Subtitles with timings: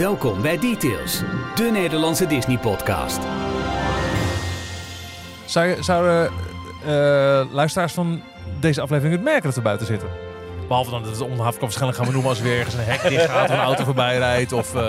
[0.00, 1.22] Welkom bij Details,
[1.54, 3.18] de Nederlandse Disney-podcast.
[5.44, 6.32] Zou Zouden
[6.84, 8.22] eh, luisteraars van
[8.60, 10.08] deze aflevering het merken dat we buiten zitten?
[10.68, 13.08] Behalve dan dat het havenklap waarschijnlijk gaan we noemen als er weer ergens een hek
[13.08, 14.52] dicht gaat of een auto voorbij rijdt.
[14.52, 14.82] Of, eh,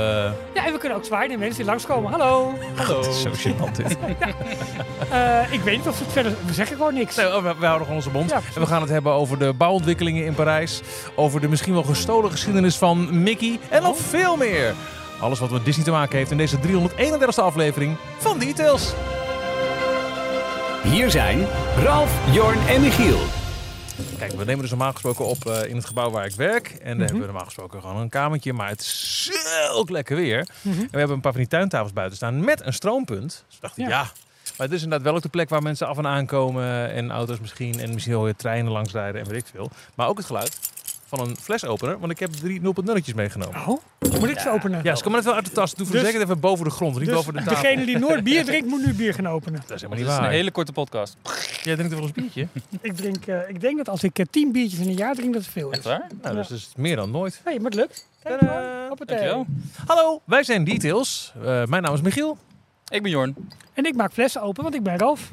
[0.53, 2.11] Ja, en we kunnen ook zwaaien naar mensen die langskomen.
[2.11, 2.53] Hallo.
[2.75, 2.97] Hallo.
[2.97, 3.97] Het is zo gênant dit.
[5.11, 6.33] Eh, ik weet niet of het verder...
[6.45, 7.15] We zeggen gewoon niks.
[7.15, 8.29] Nee, oh, we, we houden gewoon onze mond.
[8.29, 10.81] Ja, en we gaan het hebben over de bouwontwikkelingen in Parijs.
[11.15, 13.59] Over de misschien wel gestolen geschiedenis van Mickey.
[13.69, 14.73] En nog veel meer.
[15.21, 18.93] Alles wat met Disney te maken heeft in deze 331ste aflevering van Details.
[20.83, 21.47] Hier zijn
[21.83, 23.19] Ralf, Jorn en Michiel.
[24.17, 26.67] Kijk, we nemen dus normaal gesproken op eh, in het gebouw waar ik werk.
[26.69, 28.53] En daar hebben we normaal gesproken gewoon een kamertje.
[28.53, 29.29] Maar het is
[29.71, 30.47] zulk lekker weer.
[30.61, 30.79] Mhm.
[30.79, 33.43] En we hebben een paar van die tuintafels buiten staan met een stroompunt.
[33.49, 33.89] Dus dacht ik, Ja.
[33.89, 34.11] ja.
[34.57, 36.91] Maar het is inderdaad wel ook de plek waar mensen af en aankomen.
[36.91, 37.79] En auto's misschien.
[37.79, 39.69] En misschien wel weer treinen langsrijden en weet ik veel.
[39.95, 40.59] Maar ook het geluid
[41.17, 41.99] van een flesopener.
[41.99, 43.59] Want ik heb drie 0.0'tjes meegenomen.
[43.67, 43.81] Oh,
[44.19, 44.79] moet ik ze openen?
[44.83, 45.73] Ja, ze komen net wel uit de tas.
[45.73, 46.95] Doe voor Dus- zekerheid even boven de grond.
[46.97, 47.61] Niet dus boven de tafel.
[47.61, 49.59] degene die nooit bier drinkt, moet nu bier gaan openen.
[49.67, 50.25] Dat is helemaal Het niet is waar.
[50.27, 51.17] een hele korte podcast.
[51.63, 52.47] Jij drinkt er wel eens een biertje?
[52.89, 55.33] Ik, drink, eh, ik denk dat als ik eh, tien biertjes in een jaar drink,
[55.33, 55.75] dat het veel is.
[55.77, 56.07] Echt waar?
[56.21, 57.41] Nou, dus dat is meer dan nooit.
[57.45, 58.07] Nee, maar het lukt.
[59.85, 61.33] Hallo, wij zijn Details.
[61.43, 62.37] Eh, mijn naam is Michiel.
[62.87, 63.35] Ik ben Jorn.
[63.73, 65.29] En ik maak flessen open, want ik ben Ralf.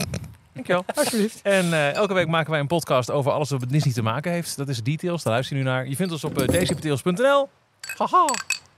[0.65, 0.85] Dankjewel.
[1.05, 1.41] Alsjeblieft.
[1.43, 4.33] En eh, elke week maken wij een podcast over alles wat met Disney te maken
[4.33, 4.57] heeft.
[4.57, 5.89] Dat is Details, daar luister je nu naar.
[5.89, 7.43] Je vindt ons op uh.
[7.97, 8.27] Haha.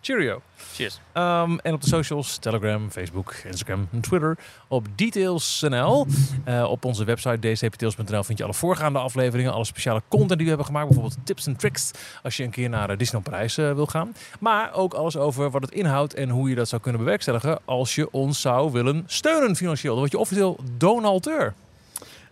[0.01, 0.41] Cheerio.
[0.73, 1.01] Cheers.
[1.15, 4.39] Um, en op de socials, Telegram, Facebook, Instagram en Twitter.
[4.69, 6.07] Op Details.nl.
[6.49, 9.53] Uh, op onze website dcptails.nl vind je alle voorgaande afleveringen.
[9.53, 10.87] Alle speciale content die we hebben gemaakt.
[10.87, 11.91] Bijvoorbeeld tips en tricks
[12.23, 14.15] als je een keer naar Disneyland Parijs uh, wil gaan.
[14.39, 17.59] Maar ook alles over wat het inhoudt en hoe je dat zou kunnen bewerkstelligen.
[17.65, 19.93] Als je ons zou willen steunen financieel.
[19.93, 21.55] Dan word je officieel donateur.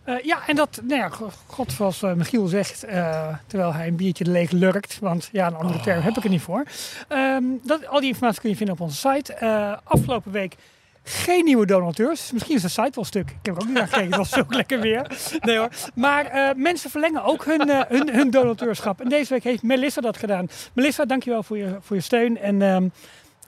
[0.09, 1.09] Uh, ja, en dat, nou ja,
[1.45, 5.55] god zoals uh, Michiel zegt, uh, terwijl hij een biertje leeg lurkt, want ja, een
[5.55, 6.63] andere term heb ik er niet voor.
[7.09, 9.37] Um, dat, al die informatie kun je vinden op onze site.
[9.83, 10.55] Afgelopen week
[11.03, 12.31] geen nieuwe donateurs.
[12.31, 13.29] Misschien is de site wel stuk.
[13.29, 15.19] Ik heb er ook niet naar gekeken, het was zo lekker weer.
[15.39, 15.69] Nee hoor.
[15.95, 19.01] Maar uh, mensen verlengen ook hun, uh, hun, hun donateurschap.
[19.01, 20.47] En deze week heeft Melissa dat gedaan.
[20.73, 22.37] Melissa, dankjewel voor je, voor je steun.
[22.37, 22.91] En um,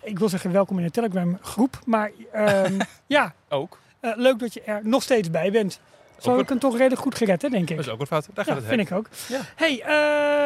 [0.01, 1.79] ik wil zeggen welkom in de Telegram groep.
[1.85, 2.77] Maar um,
[3.07, 3.79] ja, ook.
[4.01, 5.79] Uh, leuk dat je er nog steeds bij bent.
[6.21, 7.75] Zo heb ik hem toch redelijk goed gered, hè, denk ik.
[7.75, 8.27] Dat is ook wat fout.
[8.33, 9.07] Daar gaat ja, het vind ik ook.
[9.27, 9.39] Ja.
[9.55, 9.83] Hey,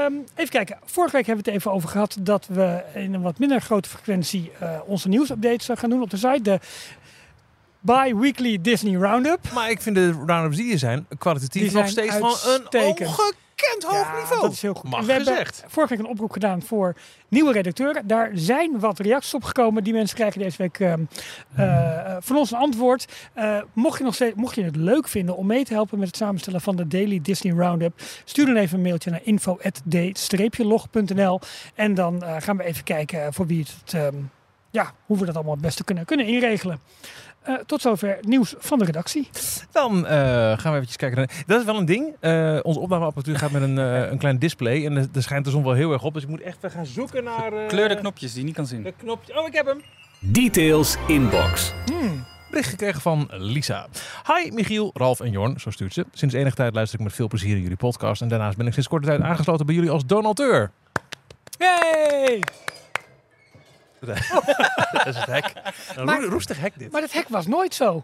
[0.09, 0.77] uh, even kijken.
[0.85, 3.89] Vorige week hebben we het even over gehad dat we in een wat minder grote
[3.89, 6.41] frequentie uh, onze nieuwsupdates gaan doen op de site.
[6.41, 6.59] De
[7.79, 9.39] bi-weekly Disney Roundup.
[9.53, 13.35] Maar ik vind de roundups die er zijn kwalitatief nog steeds van een ongekend
[13.87, 14.41] hoog ja, niveau.
[14.41, 14.89] Dat is heel goed.
[14.89, 15.55] Mag we gezegd.
[15.55, 16.95] hebben vorige week een oproep gedaan voor
[17.27, 18.07] nieuwe redacteuren.
[18.07, 19.83] Daar zijn wat reacties op gekomen.
[19.83, 20.93] Die mensen krijgen deze week uh,
[21.59, 23.05] uh, van ons een antwoord.
[23.37, 26.07] Uh, mocht, je nog steeds, mocht je het leuk vinden om mee te helpen met
[26.07, 29.79] het samenstellen van de Daily Disney Roundup, stuur dan even een mailtje naar info.d-log.nl
[31.75, 34.31] en dan uh, gaan we even kijken voor wie het, um,
[34.75, 36.79] ja, hoe we dat allemaal het beste kunnen, kunnen inregelen.
[37.47, 39.29] Uh, tot zover nieuws van de redactie.
[39.71, 41.17] Dan uh, gaan we eventjes kijken.
[41.17, 41.43] Naar...
[41.45, 42.15] Dat is wel een ding.
[42.21, 44.85] Uh, onze opnameapparatuur gaat met een, uh, een klein display.
[44.85, 46.13] En er schijnt de zon wel heel erg op.
[46.13, 47.51] Dus ik moet echt gaan zoeken naar...
[47.67, 48.83] Kleur de knopjes die je niet kan zien.
[48.83, 49.39] De knopje.
[49.39, 49.81] Oh, ik heb hem.
[50.19, 51.73] Details inbox.
[51.85, 52.25] Hmm.
[52.49, 53.87] Bericht gekregen van Lisa.
[54.27, 56.05] Hi Michiel, Ralf en Jorn, zo stuurt ze.
[56.13, 58.21] Sinds enige tijd luister ik met veel plezier in jullie podcast.
[58.21, 60.71] En daarnaast ben ik sinds korte tijd aangesloten bij jullie als donateur.
[61.57, 62.39] Yay!
[64.91, 65.53] dat is het hek.
[65.95, 66.91] Een maar, roestig hek dit.
[66.91, 68.03] Maar dat hek was nooit zo.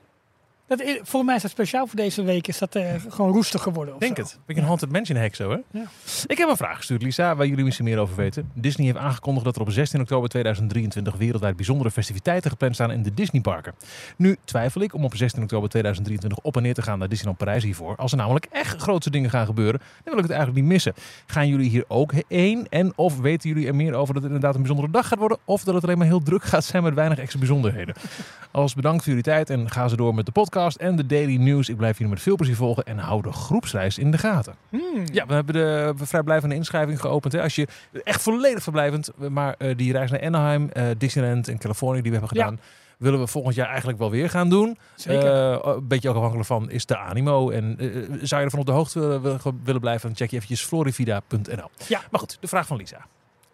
[0.71, 3.95] Dat, volgens mij is dat speciaal voor deze week is dat uh, gewoon roestig geworden.
[3.99, 4.21] Denk zo.
[4.21, 4.39] het.
[4.45, 5.57] Beetje een haunted mansion hek zo, hè?
[5.71, 5.83] Ja.
[6.27, 8.51] Ik heb een vraag gestuurd, Lisa, waar jullie misschien meer over weten.
[8.53, 13.03] Disney heeft aangekondigd dat er op 16 oktober 2023 wereldwijd bijzondere festiviteiten gepland staan in
[13.03, 13.73] de Disneyparken.
[14.15, 17.37] Nu twijfel ik om op 16 oktober 2023 op en neer te gaan naar Disneyland
[17.37, 17.95] Parijs hiervoor.
[17.95, 20.93] Als er namelijk echt grootste dingen gaan gebeuren, dan wil ik het eigenlijk niet missen.
[21.25, 22.67] Gaan jullie hier ook heen?
[22.69, 25.37] En of weten jullie er meer over dat het inderdaad een bijzondere dag gaat worden?
[25.45, 27.95] Of dat het alleen maar heel druk gaat zijn met weinig extra bijzonderheden?
[28.51, 31.35] Als bedankt voor jullie tijd en ga ze door met de podcast en de daily
[31.35, 31.69] news.
[31.69, 34.55] Ik blijf jullie met veel plezier volgen en hou de groepsreis in de gaten.
[34.69, 35.03] Hmm.
[35.11, 37.33] Ja, we hebben de vrijblijvende inschrijving geopend.
[37.33, 37.41] Hè.
[37.41, 37.67] Als je
[38.03, 42.17] echt volledig verblijvend, maar uh, die reis naar Anaheim, uh, Disneyland en Californië die we
[42.17, 42.67] hebben gedaan, ja.
[42.97, 44.77] willen we volgend jaar eigenlijk wel weer gaan doen.
[44.95, 45.51] Zeker.
[45.53, 47.49] Uh, een beetje ook afhankelijk van is de animo.
[47.49, 47.75] En
[48.21, 51.69] zou je ervan op de hoogte willen, willen blijven, dan check je eventjes florivida.nl.
[51.87, 52.01] Ja.
[52.11, 53.05] Maar goed, de vraag van Lisa.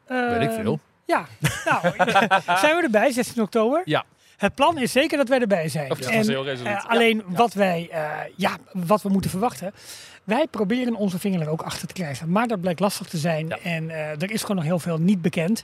[0.08, 0.80] Weet ik veel.
[1.06, 1.26] Ja,
[1.66, 1.82] nou,
[2.64, 3.82] zijn we erbij, 16 oktober?
[3.86, 4.06] Ja.
[4.38, 5.90] Het plan is zeker dat wij erbij zijn.
[5.90, 7.36] En, uh, alleen ja.
[7.36, 9.74] wat wij, uh, ja, wat we moeten verwachten.
[10.24, 12.32] Wij proberen onze vinger er ook achter te krijgen.
[12.32, 13.48] Maar dat blijkt lastig te zijn.
[13.48, 13.60] Ja.
[13.64, 15.64] En uh, er is gewoon nog heel veel niet bekend.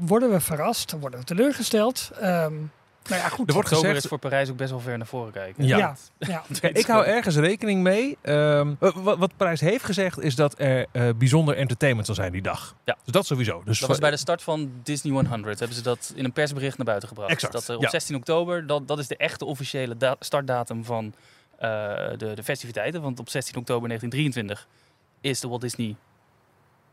[0.00, 0.94] worden we verrast?
[1.00, 2.10] Worden we teleurgesteld?
[2.22, 2.70] Um,
[3.08, 3.48] Nou ja, goed.
[3.48, 5.66] Er wordt gezegd- is voor Parijs ook best wel ver naar voren kijken.
[5.66, 5.76] Ja.
[5.78, 5.96] ja.
[6.18, 6.42] ja.
[6.60, 8.18] Kijk, ik hou ergens rekening mee.
[8.22, 12.32] Ehm, wa- wat, wat Parijs heeft gezegd is dat er eh, bijzonder entertainment zal zijn
[12.32, 12.74] die dag.
[12.84, 12.96] Ja.
[13.04, 13.62] Dus dat sowieso.
[13.64, 15.58] Dus Dat was bij de start van Disney 100.
[15.58, 17.30] Hebben ze dat in een persbericht naar buiten gebracht.
[17.30, 17.88] Exact, Dat er op ja.
[17.90, 21.14] 16 oktober, dat, dat is de echte officiële da- startdatum van
[21.58, 21.68] eh,
[22.16, 23.02] de, de festiviteiten.
[23.02, 24.68] Want op 16 oktober 1923
[25.20, 25.96] is de Walt Disney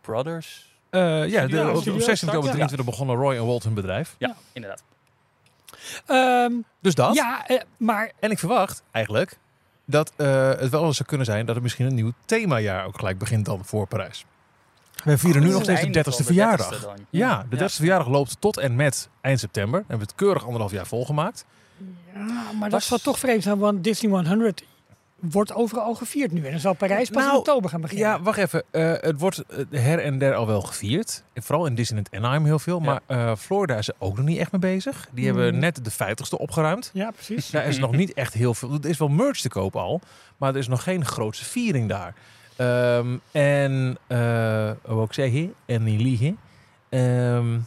[0.01, 0.73] Brothers.
[0.89, 2.51] Eh, ja, de, op, op studio 16 start, oktober ja.
[2.67, 4.15] 23 begonnen Roy en Walt hun bedrijf.
[4.17, 4.83] Ja, inderdaad.
[6.05, 6.51] Ehm,
[6.81, 7.15] Dus dat.
[7.15, 9.37] ja, eh, maar En ik verwacht eigenlijk
[9.85, 12.97] dat eh, het wel eens zou kunnen zijn dat er misschien een nieuw themajaar ook
[12.97, 14.25] gelijk begint dan voor Parijs.
[15.03, 16.73] We vieren nu Oh, nog steeds de einde 30ste van de verjaardag.
[16.79, 16.95] 30ste dan.
[17.09, 19.79] Ja, de 30ste verjaardag loopt tot en met eind september.
[19.79, 21.45] We hebben het keurig anderhalf jaar volgemaakt.
[22.13, 24.63] Ja, maar dat Was- zal toch vreemd zijn, want Disney 100
[25.19, 26.45] wordt overal gevierd nu.
[26.45, 28.07] En dan zal Parijs pas in Nou, oktober gaan beginnen.
[28.07, 28.63] Ja, wacht even.
[28.71, 31.23] Eh, het wordt eh, her en der al wel gevierd.
[31.33, 32.79] Vooral in Disneyland Anaheim heel veel.
[32.79, 32.85] Ja.
[32.85, 35.07] Maar eh, Florida is er ook nog niet echt mee bezig.
[35.11, 35.59] Die hebben Hmm.
[35.59, 36.89] net de 50ste opgeruimd.
[36.93, 37.49] Ja, precies.
[37.49, 38.77] Daar is nog niet echt heel veel.
[38.81, 40.01] Er is wel merch te koop al.
[40.37, 42.13] Maar er is nog geen grootse viering daar.
[42.55, 46.37] Ehm, en, eh hoe ik zeggen, en niet liegen.
[46.89, 47.57] Ehm,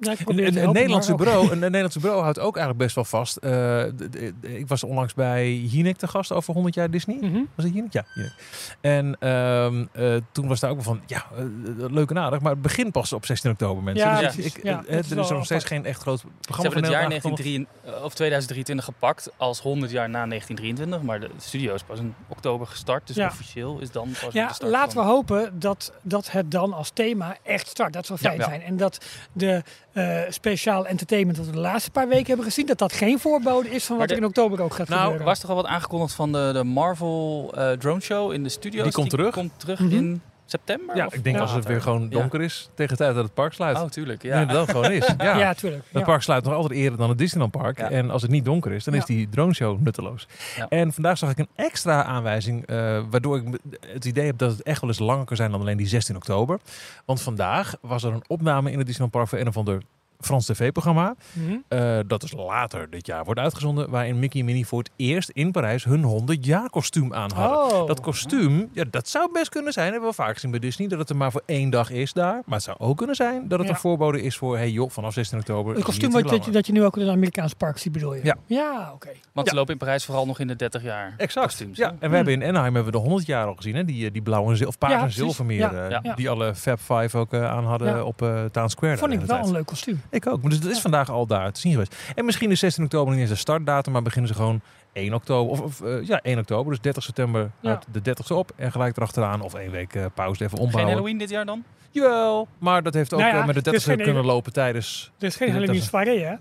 [0.00, 0.36] Ja, ik een,
[0.72, 3.36] Nederlandse bureau, een, een Nederlandse bureau houdt ook eigenlijk best wel vast.
[3.36, 7.16] Eh, de- de- de- ik was onlangs bij Jinek te gast over 100 jaar Disney.
[7.20, 7.40] Mhm.
[7.54, 7.92] Was het Jinek?
[7.92, 8.32] Ja, Jinek.
[8.80, 11.44] En ehm, eh, toen was daar ook wel van, ja, eh,
[11.90, 14.08] leuk en aardig, maar het begint pas op 16 oktober, mensen.
[14.08, 15.66] Ja, dus ik, Ja, dat is er is wel nog steeds apart.
[15.80, 17.68] geen echt groot Ze programma hebben het jaar Nederland aangekondigd.
[17.82, 21.02] 1923, of 2023 gepakt als 100 jaar na 1923.
[21.02, 23.06] Maar de studio is pas in oktober gestart.
[23.06, 23.26] Dus Ja.
[23.26, 26.72] officieel is dan pas Ja, de start laten van- we hopen dat, dat het dan
[26.72, 27.92] als thema echt start.
[27.92, 28.44] Dat zou fijn Ja.
[28.44, 28.62] zijn.
[28.62, 29.62] En dat de
[29.96, 33.70] eh speciaal entertainment dat we de laatste paar weken hebben gezien, dat dat geen voorbode
[33.70, 35.20] is van wat er de- in oktober ook gaat Nou, gebeuren.
[35.20, 38.48] er was toch al wat aangekondigd van de, de Marvel eh, drone show in de
[38.48, 38.82] studio.
[38.82, 39.34] Die komt terug.
[39.34, 39.94] komt terug Mhm.
[39.94, 40.96] in september?
[40.96, 43.34] Ja, of ik denk als het weer gewoon donker is tegen de tijd dat het
[43.34, 43.76] park sluit.
[43.76, 44.22] Oh, tuurlijk.
[44.22, 44.40] Ja.
[44.40, 44.44] Ja.
[44.44, 45.04] dat het gewoon is.
[45.18, 45.38] Ja.
[45.38, 45.84] ja, tuurlijk.
[45.92, 47.78] Het park sluit nog altijd eerder dan het Disneyland Park.
[47.78, 47.90] Ja.
[47.90, 50.26] En als het niet donker is, dan is die drone show nutteloos.
[50.56, 50.68] Ja.
[50.68, 52.76] En vandaag zag ik een extra aanwijzing, eh,
[53.10, 53.58] waardoor ik
[53.92, 56.16] het idee heb dat het echt wel eens langer kan zijn dan alleen die 16
[56.16, 56.58] oktober.
[57.04, 59.82] Want vandaag was er een opname in het Disneyland Park voor een of ander
[60.20, 61.14] Frans tv-programma.
[61.32, 61.56] Mhm.
[61.68, 63.90] Eh, dat is later dit jaar wordt uitgezonden.
[63.90, 67.78] Waarin Mickey en Minnie voor het eerst in Parijs hun 100 jaar kostuum aan hadden.
[67.80, 67.86] Oh.
[67.86, 69.90] Dat kostuum, ja, dat zou best kunnen zijn.
[69.90, 70.88] Hebben we vaak gezien bij Disney.
[70.88, 72.42] Dat het er maar voor één dag is daar.
[72.44, 73.74] Maar het zou ook kunnen zijn dat het Ja.
[73.74, 74.56] een voorbode is voor...
[74.56, 75.74] hey joh, vanaf 16 oktober...
[75.74, 78.14] Het kostuum wat, dat, je, dat je nu ook in een Amerikaans park ziet, bedoel
[78.14, 78.20] je?
[78.24, 78.36] Ja.
[78.46, 79.08] Ja, oké.
[79.32, 79.52] Want Ja.
[79.52, 81.46] ze lopen in Parijs vooral nog in de 30 jaar Exact.
[81.46, 81.78] kostuums.
[81.78, 83.74] Ja, en we hebben in Anaheim hebben we de 100 jaar al gezien.
[83.74, 83.84] Hè?
[83.84, 85.58] Die, eh, die blauwe of paars Ja, en zilvermeer.
[85.58, 86.14] Ja, eh, ja.
[86.14, 88.02] Die alle Fab Five ook eh, aan hadden Ja.
[88.02, 88.16] op
[88.52, 88.96] Town Square.
[88.96, 89.46] Vond ik wel tijd.
[89.46, 90.02] een leuk kostuum.
[90.10, 90.40] Ik ook.
[90.42, 91.96] Maar dus dat is vandaag al daar te zien geweest.
[92.14, 94.60] En misschien is 16 oktober niet eens de startdatum, maar beginnen ze gewoon
[94.92, 95.52] 1 oktober.
[95.52, 96.72] Of, of eh, ja, 1 oktober.
[96.72, 97.70] Dus 30 september Ja.
[97.70, 98.52] uit de 30ste op.
[98.56, 99.40] En gelijk erachteraan.
[99.40, 100.92] Of één week eh, pauze even Geen ombouwen.
[100.92, 101.64] Halloween dit jaar dan?
[101.90, 102.48] Jawel.
[102.58, 104.52] Maar dat heeft ook Nou ja, eh, met de het is 30ste geen- kunnen lopen
[104.52, 105.12] tijdens...
[105.18, 106.34] Er is geen Halloween soirée, hè?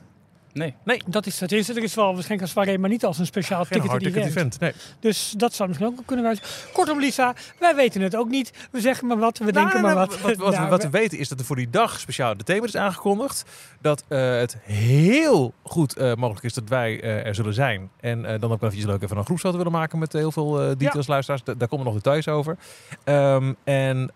[0.55, 1.01] Nee.
[1.07, 1.51] Dat is het.
[1.51, 4.35] Er is wel waarschijnlijk een soirée, maar niet als een speciaal Geen hardticket event.
[4.35, 4.59] event.
[4.59, 4.71] Nee.
[4.99, 6.43] Dus dat zou misschien ook kunnen wijzen.
[6.73, 8.51] Kortom, Lisa, wij weten het ook niet.
[8.71, 10.19] We zeggen maar wat, we denken Nou, maar nou, wat.
[10.21, 12.37] Wat, wat, Nou, we, wat we- we weten is dat er voor die dag speciaal
[12.37, 13.45] de thema is aangekondigd.
[13.81, 17.89] Dat eh, het heel goed eh, mogelijk is dat wij eh, er zullen zijn.
[17.99, 21.07] En dan ook wel eventjes leuk even een groepsfoto willen maken met heel veel details,
[21.07, 21.43] luisteraars.
[21.43, 22.57] Da- daar komen nog details over.
[23.03, 24.11] Ehm, en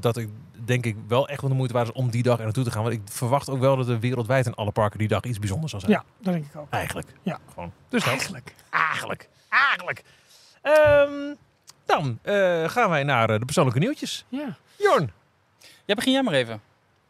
[0.00, 0.28] dat ik
[0.64, 2.70] denk ik wel echt wel de moeite waard is om die dag er naartoe te
[2.70, 2.82] gaan.
[2.82, 5.74] Want ik verwacht ook wel dat er wereldwijd in alle parken die dag iets bijzonders
[5.80, 6.02] zal zijn.
[6.02, 6.66] Ja, dat denk ik ook.
[6.70, 7.08] Eigenlijk.
[7.22, 7.38] Ja.
[7.52, 7.72] Gewoon.
[7.88, 8.04] Dus.
[8.04, 8.54] Eigenlijk.
[8.70, 9.28] Eigenlijk.
[9.48, 10.02] Eigenlijk.
[10.62, 11.34] Ehm,
[11.86, 14.24] dan eh, gaan wij naar eh, de persoonlijke nieuwtjes.
[14.28, 14.56] Ja.
[14.76, 15.12] Jorn,
[15.84, 16.60] Ja, begin jij maar even.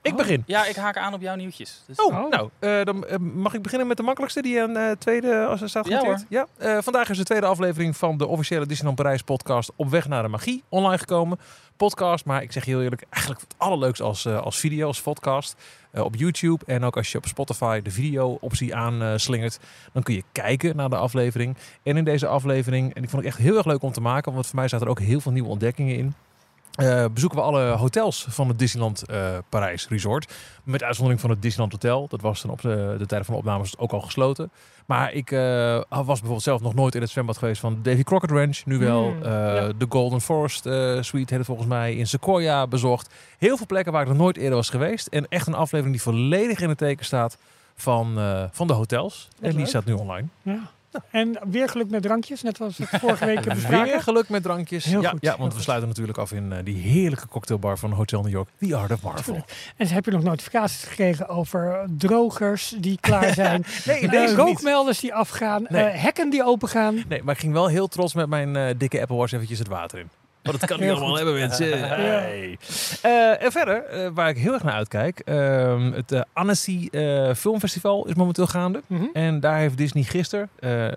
[0.02, 0.16] Ik Oh.
[0.16, 0.42] begin.
[0.46, 1.82] Ja, ik haak aan op jouw nieuwtjes.
[1.86, 2.30] Dus Oh, Oh.
[2.30, 5.60] nou, eh, dan eh, mag ik beginnen met de makkelijkste die aan eh tweede als
[5.62, 6.24] er staat Ja, genoteerd?
[6.28, 10.08] Ja, Eh, vandaag is de tweede aflevering van de officiële Disneyland Parijs podcast Op weg
[10.08, 11.38] naar de magie online gekomen.
[11.76, 15.56] Podcast, maar ik zeg je heel eerlijk, eigenlijk het allerleukst als, als video, als podcast.
[15.90, 19.58] eh, op YouTube en ook als je op Spotify de video optie aanslingert,
[19.92, 21.56] dan kun je kijken naar de aflevering.
[21.82, 24.32] En in deze aflevering, en die vond ik echt heel erg leuk om te maken,
[24.32, 26.14] want voor mij zaten er ook heel veel nieuwe ontdekkingen in.
[26.78, 30.32] Eh, bezoeken we alle hotels van het Disneyland eh, Parijs Resort.
[30.64, 32.08] Met uitzondering van het Disneyland Hotel.
[32.08, 34.50] Dat was dan op de, de tijd van de opnames ook al gesloten.
[34.86, 38.32] Maar ik eh, was bijvoorbeeld zelf nog nooit in het zwembad geweest van Davy Crockett
[38.32, 38.58] Ranch.
[38.64, 39.10] Nu wel.
[39.10, 39.72] Mm, Eh, ja.
[39.78, 40.62] De Golden Forest
[41.00, 41.94] Suite heet het volgens mij.
[41.96, 43.14] In Sequoia bezocht.
[43.38, 45.06] Heel veel plekken waar ik nog nooit eerder was geweest.
[45.06, 47.38] En echt een aflevering die volledig in het teken staat
[47.76, 48.18] van,
[48.52, 49.28] van de hotels.
[49.40, 49.68] en die leuk.
[49.68, 50.26] staat nu online.
[50.42, 50.70] ja.
[51.10, 53.82] En weer geluk met drankjes, net als het vorige week bespraken.
[53.92, 54.84] Weer geluk met drankjes.
[54.84, 57.92] Heel ja, goed, ja, want we sluiten natuurlijk af in eh, die heerlijke cocktailbar van
[57.92, 58.48] Hotel New York.
[58.58, 59.44] The Art of Marvel.
[59.76, 64.36] En heb je nog notificaties gekregen over drogers die klaar zijn, Nee, deze niet.
[64.36, 65.82] rookmelders die afgaan, Nee.
[65.84, 67.04] eh, hekken die opengaan.
[67.08, 69.68] Nee, maar ik ging wel heel trots met mijn eh, dikke Apple Watch eventjes het
[69.68, 70.08] water in.
[70.48, 71.16] Want dat kan niet allemaal goed.
[71.16, 71.88] hebben, mensen.
[71.88, 72.58] Hey.
[73.02, 75.18] Eh, en verder, eh, waar ik heel erg naar uitkijk.
[75.18, 78.82] ehm, het eh, Annecy eh, Filmfestival is momenteel gaande.
[78.86, 79.04] Mhm.
[79.12, 80.92] En daar heeft Disney gisteren, eh, eh,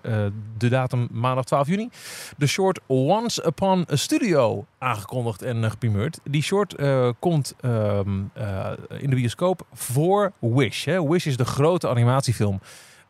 [0.58, 1.88] de datum maandag 12 juni,
[2.36, 6.18] de short Once Upon a Studio aangekondigd en uh, geprimeerd.
[6.24, 10.84] Die short eh, komt ehm, eh, in de bioscoop voor Wish.
[10.84, 11.08] Hè.
[11.08, 12.60] Wish is de grote animatiefilm,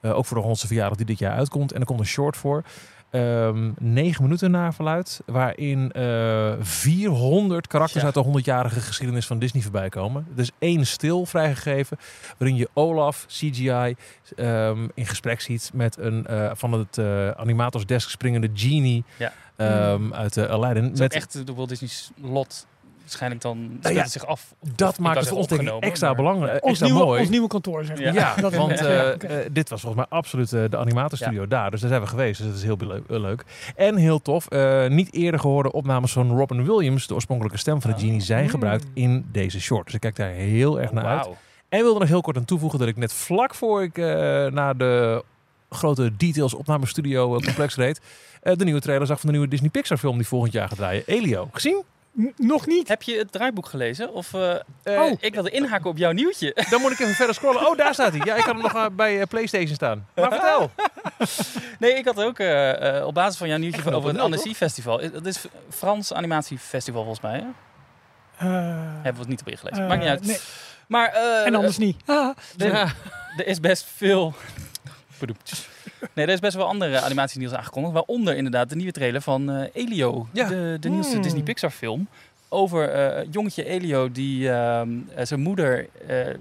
[0.01, 1.73] eh, ook voor de 100ste verjaardag die dit jaar uitkomt.
[1.73, 2.63] En er komt een short voor.
[3.13, 8.05] Ehm, negen minuten naar verluid, waarin eh 400 karakters Ja.
[8.07, 10.27] uit de 100-jarige geschiedenis van Disney voorbij komen.
[10.37, 11.97] Is één stil vrijgegeven,
[12.39, 13.95] waarin je Olaf, CGI,
[14.37, 19.33] ehm, in gesprek ziet met een eh, van het eh animatorsdesk springende genie Ja.
[19.57, 20.83] ehm, uit uh, Aladdin.
[20.85, 22.67] Het is Met, echt de Walt Disney's lot.
[23.19, 24.55] Waarschijnlijk dan speelt Nou ja, het zich af.
[24.77, 27.21] dat maakt het voor ons denk ik extra maar- belangrijk, Ons, extra nieuwe, mooi.
[27.21, 28.15] ons nieuwe kantoor, zeg maar.
[28.15, 31.71] Ja, dat want ja, eh, eh, dit was volgens mij absoluut eh, de animatorstudio daar.
[31.71, 32.39] Dus daar zijn we geweest.
[32.39, 33.45] Dus dat is heel leuk.
[33.77, 34.47] En heel tof.
[34.49, 38.03] eh, niet eerder gehoorde opnames van Robin Williams, de oorspronkelijke stem van de Ah.
[38.03, 38.51] genie, zijn Mm.
[38.51, 39.85] gebruikt in deze short.
[39.85, 41.29] Dus ik kijk daar heel erg naar uit.
[41.69, 44.05] En wilde nog heel kort aan toevoegen dat ik net vlak voor ik eh,
[44.47, 45.25] naar de
[45.71, 48.01] grote details opnamestudio complex reed,
[48.43, 50.77] eh, de nieuwe trailer zag van de nieuwe Disney Pixar film die volgend jaar gaat
[50.77, 51.03] draaien.
[51.07, 51.49] Elio.
[51.53, 51.83] Gezien?
[52.21, 52.89] N- Nog niet.
[52.89, 54.13] Heb je het draaiboek gelezen?
[54.13, 55.13] Of, eh, Eh, Oh.
[55.21, 56.57] Ik wilde inhaken op jouw nieuwtje.
[56.71, 57.67] Dan moet ik even verder scrollen.
[57.69, 58.21] Oh, daar staat hij.
[58.25, 60.07] Ja, ik had hem nog eh, bij eh, PlayStation staan.
[60.15, 60.71] Maar vertel.
[61.79, 65.11] Nee, ik had ook eh, eh, op basis van jouw nieuwtje over het Annecy Festival.
[65.13, 67.39] Dat is Frans animatiefestival volgens mij.
[67.39, 67.47] Hè?
[68.47, 68.49] Eh,
[68.93, 69.83] Hebben we het niet op ingelezen.
[69.83, 70.27] eh, Maakt niet uit.
[70.27, 70.39] nee.
[70.87, 71.97] Maar eh, En anders niet.
[72.07, 72.73] Ah, er,
[73.37, 74.35] er is best veel.
[76.15, 77.95] Nee, er is best wel andere animatienieuws aangekondigd.
[77.95, 80.27] Waaronder inderdaad de nieuwe trailer van eh, Elio.
[80.33, 80.49] Ja.
[80.49, 81.23] De, de nieuwste Hmm.
[81.23, 82.09] Disney Pixar film.
[82.49, 86.35] Over eh, jongetje Elio die ehm, eh, zijn moeder eh,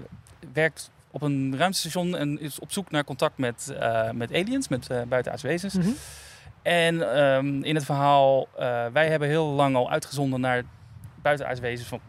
[0.52, 4.90] werkt op een ruimtestation en is op zoek naar contact met, eh, met aliens, met
[4.90, 5.74] eh buitenaardse wezens.
[5.74, 5.88] mhm.
[6.62, 10.62] En ehm, in het verhaal, eh, wij hebben heel lang al uitgezonden naar
[11.22, 11.88] buitenaardse wezens.
[11.88, 12.00] Van,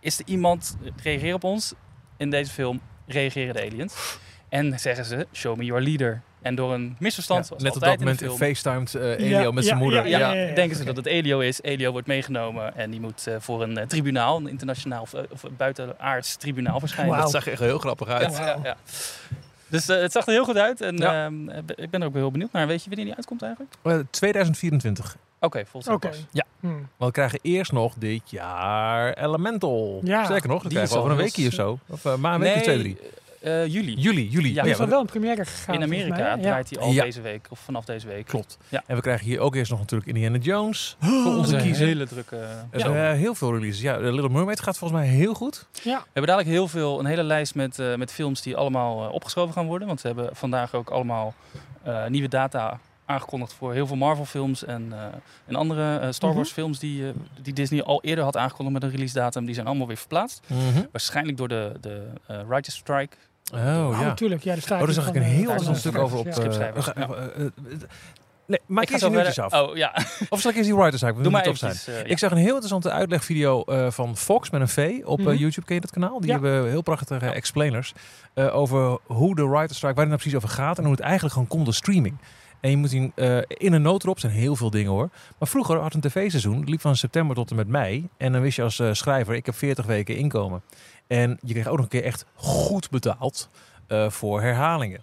[0.00, 1.72] is er iemand, reageer op ons.
[2.16, 4.18] In deze film reageren de aliens.
[4.48, 6.22] En zeggen ze, show me your leader.
[6.42, 9.50] En door een misverstand, zoals net op dat in moment film, facetimed eh Elio Ja,
[9.50, 10.06] met zijn ja, moeder.
[10.08, 10.54] ja, Ja, ja, ja.
[10.54, 11.62] denken ze dat het Elio is.
[11.62, 15.44] Elio wordt meegenomen en die moet eh, voor een eh, tribunaal, een internationaal of, of
[15.56, 17.10] buitenaards tribunaal verschijnen.
[17.14, 17.22] Wauw.
[17.22, 18.36] Dat zag er echt heel grappig uit.
[18.36, 18.76] Ja, ja, ja.
[19.68, 21.24] Dus het zag er heel goed uit en Ja.
[21.24, 22.66] ehm, ik ben er ook heel benieuwd naar.
[22.66, 23.74] Weet je wanneer die uitkomt eigenlijk?
[23.82, 25.16] Eh, 2024.
[25.40, 26.10] Oké, volgens Oké.
[26.30, 26.44] Ja.
[26.60, 26.66] Hm.
[26.68, 30.00] Want we krijgen eerst nog dit jaar Elemental.
[30.04, 31.78] Ja, Zeker nog, dat die krijgen we is over een weekje of zo.
[31.86, 32.96] Of eh, maar een week of twee, drie.
[33.42, 33.94] Eh, juli.
[33.94, 34.48] Juli, juli.
[34.52, 35.74] Ja, Oh Die is al wel een première gegaan.
[35.74, 37.02] In Amerika draait hij al Ja.
[37.02, 38.26] deze week, of vanaf deze week.
[38.26, 38.58] Klopt.
[38.68, 38.82] Ja.
[38.86, 41.68] En we krijgen hier ook eerst nog natuurlijk Indiana Jones voor Oh, onze is een
[41.68, 41.86] kiezer.
[41.86, 42.36] hele drukke...
[42.70, 43.80] Er eh, heel veel releases.
[43.82, 45.66] Ja, The Little Mermaid gaat volgens mij heel goed.
[45.72, 45.96] Ja.
[45.98, 49.12] We hebben dadelijk heel veel, een hele lijst met, eh, met films die allemaal eh,
[49.14, 49.88] opgeschoven gaan worden.
[49.88, 51.34] Want we hebben vandaag ook allemaal
[51.82, 54.98] eh, nieuwe data aangekondigd voor heel veel Marvel films en, eh,
[55.46, 56.38] en andere eh, Star Mhm.
[56.38, 59.44] Wars films die, eh, die Disney al eerder had aangekondigd met een release datum.
[59.44, 60.40] Die zijn allemaal weer verplaatst.
[60.92, 63.16] Waarschijnlijk door de, de eh, writers strike.
[63.54, 64.04] Oh Oh, ja.
[64.06, 64.42] natuurlijk.
[64.44, 66.26] Ja, daar staat Oh, daar zag ik een heel interessant stuk over op.
[66.26, 66.32] Ja.
[66.32, 67.50] eh, we eh, eh, eh,
[68.46, 69.52] Nee, maak eerst die nieuwtjes af.
[69.52, 69.92] Oh ja,
[70.28, 71.22] Of zal ik eerst die writers zaak?
[71.22, 71.72] doe maar op zijn.
[71.86, 72.02] eh, ja.
[72.04, 75.36] Ik zag een heel interessante uitlegvideo eh, van Fox met een V op eh, Mhm.
[75.36, 75.66] YouTube.
[75.66, 76.20] Ken je dat kanaal?
[76.20, 76.32] Die Ja.
[76.40, 77.92] hebben heel prachtige explainers
[78.34, 81.00] eh, over hoe de writer strike, waar het nou precies over gaat en hoe het
[81.02, 82.16] eigenlijk gewoon komt door streaming.
[82.60, 85.08] En je moet zien, eh, in een noodrop zijn heel veel dingen hoor.
[85.38, 88.08] Maar vroeger had een tv-seizoen, liep van september tot en met mei.
[88.16, 90.62] En dan wist je als eh, schrijver, ik heb 40 weken inkomen.
[91.12, 93.48] En je kreeg ook nog een keer echt goed betaald
[93.86, 95.00] eh, voor herhalingen.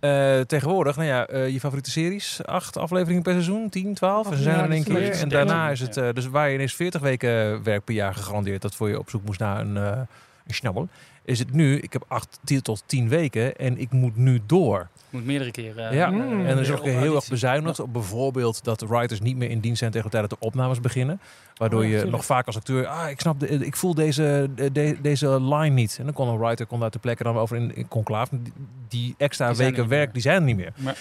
[0.00, 4.30] Eh, tegenwoordig, nou ja, eh, je favoriete series, acht afleveringen per seizoen, 10, 12.
[4.30, 5.10] En ze zijn er in één keer.
[5.10, 8.74] En daarna is het, dus waar je ineens 40 weken werk per jaar gegarandeerd dat
[8.74, 10.06] voor je op zoek moest naar een, een
[10.46, 10.88] schnabbel,
[11.24, 14.88] is het nu, ik heb 8 tot 10 weken en ik moet nu door.
[15.14, 15.94] Moet meerdere keren.
[15.94, 16.46] Ja, Mm.
[16.46, 19.60] en er is ook heel erg bezuinigd op bijvoorbeeld dat de writers niet meer in
[19.60, 21.20] dienst zijn tegen de tijd dat de opnames beginnen.
[21.54, 24.96] Waardoor Oh je nog vaak als acteur, ah, ik snap, de, ik voel deze, de-
[25.02, 25.96] deze line niet.
[25.98, 28.42] En dan kon een writer kon uit de plekken dan over in, in conclave.
[28.42, 28.52] Die,
[28.88, 30.12] die extra Die weken werk, meer.
[30.12, 30.72] die zijn er niet meer.
[30.76, 30.98] Maar-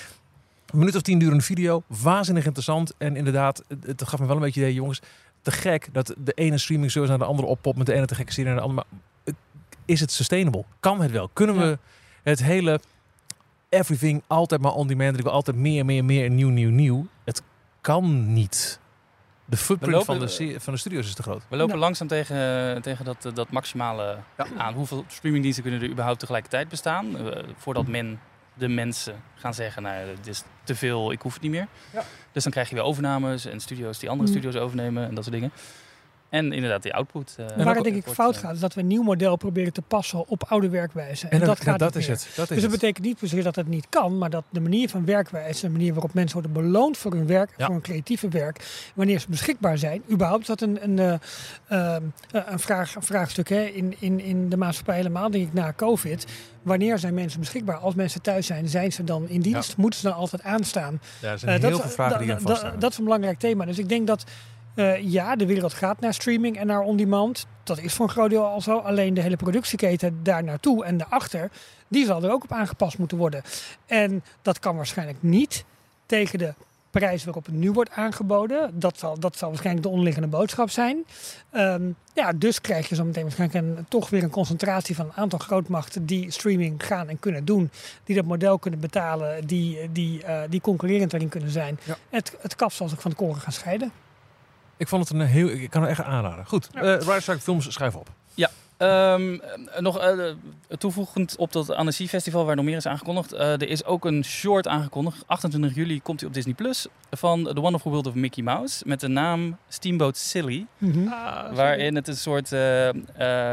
[0.66, 2.94] Een minuut of tien durende video, waanzinnig interessant.
[2.98, 5.02] En inderdaad, het, gaf me wel een beetje idee, jongens,
[5.42, 8.16] te gek dat de ene streaming service naar de andere oppopt met de ene te
[8.16, 8.86] gekke serie naar de andere.
[8.92, 9.34] Maar eh,
[9.86, 10.64] is het sustainable?
[10.80, 11.30] Kan het wel?
[11.34, 11.78] Kunnen we
[12.24, 12.80] het hele
[13.74, 15.18] everything altijd maar on demand.
[15.18, 17.08] Ik wil altijd meer, meer, meer en nieuw, nieuw, nieuw.
[17.26, 17.42] Het
[17.82, 18.80] kan niet.
[19.46, 21.42] De footprint lopen- van, de, van de studio's is te groot.
[21.50, 21.80] We lopen Ja.
[21.80, 24.18] langzaam tegen, tegen dat, dat maximale
[24.58, 24.74] aan.
[24.74, 27.18] Hoeveel streamingdiensten kunnen er überhaupt tegelijkertijd bestaan?
[27.18, 28.20] Eh, voordat men,
[28.54, 31.68] de mensen gaan zeggen, nou, dit is te veel, ik hoef het niet meer.
[31.94, 32.04] Ja.
[32.32, 34.36] Dus dan krijg je weer overnames en studio's die andere Mm.
[34.36, 35.52] studio's overnemen en dat soort dingen.
[36.34, 37.36] En inderdaad die output.
[37.38, 39.74] eh, Waar het denk ik fout eh, gaat, is dat we een nieuw model proberen
[39.74, 41.28] te passen op oude werkwijze.
[41.28, 42.18] En, En dat, gaat dat niet is meer.
[42.18, 42.26] het.
[42.36, 42.80] Dat is Dus dat het.
[42.82, 45.94] betekent niet zozeer dat het niet kan, maar dat de manier van werkwijze, de manier
[45.94, 47.66] waarop mensen worden beloond voor hun werk, Ja.
[47.66, 51.14] voor hun creatieve werk, wanneer ze beschikbaar zijn, überhaupt is dat een, een, eh,
[51.68, 55.54] ehm, eh, een, vraag, een vraagstuk hè, in, in, in de maatschappij helemaal, denk ik,
[55.54, 56.26] na COVID.
[56.62, 57.78] Wanneer zijn mensen beschikbaar?
[57.78, 59.78] Als mensen thuis zijn, zijn ze dan in dienst?
[59.78, 61.00] Moeten ze dan altijd aanstaan?
[61.22, 62.80] Ja, er zijn heel dat, veel vragen die aan vaststaan.
[62.80, 63.66] dat is een belangrijk thema.
[63.66, 64.24] Dus ik denk dat
[64.76, 67.48] eh, ja, de wereld gaat naar streaming en naar on-demand.
[67.64, 68.78] Dat is voor een groot deel al zo.
[68.78, 71.52] Alleen de hele productieketen daar naartoe en daarachter,
[71.88, 73.42] die zal er ook op aangepast moeten worden.
[73.86, 75.66] En dat kan waarschijnlijk niet
[76.06, 76.54] tegen de
[77.00, 78.80] prijs waarop het nu wordt aangeboden.
[78.80, 81.06] Dat zal, dat zal waarschijnlijk de onderliggende boodschap zijn.
[81.50, 85.16] Ehm, ja, dus krijg je zo meteen waarschijnlijk een, toch weer een concentratie van een
[85.16, 87.72] aantal grootmachten die streaming gaan en kunnen doen.
[88.04, 91.80] Die dat model kunnen betalen, die, die, eh, die concurrerend daarin kunnen zijn.
[91.84, 91.98] Ja.
[92.10, 93.92] Het, het kaf zal zich van de koren gaan scheiden.
[94.84, 95.48] Ik vond het een heel...
[95.50, 96.46] Ik kan het echt aanraden.
[96.46, 96.82] Goed, Ja.
[96.82, 98.10] eh Strike Films, schrijf op.
[98.78, 100.20] Ehm, eh, nog eh,
[100.78, 103.32] toevoegend op dat Annecy Festival waar nog meer is aangekondigd.
[103.34, 105.24] eh, er is ook een short aangekondigd.
[105.26, 109.00] 28 juli komt hij op Disney Plus van The Wonderful World of Mickey Mouse met
[109.00, 110.66] de naam Steamboat Silly.
[110.78, 111.04] Mhm.
[111.54, 112.50] Waarin het een soort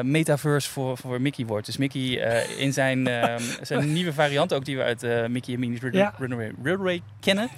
[0.03, 1.67] metaverse voor, voor Mickey wordt.
[1.67, 5.55] Dus Mickey eh, in zijn, ehm, zijn nieuwe variant, ook die we uit eh, Mickey
[5.55, 6.15] en Minnie's Run- Ja.
[6.19, 7.49] Runaway Railway kennen.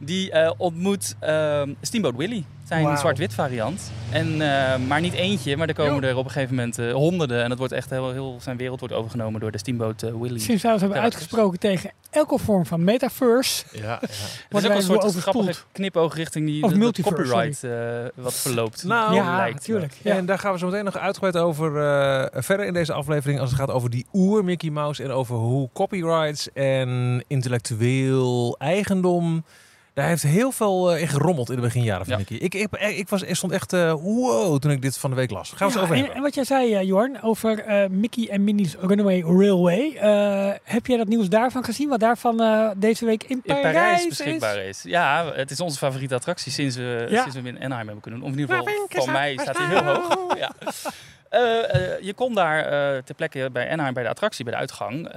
[0.00, 3.90] Die eh, ontmoet ehm, Steamboat Willie, zijn zwart-wit variant.
[4.10, 6.08] En, eh, maar niet eentje, maar er komen Jo.
[6.08, 7.42] er op een gegeven moment eh, honderden.
[7.42, 10.38] En het wordt echt heel, heel, zijn wereld wordt overgenomen door de Steamboat Willie.
[10.38, 13.64] Sinds wij ons hebben uitgesproken tegen elke vorm van metaverse.
[13.72, 13.98] Ja, ja.
[14.00, 15.44] Het is ook een soort overspoeld.
[15.44, 17.70] grappige knipoog richting die Of de- copyright eh,
[18.14, 18.84] wat verloopt.
[18.84, 19.92] Nou, ja, lijkt, natuurlijk.
[20.02, 20.16] Ja.
[20.16, 23.40] En daar gaan we zo meteen nog uitgebreid over eh, verder in deze aflevering.
[23.40, 29.44] Als het gaat over die oer Mickey Mouse en over hoe copyrights en intellectueel eigendom.
[29.94, 32.18] Daar heeft heel veel eh, in gerommeld in de beginjaren van Ja.
[32.18, 32.36] Mickey.
[32.36, 35.30] Ik, ik, ik, was, ik stond echt eh, wow toen ik dit van de week
[35.30, 35.52] las.
[35.52, 36.16] Gaan we het over en, hebben.
[36.16, 39.94] en wat jij zei, eh, Jorn, over eh, Mickey en Minnie's Runaway Railway.
[39.96, 41.88] Eh, heb jij dat nieuws daarvan gezien?
[41.88, 44.08] Wat daarvan eh, deze week in in Parijs, Parijs, is?
[44.08, 44.82] beschikbaar is.
[44.82, 47.20] Ja, het is onze favoriete attractie sinds we, Ja.
[47.22, 48.28] sinds we hem in Anaheim hebben kunnen doen.
[48.28, 50.36] Of in ieder geval, voor mij staat hij heel hoog.
[50.38, 50.52] Ja.
[51.34, 54.58] Eh, eh, je kon daar eh, ter plekke bij Anaheim, bij de attractie, bij de
[54.58, 55.10] uitgang,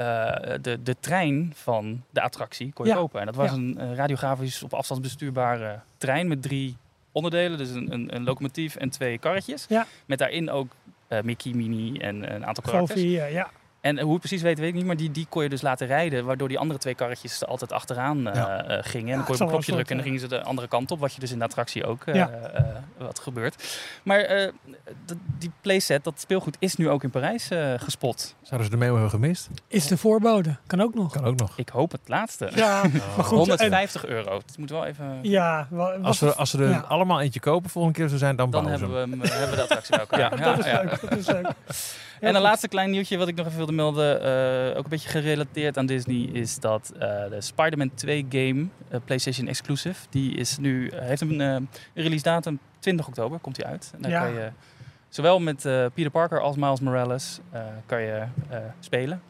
[0.61, 2.97] de, de trein van de attractie kon je Ja.
[2.97, 3.19] kopen.
[3.19, 3.55] En dat was Ja.
[3.55, 6.77] een radiografisch op afstand bestuurbare trein met drie
[7.11, 7.57] onderdelen.
[7.57, 9.65] Dus een, een, een locomotief en twee karretjes.
[9.69, 9.85] Ja.
[10.05, 10.71] Met daarin ook
[11.23, 12.99] Mickey, Minnie en een aantal karakters.
[13.01, 13.49] Goofy, eh, ja.
[13.87, 14.85] En hoe het precies weet, weet ik niet.
[14.85, 16.25] Maar die, die kon je dus laten rijden.
[16.25, 18.63] Waardoor die andere twee karretjes er altijd achteraan eh, Ja.
[18.63, 19.11] eh, gingen.
[19.11, 20.91] En dan kon je op een knopje drukken en dan gingen ze de andere kant
[20.91, 20.99] op.
[20.99, 22.29] Wat je dus in de attractie ook eh, Ja.
[22.29, 22.63] eh,
[22.97, 23.79] wat gebeurt.
[24.03, 24.51] Maar eh,
[25.37, 28.35] die playset, dat speelgoed, is nu ook in Parijs eh, gespot.
[28.41, 29.49] Zouden ze de memo hebben gemist?
[29.67, 30.55] Is de voorbode.
[30.67, 31.11] Kan ook nog.
[31.13, 31.57] Kan ook nog.
[31.57, 32.49] Ik hoop het laatste.
[32.55, 33.31] Ja, maar goed.
[33.31, 34.29] en- 150 euro.
[34.29, 35.19] Dat moet wel even...
[35.21, 36.77] ja, wel- Als we, als we er ja.
[36.87, 39.31] allemaal eentje kopen volgende keer zo zijn, dan, Dan bouwen hebben we, hem.
[39.31, 40.39] hebben we de attractie bij elkaar.
[40.39, 40.55] Ja.
[40.55, 40.81] dat is ja.
[40.81, 41.01] leuk.
[41.09, 41.51] Dat is leuk.
[42.19, 44.21] En een laatste klein nieuwtje wat ik nog even wilde melden,
[44.71, 46.99] eh, ook een beetje gerelateerd aan Disney, is dat eh,
[47.29, 51.55] de Spider-Man 2 game, eh, PlayStation exclusive, die is nu, heeft een, eh,
[51.93, 53.91] release datum 20 oktober, komt die uit.
[53.95, 54.21] En dan Ja.
[54.23, 54.49] kan je
[55.09, 59.21] zowel met eh, Peter Parker als Miles Morales eh, kan je eh, spelen.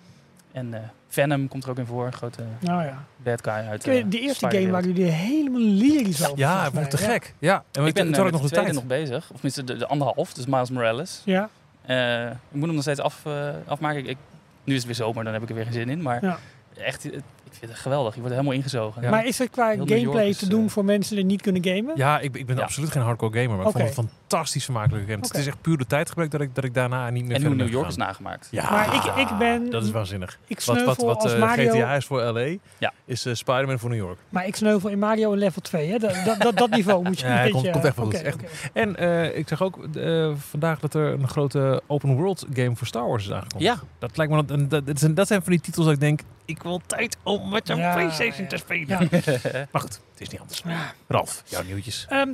[0.52, 3.04] En eh, Venom komt er ook in voor, een grote Nou ja.
[3.24, 6.38] bad guy uit eh, Die eerste game waren jullie helemaal lyrisch over.
[6.40, 7.34] Ja, het te gek.
[7.40, 8.74] Ja, en Ik ben toen nog de de tweede tijd.
[8.74, 11.22] nog bezig, of tenminste de, de anderhalf, dus Miles Morales.
[11.26, 11.50] Ja.
[11.88, 14.00] Eh, ik moet hem nog steeds af, eh, afmaken.
[14.00, 14.18] Ik, ik-
[14.64, 16.02] nu is het weer zomer, dan heb ik er weer geen zin in.
[16.02, 16.38] Maar Ja.
[16.78, 18.14] echt, het- ik vind het geweldig.
[18.14, 19.02] Je wordt er helemaal ingezogen.
[19.02, 19.10] Ja.
[19.10, 21.42] Maar is het qua Heel New York gameplay te doen eh, voor mensen die niet
[21.42, 21.94] kunnen gamen?
[21.96, 22.62] Ja, ik, ik ben Ja.
[22.64, 23.80] absoluut geen hardcore gamer, maar Oké.
[23.84, 24.70] ik vond het een fantastisch.
[24.70, 25.06] Oké.
[25.08, 27.56] Het is echt puur de tijdgebrek dat ik, dat ik daarna niet meer En hoe
[27.56, 28.48] New York is nagemaakt.
[28.52, 30.38] Ja, Maar ik- ik ben- Dat is waanzinnig.
[30.48, 32.94] Ik Wat, sneuvel wat, wat als eh, Mario, GTA is voor LA, Ja.
[33.06, 34.20] is eh, Spider-Man voor New York.
[34.30, 35.92] maar ik sneuvel in Mario in level 2.
[35.92, 35.98] Hè?
[35.98, 37.52] Dat, dat, dat, dat niveau moet je Ja, een beetje...
[37.62, 38.22] komt- komt echt wel goed.
[38.22, 38.44] Echt.
[38.74, 42.88] En eh, ik zag ook eh, vandaag dat er een grote open world game voor
[42.88, 43.74] Star Wars is aangekondigd.
[43.80, 46.00] Ja, Dat lijkt me dat, dat, dat, zijn, dat zijn van die titels dat ik
[46.00, 48.48] denk, ik wil tijd om met Ja, PlayStation ja.
[48.48, 48.88] te spelen.
[48.88, 48.98] Ja.
[49.72, 50.62] Maar goed, het is niet anders.
[50.66, 50.94] Ja.
[51.08, 52.06] Ralf, jouw nieuwtjes.
[52.10, 52.30] Ehm,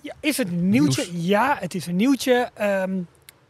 [0.00, 1.06] ja, is het een nieuwtje?
[1.12, 2.50] Ja, het is een nieuwtje.
[2.54, 2.98] Ehm,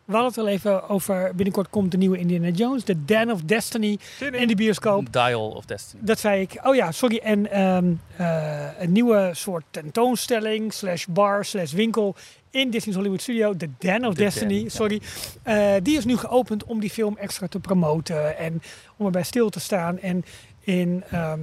[0.04, 3.42] we hadden het al even over, binnenkort komt de nieuwe Indiana Jones, The Den of
[3.42, 3.98] Destiny
[4.32, 5.12] in de bioscoop.
[5.12, 6.02] Dial of Destiny.
[6.04, 6.60] Dat zei ik.
[6.62, 7.20] Oh ja, sorry.
[7.22, 12.16] En ehm, eh, een nieuwe soort tentoonstelling, slash bar, slash winkel
[12.50, 13.56] in Disney's Hollywood Studio.
[13.56, 14.68] The Den of The Destiny, Den, ja.
[14.68, 15.00] sorry.
[15.42, 18.62] Eh, die is nu geopend om die film extra te promoten en
[18.96, 19.98] om erbij stil te staan.
[19.98, 20.24] En
[20.60, 21.40] in, ehm,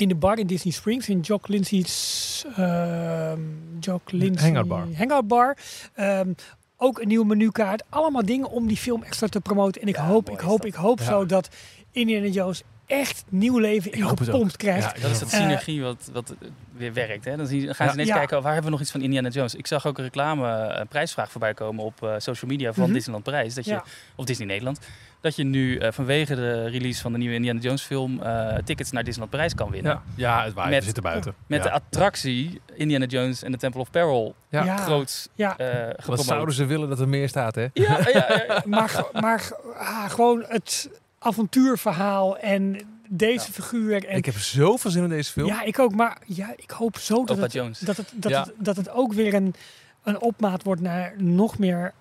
[0.00, 2.44] in de bar in Disney Springs, in Jock Lindsay's...
[2.56, 3.40] ehm
[3.80, 4.44] Jock Lindsay...
[4.44, 4.86] Hangout Bar.
[4.96, 5.56] Hangout Bar.
[5.94, 6.32] ehm,
[6.76, 7.82] ook een nieuwe menukaart.
[7.88, 9.82] Allemaal dingen om die film extra te promoten.
[9.82, 11.04] En ik Ja, hoop, ik hoop, ik hoop Ja.
[11.04, 11.48] zo dat
[11.90, 14.52] Indiana Jones echt nieuw leven ingepompt ook.
[14.56, 14.96] krijgt.
[14.96, 16.34] Ja, Dat is dat Eh, synergie wat, wat
[16.76, 17.24] weer werkt.
[17.24, 17.36] Hè?
[17.36, 17.92] Dan, gaan ze Ja.
[17.92, 18.14] ineens Ja.
[18.16, 19.54] kijken, oh, waar hebben we nog iets van Indiana Jones?
[19.54, 22.84] Ik zag ook een reclame, eh, een prijsvraag voorbij komen op eh, social media van
[22.84, 22.92] Mhm.
[22.92, 23.54] Disneyland Parijs.
[23.54, 23.84] Dat je, Ja.
[24.16, 24.78] Of Disney Nederland.
[25.20, 28.90] Dat je nu eh, vanwege de release van de nieuwe Indiana Jones film eh, tickets
[28.90, 29.92] naar Disneyland Parijs kan winnen.
[29.92, 30.02] Ja,
[30.38, 30.68] ja het waait.
[30.70, 31.34] Met- we zitten buiten.
[31.46, 31.64] Met ja.
[31.64, 34.76] de attractie Indiana Jones en de Temple of Peril Ja.
[34.76, 37.62] Groots Ja, eh Wat zouden ze willen dat er meer staat, hè?
[37.62, 38.62] Ja, ja, ja, ja.
[38.76, 40.90] maar, maar ah, gewoon het
[41.26, 43.52] avontuurverhaal en deze Ja.
[43.52, 44.04] figuur.
[44.06, 45.46] En, Ik heb zoveel zin in deze film.
[45.46, 45.94] ja, ik ook.
[45.94, 47.78] Maar ja, ik hoop zo dat Opa het, Jones.
[47.78, 48.40] dat, het, dat, Ja.
[48.42, 49.54] het, dat het ook weer een,
[50.02, 51.92] een opmaat wordt naar nog meer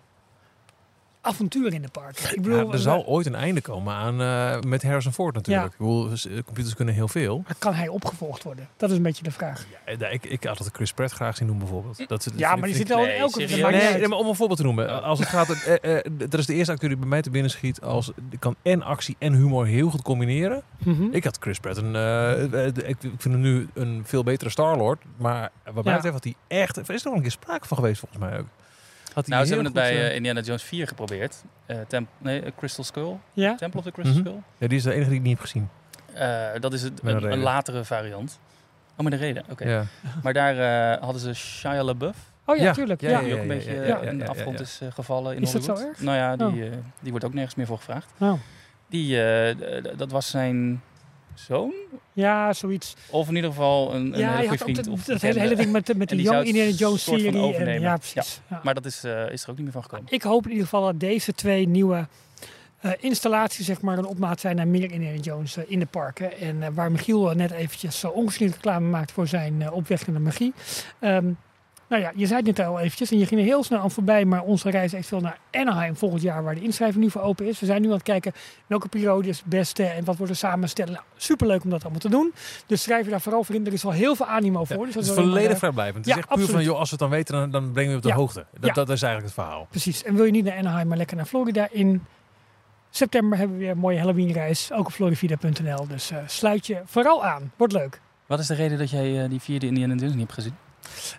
[1.25, 2.35] avontuur in de parken.
[2.35, 5.71] Ik bedoel, Ja, er zal ooit een einde komen aan eh, met Harrison Ford natuurlijk.
[5.71, 7.41] Ik bedoel, eh, computers kunnen heel veel.
[7.45, 8.67] maar kan hij opgevolgd worden?
[8.77, 9.65] Dat is een beetje de vraag.
[9.85, 12.07] Ja, eh, ik, ik had het Chris Pratt graag zien doen bijvoorbeeld.
[12.07, 15.03] Dat, Ja, maar die zit al in elke Nee, maar om een voorbeeld te noemen.
[15.03, 17.51] Als het gaat, eh, eh, dat is de eerste acteur die bij mij te binnen
[17.51, 17.81] schiet.
[17.81, 20.63] Als die kan en actie en humor heel goed combineren.
[20.77, 21.07] Mhm.
[21.11, 24.77] Ik had Chris Pratt een, eh, eh, ik, vind hem nu een veel betere Star
[24.77, 25.03] Lord.
[25.17, 26.77] Maar wat mij betreft had hij echt.
[26.77, 28.47] Er is er nog een keer sprake van geweest volgens mij ook.
[29.15, 31.43] Had Nou, ze hebben het bij eh, eh, Indiana Jones 4 geprobeerd.
[31.65, 33.15] Eh, Temp- nee, Crystal Skull.
[33.34, 33.56] Ja?
[33.56, 34.25] Temple of the Crystal Mhm.
[34.28, 34.41] Skull.
[34.58, 35.69] ja, die is de enige die ik niet heb gezien.
[36.13, 38.39] Eh, dat is het, een een, latere variant.
[38.97, 39.43] Oh, met een reden.
[39.49, 39.67] Oké.
[39.69, 39.84] Ja.
[40.23, 40.58] Maar daar
[40.93, 42.17] eh, hadden ze Shia LaBeouf.
[42.45, 43.01] Oh ja, Ja, tuurlijk.
[43.01, 44.63] ja, Ja, die ja, ook een beetje ja, ja, in de ja, afgrond ja.
[44.63, 45.93] is gevallen in Is dat zo Hollywood.
[45.95, 46.04] erg?
[46.04, 46.71] Nou ja, die, Oh.
[46.99, 48.12] die wordt ook nergens meer voor gevraagd.
[48.19, 48.34] Oh.
[48.89, 50.82] Die, eh, dat was zijn
[51.36, 51.74] zoon?
[52.13, 52.95] ja zoiets.
[53.10, 54.76] Of in ieder geval een, een ja, hele vriend.
[54.76, 57.28] dat, of dat hele, hele ding met, met die die Young Indiana Jones serie.
[57.28, 57.82] En, overnemen.
[57.82, 58.41] ja, precies.
[58.50, 58.62] Ja.
[58.63, 60.06] Maar dat is, eh, is er ook niet meer van gekomen.
[60.10, 62.08] Ik hoop in ieder geval dat deze twee nieuwe
[62.86, 66.38] eh, installaties zeg maar, een opmaat zijn naar meer Indiana Jones eh, in de parken.
[66.38, 69.88] En eh, waar Michiel eh, net eventjes zo ongeschreven reclame maakt voor zijn eh, op
[69.88, 70.54] weg naar de magie.
[71.00, 71.32] Ehm,
[71.88, 73.91] nou ja, je zei het net al eventjes en je ging er heel snel aan
[73.91, 74.26] voorbij.
[74.26, 77.45] Maar onze reis echt veel naar Anaheim volgend jaar, waar de inschrijving nu voor open
[77.48, 77.60] is.
[77.60, 78.34] We zijn nu aan het kijken
[78.67, 80.93] welke periode is het beste en wat er samenstellen.
[80.93, 82.34] Nou, superleuk om dat allemaal te doen.
[82.65, 83.65] Dus schrijf je daar vooral voor in.
[83.65, 84.78] Er is al heel veel animo voor.
[84.78, 85.98] Ja, dus het dat is alleen maar, volledig eh, vrijblijvend.
[85.98, 86.65] Het ja, is echt puur van, absoluut.
[86.71, 88.15] joh, als we het dan weten, dan, dan brengen we je op de Ja.
[88.15, 88.45] hoogte.
[88.60, 88.74] Dat, Ja.
[88.74, 89.67] dat is eigenlijk het verhaal.
[89.69, 90.04] Precies.
[90.04, 92.04] En wil je niet naar Anaheim, maar lekker naar Florida in
[92.89, 94.71] september hebben we weer een mooie Halloween-reis.
[94.71, 95.88] Ook op florivida.nl.
[95.88, 97.52] Dus eh, sluit je vooral aan.
[97.56, 98.02] Wordt leuk.
[98.26, 100.56] Wat is de reden dat jij eh, die vierde Indiana Jones niet hebt gezien?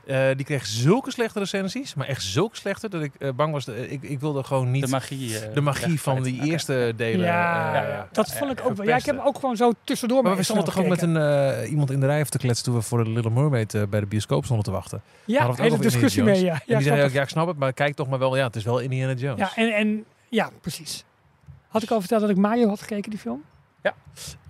[0.05, 3.69] Eh, die kreeg zulke slechte recensies, maar echt zulke slechte, dat ik eh, bang was.
[3.69, 5.39] eh, ik, ik wilde gewoon niet De magie.
[5.39, 7.27] eh, de magie van die eerste delen.
[7.27, 8.09] Ja, ja, ja.
[8.13, 8.87] Dat vond ik ja, ook wel.
[8.87, 11.17] Ja, ik heb hem ook gewoon zo tussendoor Maar we stonden toch ook met een,
[11.17, 14.01] eh, iemand in de rij even te kletsen toen we voor de Little Mermaid bij
[14.01, 15.03] de bioscoop stonden te wachten.
[15.25, 16.45] Ja, het hele discussie mee.
[16.45, 18.37] Ja, en ja, die zei ook, ja ik snap het, maar kijk toch maar wel,
[18.37, 19.39] ja het is wel Indiana Jones.
[19.39, 21.05] ja, en, en ja, precies.
[21.69, 23.43] Had ik al verteld dat ik Mario had gekeken, die film?
[23.83, 23.95] Ja.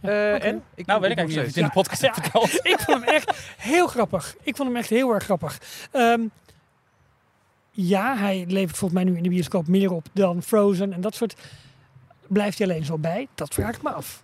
[0.01, 0.63] Eh, en?
[0.75, 2.15] Ik, Nou, weet ik eigenlijk niet of het in de podcast Ja.
[2.73, 4.37] ik vond hem echt heel grappig.
[4.43, 5.61] Ik vond hem echt heel erg grappig.
[5.91, 6.21] Ehm,
[7.71, 11.15] ja, hij levert volgens mij nu in de bioscoop meer op dan Frozen en dat
[11.15, 11.35] soort.
[12.27, 13.29] Blijft hij alleen zo bij?
[13.35, 14.23] Dat vraag ik me af.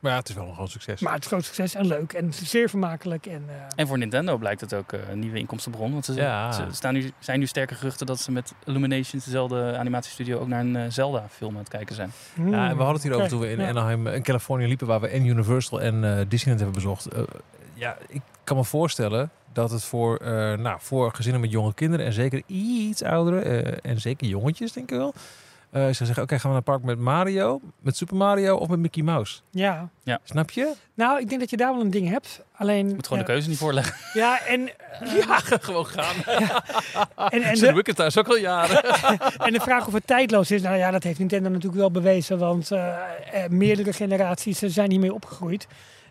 [0.00, 1.00] Maar ja, het is wel een groot succes.
[1.00, 3.26] Maar het is groot succes en leuk en zeer vermakelijk.
[3.26, 5.92] En, eh, En voor Nintendo blijkt het ook eh, een nieuwe inkomstenbron.
[5.92, 6.52] Want ze, Ja.
[6.52, 10.60] ze staan nu, zijn nu sterke geruchten dat ze met Illuminations, dezelfde animatiestudio, ook naar
[10.60, 12.12] een eh, Zelda-film aan het kijken zijn.
[12.34, 13.68] Ja, en we hadden het hier over toen we in ja.
[13.68, 17.06] Anaheim in Californië liepen, waar we en Universal en eh, Disneyland hebben bezocht.
[17.06, 17.22] Eh,
[17.74, 22.06] ja, ik kan me voorstellen dat het voor, eh, nou, voor gezinnen met jonge kinderen
[22.06, 25.14] en zeker iets ouderen eh, en zeker jongetjes, denk ik wel.
[25.70, 28.68] Eh ze zeggen, oké, gaan we naar het park met Mario, met Super Mario of
[28.68, 29.40] met Mickey Mouse?
[29.50, 29.88] Ja.
[30.24, 30.72] Snap je?
[30.94, 32.40] Nou, ik denk dat je daar wel een ding hebt.
[32.56, 32.88] Alleen.
[32.88, 33.94] Je moet gewoon eh, de keuze niet voorleggen.
[34.20, 34.60] Ja, en,
[35.26, 36.14] Ja, gewoon gaan.
[37.30, 38.84] en, en, Ze de, doe ik het thuis ook al jaren.
[39.38, 42.38] en de vraag of het tijdloos is, nou ja, dat heeft Nintendo natuurlijk wel bewezen.
[42.38, 45.66] Want eh, eh, meerdere generaties eh, zijn hiermee opgegroeid.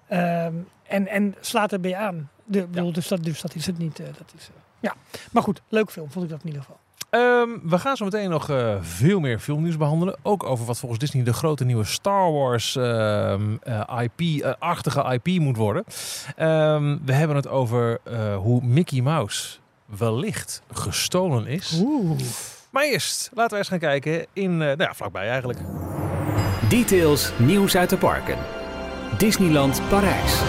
[0.08, 2.30] Ehm, en, en slaat erbij aan.
[2.46, 4.00] De, bedoel, dus, dat, dus dat is het niet.
[4.00, 4.94] eh, dat is, eh, ja.
[5.32, 6.80] Maar goed, leuk film vond ik dat in ieder geval.
[7.10, 10.18] Ehm, we gaan zo meteen nog eh, veel meer filmnieuws behandelen.
[10.22, 15.58] Ook over wat volgens Disney de grote nieuwe Star Wars ehm, eh, IP-achtige IP moet
[15.58, 15.84] worden.
[16.36, 19.58] Ehm, we hebben het over eh, hoe Mickey Mouse
[19.98, 21.82] wellicht gestolen is.
[21.84, 22.20] Oeh.
[22.70, 25.60] Maar eerst, laten we eens gaan kijken in, eh, nou ja, vlakbij eigenlijk.
[26.70, 28.38] Details nieuws uit de parken.
[29.18, 30.40] Disneyland Parijs.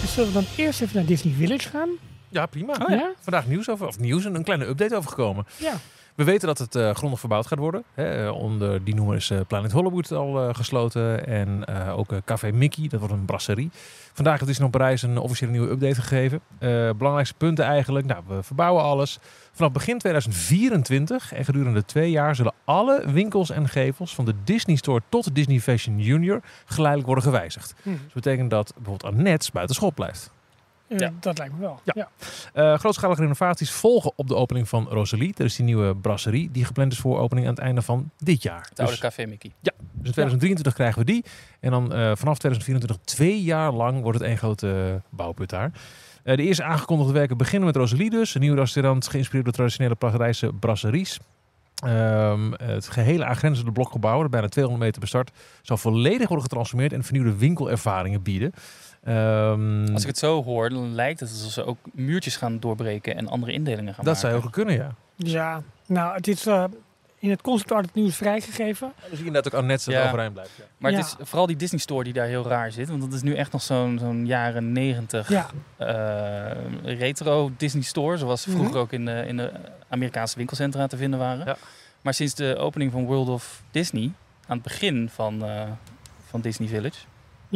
[0.00, 1.88] Dus zullen we dan eerst even naar Disney Village gaan?
[2.34, 2.74] Ja, prima.
[2.88, 3.12] ja.
[3.20, 5.46] Vandaag nieuws over, of nieuws, een kleine update overgekomen.
[5.56, 5.72] Ja.
[6.14, 7.84] We weten dat het eh, grondig verbouwd gaat worden.
[7.94, 11.26] Hè, eh, onder die noemer is eh, Planet Hollywood al gesloten.
[11.26, 13.70] En ook Café Mickey, dat wordt een brasserie.
[14.12, 16.40] Vandaag heeft Disneyland Parijs een officiële nieuwe update gegeven.
[16.96, 18.06] Belangrijkste punten eigenlijk.
[18.06, 19.18] Nou, we verbouwen alles.
[19.52, 24.76] Vanaf begin 2024 en gedurende twee jaar zullen alle winkels en gevels van de Disney
[24.76, 27.74] Store tot Disney Fashion Junior geleidelijk worden gewijzigd.
[27.82, 27.90] Hm.
[27.90, 30.30] Dat betekent dat bijvoorbeeld Annette buiten school blijft.
[30.86, 31.12] Ja.
[31.20, 31.80] Dat lijkt me wel.
[31.84, 31.92] Ja.
[31.94, 32.08] Ja.
[32.52, 35.32] Eh, grootschalige renovaties volgen op de opening van Rosalie.
[35.36, 38.42] Dat is die nieuwe brasserie die gepland is voor opening aan het einde van dit
[38.42, 38.66] jaar.
[38.68, 39.50] Het oude Dus café Mickey.
[39.60, 41.24] Dus in 2023 krijgen we die.
[41.60, 45.70] En dan eh, vanaf 2024 twee jaar lang wordt het één grote eh, bouwput daar.
[46.22, 48.34] De eerste aangekondigde werken beginnen met Rosalie dus.
[48.34, 51.18] Een nieuw restaurant geïnspireerd door traditionele Pragerijse brasseries.
[51.74, 55.30] Ehm, het gehele aangrenzende blokgebouw, dat bijna 200 meter bestart,
[55.62, 58.52] zal volledig worden getransformeerd en vernieuwde winkelervaringen bieden.
[59.04, 63.16] Ehm, Als ik het zo hoor, dan lijkt het alsof ze ook muurtjes gaan doorbreken
[63.16, 64.20] en andere indelingen gaan dat maken.
[64.20, 64.94] zou heel goed kunnen, ja.
[65.16, 66.64] Ja, nou, het is eh,
[67.18, 68.92] in het concept art het nieuws vrijgegeven.
[69.08, 70.06] Zie je inderdaad ook Annette dat Ja.
[70.06, 70.50] overeind blijft.
[70.56, 70.64] Ja.
[70.78, 70.96] Maar Ja.
[70.96, 72.88] het is vooral die Disney Store die daar heel raar zit.
[72.88, 78.16] Want dat is nu echt nog zo'n zo'n jaren negentig Ja, eh, retro Disney Store.
[78.16, 78.80] Zoals ze vroeger Mhm.
[78.80, 79.50] ook in de, in de
[79.88, 81.46] Amerikaanse winkelcentra te vinden waren.
[81.46, 81.56] Ja.
[82.00, 84.10] Maar sinds de opening van World of Disney,
[84.46, 85.62] aan het begin van, eh,
[86.28, 86.98] van Disney Village,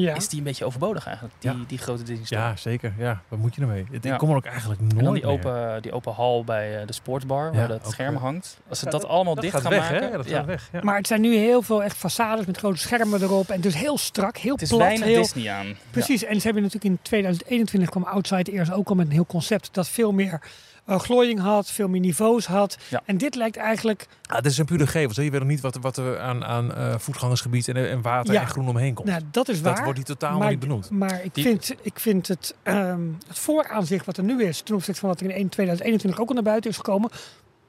[0.00, 0.14] ja.
[0.14, 1.34] is die een beetje overbodig eigenlijk.
[1.38, 1.56] Die, Ja.
[1.66, 2.40] die grote Disney Store.
[2.42, 2.92] ja, zeker.
[2.98, 3.86] Ja, wat moet je ermee?
[3.90, 4.12] Het- Ja.
[4.12, 5.32] Ik kom er ook eigenlijk nooit En dan die meer.
[5.32, 8.60] open, die open hal bij eh, de sportsbar, waar Ja, dat scherm hangt.
[8.68, 10.02] Als ze dat allemaal dat dicht gaat gaan weg, maken.
[10.04, 10.10] Hè?
[10.10, 10.36] Ja, dat ja.
[10.36, 10.68] gaat weg.
[10.72, 10.80] Ja.
[10.82, 13.48] Maar het zijn nu heel veel echt façades met grote schermen erop.
[13.48, 14.88] En is heel strak, heel Het is plat.
[14.90, 15.76] heel, Disney aan.
[15.90, 19.26] Precies, en ze hebben natuurlijk in 2021 kwam Outside eerst ook al met een heel
[19.26, 20.40] concept dat veel meer
[20.88, 22.76] eh, glooiing had, veel meer niveaus had.
[22.88, 23.02] Ja.
[23.04, 25.16] En dit lijkt eigenlijk, Ah, het is een pure gevels.
[25.16, 25.22] hè.
[25.22, 28.40] Je weet nog niet wat, wat er aan, aan eh, voetgangersgebied en, en water Ja.
[28.40, 29.08] en groen omheen komt.
[29.08, 29.74] nou dat is waar.
[29.74, 30.90] dat wordt hier totaal maar, niet benoemd.
[30.90, 34.74] Maar ik Die- vind, ik vind het, ehm, het vooraanzicht wat er nu is, ten
[34.74, 37.10] opzichte van wat er in 2021 ook al naar buiten is gekomen,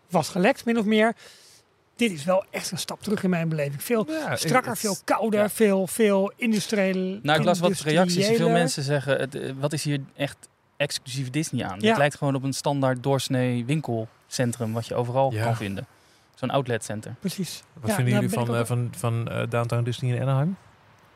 [0.10, 1.14] was gelekt, min of meer.
[1.96, 3.84] Dit is wel echt een stap terug in mijn beleving.
[3.84, 5.50] Veel Ja, strakker, veel kouder, ja.
[5.50, 7.20] veel, veel industrieel.
[7.22, 8.28] Nou, ik las wat reacties.
[8.28, 10.38] Veel mensen zeggen, het, eh, wat is hier echt
[10.80, 11.80] exclusief Disney aan?
[11.80, 11.88] Ja.
[11.88, 15.44] Het lijkt gewoon op een standaard doorsnee winkelcentrum wat je overal Ja.
[15.44, 15.86] kan vinden.
[16.36, 17.16] Zo'n outletcenter.
[17.20, 17.64] Precies.
[17.74, 20.58] Wat Ja, vinden jullie van, eh, ook- van, van eh, Downtown Disney in Anaheim?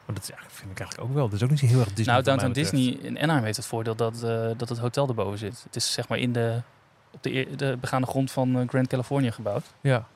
[0.05, 1.25] Want dat is, ja, vind ik eigenlijk ook wel.
[1.25, 2.05] Dat is ook niet zo heel erg Disney.
[2.13, 2.51] nou, Downtown.
[2.51, 5.61] Disney in Anaheim heeft het voordeel dat, eh, dat het hotel erboven zit.
[5.63, 6.61] Het is zeg maar in de,
[7.11, 9.65] op de, de begaande grond van Grand California gebouwd.
[9.81, 10.07] Ja,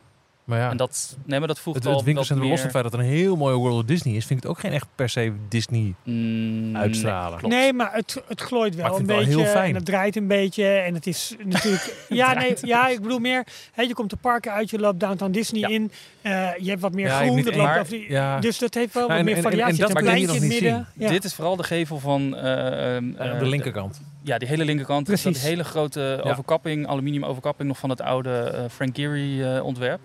[0.48, 0.70] maar ja.
[0.70, 3.00] En dat, nee, maar dat voegt het, al het winkelcentrum, los van het feit dat
[3.02, 5.10] het een heel mooie World of Disney is, vind ik het ook geen echt per
[5.10, 7.50] se Disney Mm, uitstralen.
[7.50, 9.42] Nee, maar het, het glooit wel Maar ik een het wel beetje.
[9.44, 9.70] heel fijn.
[9.70, 10.66] En het draait een beetje.
[10.68, 12.06] En het is natuurlijk.
[12.10, 13.44] ja, nee, ja, ik bedoel meer.
[13.72, 15.68] Hè, je komt de parken uit, je loopt Downtown Disney Ja.
[15.68, 15.92] in.
[16.22, 17.36] eh, je hebt wat meer Ja, groen.
[17.36, 18.40] niet Dat één- loopt maar- over die- ja.
[18.40, 19.74] Dus dat heeft wel Nou, wat en- meer en- en- variatie.
[19.86, 20.88] en dat in het midden.
[20.96, 22.36] Dit is vooral de gevel van...
[22.36, 24.02] eh, ehm, Eh, de linkerkant.
[24.22, 25.06] Ja, die hele linkerkant.
[25.06, 25.24] Precies.
[25.34, 26.30] Dat hele grote Ja.
[26.32, 30.00] overkapping, aluminium overkapping nog van het oude Frank Gehry eh, ontwerp.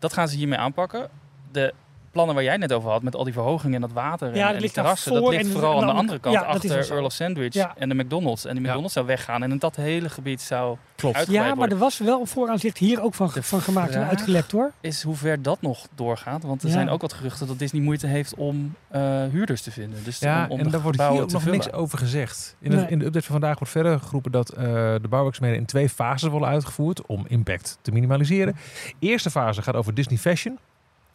[0.00, 1.10] Dat gaan ze hiermee aanpakken.
[1.52, 1.74] De
[2.10, 4.46] plannen waar jij net over had, met al die verhogingen en dat water en, Ja,
[4.46, 6.84] dat en die terrassen, dat ligt vooral aan aan de de andere kant, ja, achter
[6.84, 6.94] zo.
[6.94, 7.74] Earl of Sandwich Ja.
[7.78, 8.44] en de McDonald's.
[8.44, 8.66] En die Ja.
[8.68, 11.16] McDonald's zou weggaan en dat hele gebied zou Klopt.
[11.16, 11.74] uitgebreid Ja, maar worden.
[11.76, 14.72] er was wel een vooraanzicht hier ook van, De van gemaakt en uitgelekt hoor.
[14.80, 16.74] Is hoe ver dat nog doorgaat, want er Ja.
[16.74, 20.04] zijn ook wat geruchten dat Disney moeite heeft om eh, huurders te vinden.
[20.04, 21.58] Dus Ja, om, om en daar wordt hier ook nog vullen.
[21.58, 22.56] niks over gezegd.
[22.60, 24.64] In, het- in de update van vandaag wordt verder geroepen dat eh,
[25.02, 28.56] de bouwwerkzaamheden in twee fases worden uitgevoerd om impact te minimaliseren.
[28.98, 30.58] Eerste fase gaat over Disney Fashion,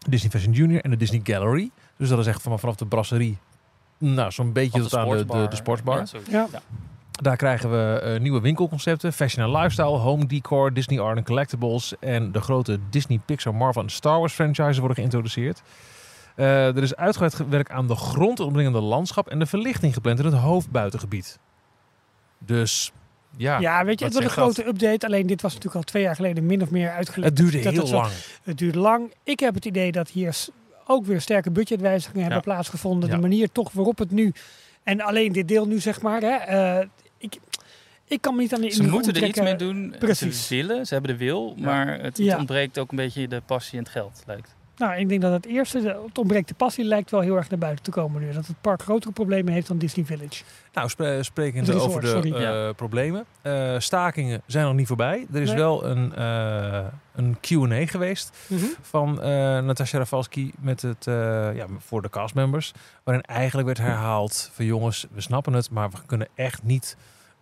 [0.09, 1.71] Disney Fashion Junior en de Disney Gallery.
[1.97, 3.37] Dus dat is echt vanaf, vanaf de brasserie,
[3.97, 6.07] nou zo'n beetje tot aan de, de, de sportsbar.
[6.29, 6.47] Ja.
[7.21, 11.93] Daar krijgen we eh, nieuwe winkelconcepten, fashion en lifestyle, home decor, Disney art en collectibles
[11.99, 15.61] en de grote Disney, Pixar, Marvel en Star Wars franchises worden geïntroduceerd.
[16.35, 20.19] Eh, er is uitgebreid werk aan de grond, het omringende landschap en de verlichting gepland
[20.19, 21.39] in het hoofdbuitengebied.
[22.39, 22.91] Dus
[23.37, 24.53] ja, Ja, weet je, het wordt een dat?
[24.55, 25.05] grote update.
[25.05, 27.27] Alleen dit was natuurlijk al twee jaar geleden min of meer uitgelekt.
[27.27, 28.11] het duurde dat heel het zo- lang.
[28.43, 29.13] Het duurde lang.
[29.23, 30.37] Ik heb het idee dat hier
[30.87, 33.09] ook weer sterke budgetwijzigingen hebben plaatsgevonden.
[33.09, 33.15] Ja.
[33.15, 34.33] De manier toch waarop het nu...
[34.83, 36.21] En alleen dit deel nu, zeg maar.
[36.21, 36.85] Hè, eh,
[37.17, 37.37] ik,
[38.07, 39.95] ik kan me niet aan de Ze moeten er iets mee doen.
[39.99, 40.47] Precies.
[40.47, 41.65] Ze willen, ze hebben de wil, Ja.
[41.65, 42.37] maar het, het Ja.
[42.37, 44.54] ontbreekt ook een beetje de passie en het geld, lijkt.
[44.77, 47.59] Nou, ik denk dat het eerste, het ontbreekt de passie, lijkt wel heel erg naar
[47.59, 48.31] buiten te komen nu.
[48.33, 50.43] Dat het park grotere problemen heeft dan Disney Village.
[50.73, 52.33] Nou, spre sprekende Het over de sorry.
[52.33, 52.71] eh, Ja.
[52.73, 53.25] problemen.
[53.41, 55.25] Eh, stakingen zijn nog niet voorbij.
[55.33, 55.57] Er is Nee.
[55.57, 56.83] wel een, eh,
[57.15, 58.37] een Q&A geweest
[58.81, 61.15] van eh Natasja Rafalski met het, eh,
[61.55, 62.73] ja, voor de castmembers.
[63.03, 66.97] Waarin eigenlijk werd herhaald van jongens, we snappen het, maar we kunnen echt niet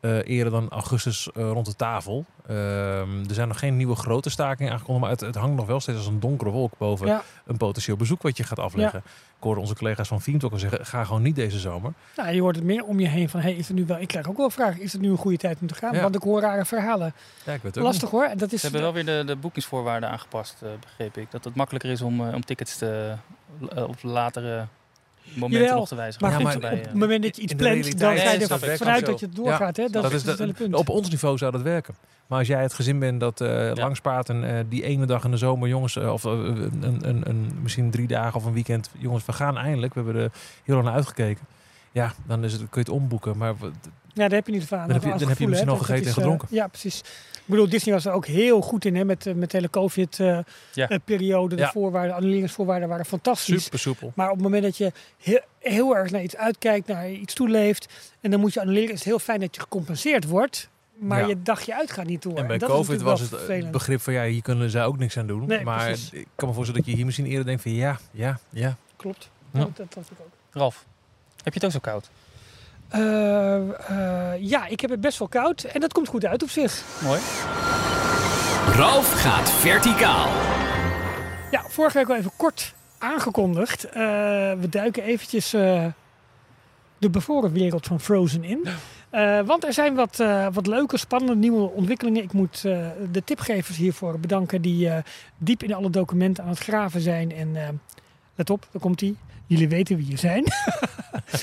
[0.10, 2.26] eerder dan augustus eh, rond de tafel.
[2.48, 5.80] Ehm, er zijn nog geen nieuwe grote stakingen aangekondigd, maar het, het hangt nog wel
[5.80, 7.24] steeds als een donkere wolk boven Ja.
[7.46, 9.00] een potentieel bezoek wat je gaat afleggen.
[9.38, 11.94] Ik hoorde onze collega's van Fiend ook al zeggen, ga gewoon niet deze zomer.
[12.16, 14.00] Nou, je hoort het meer om je heen van, hey, is het nu wel...
[14.00, 15.94] Ik krijg ook wel vragen, is het nu een goede tijd om te gaan?
[15.94, 16.02] Ja.
[16.02, 17.14] Want ik hoor rare verhalen.
[17.46, 18.24] Ja, ik weet het ook Lastig hoor.
[18.24, 21.32] En Dat Ze is, hebben wel weer de, de boekingsvoorwaarden aangepast, eh, begreep ik.
[21.32, 23.16] Dat het makkelijker is om, eh, om tickets te,
[23.76, 24.66] eh, op latere
[25.36, 26.28] momenten Jawel, nog te wijzigen.
[26.28, 28.78] maar Ja, maar op het eh, moment dat je iets plant, dan ga je er
[28.78, 29.78] vanuit dat je het doorgaat.
[29.78, 29.88] hè?
[29.90, 30.76] Dat, dat is het hele punt.
[30.76, 31.96] Op ons niveau zou dat werken.
[32.28, 35.24] Maar als jij het gezin bent dat eh lang spaart en eh, die ene dag
[35.24, 38.54] in de zomer, jongens, eh, of eh, een, een, een, misschien drie dagen of een
[38.54, 39.94] weekend, jongens, we gaan eindelijk.
[39.94, 40.32] We hebben er
[40.64, 41.46] heel lang naar uitgekeken.
[41.92, 43.38] ja, dan is het, kun je het omboeken.
[43.38, 43.54] Maar
[44.14, 44.78] Ja, daar heb je niet van.
[44.78, 46.48] Dan heb je- dan heb je misschien al gegeten en gedronken.
[46.52, 47.02] ja, precies.
[47.46, 49.70] Ik bedoel, Disney was er ook heel goed in, hè, met, eh, met de hele.
[49.70, 51.56] COVID-periode.
[51.56, 51.72] de Ja.
[51.72, 53.64] voorwaarden, annuleringsvoorwaarden waren fantastisch.
[53.64, 54.12] super soepel.
[54.16, 57.88] Maar op het moment dat je heel, heel erg naar iets uitkijkt, naar iets toeleeft,
[58.22, 60.70] en dan moet je annuleren, is het heel fijn dat je gecompenseerd wordt.
[60.98, 61.28] Maar Ja.
[61.28, 62.38] je dagje uit gaat niet door.
[62.38, 63.72] En bij dat COVID was het vervelend.
[63.72, 65.48] begrip van ja, hier kunnen zij ook niks aan doen.
[65.48, 66.12] Nee, maar precies.
[66.12, 68.78] ik kan me voorstellen dat je hier misschien eerder denkt van ja, ja, ja.
[68.96, 69.30] Klopt.
[69.52, 69.60] Ja.
[69.60, 70.28] Dat, ik ook.
[70.52, 70.86] Ralf,
[71.44, 72.10] heb je het ook zo koud?
[72.94, 76.50] Eh, eh, ja, ik heb het best wel koud en dat komt goed uit op
[76.50, 76.84] zich.
[77.04, 77.20] Mooi.
[78.76, 80.28] Ralf gaat verticaal.
[81.52, 83.86] Ja, vorige week al even kort aangekondigd.
[83.86, 83.94] Eh,
[84.60, 85.86] we duiken eventjes eh,
[86.98, 88.68] de bevroren wereld van Frozen in.
[89.10, 92.24] Eh, want er zijn wat, eh, wat leuke, spannende nieuwe ontwikkelingen.
[92.24, 94.98] Ik moet eh, de tipgevers hiervoor bedanken die eh,
[95.38, 97.32] diep in alle documenten aan het graven zijn.
[97.32, 97.70] En eh,
[98.36, 99.16] let op, daar komt hij.
[99.48, 100.44] Jullie weten wie je zijn.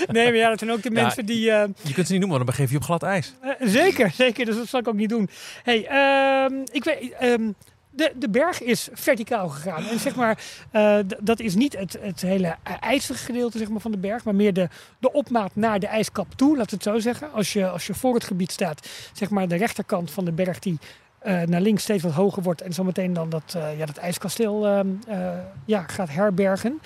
[0.07, 1.51] nee, maar ja, dat zijn ook de Ja, mensen die...
[1.51, 3.35] eh, Je kunt ze niet noemen, dan begeef je op glad ijs.
[3.41, 4.45] eh, zeker, zeker.
[4.45, 5.29] Dus dat zal ik ook niet doen.
[5.63, 7.51] Hey, ehm, ik weet, ehm,
[7.91, 9.87] de, de berg is verticaal gegaan.
[9.87, 10.39] En zeg maar,
[10.71, 14.35] eh, dat is niet het, het hele ijzige gedeelte zeg maar, van de berg, maar
[14.35, 17.33] meer de, de opmaat naar de ijskap toe, laat het zo zeggen.
[17.33, 20.59] Als je, als je voor het gebied staat, zeg maar de rechterkant van de berg
[20.59, 20.79] die
[21.21, 24.67] eh, naar links steeds wat hoger wordt en zometeen dan dat, eh, ja, dat ijskasteel
[24.67, 25.31] ehm, eh,
[25.65, 26.81] ja, gaat herbergen.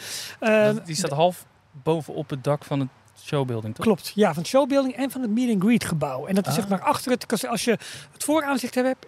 [0.84, 2.88] Die staat half bovenop het dak van het
[3.22, 3.84] showbuilding, toch?
[3.84, 6.26] Klopt, ja, van het showbuilding en van het meet and greet gebouw.
[6.26, 6.58] En dat is Ah.
[6.58, 7.50] zeg maar achter het kasteel.
[7.50, 7.78] Als je
[8.12, 9.06] het vooraanzicht hebt,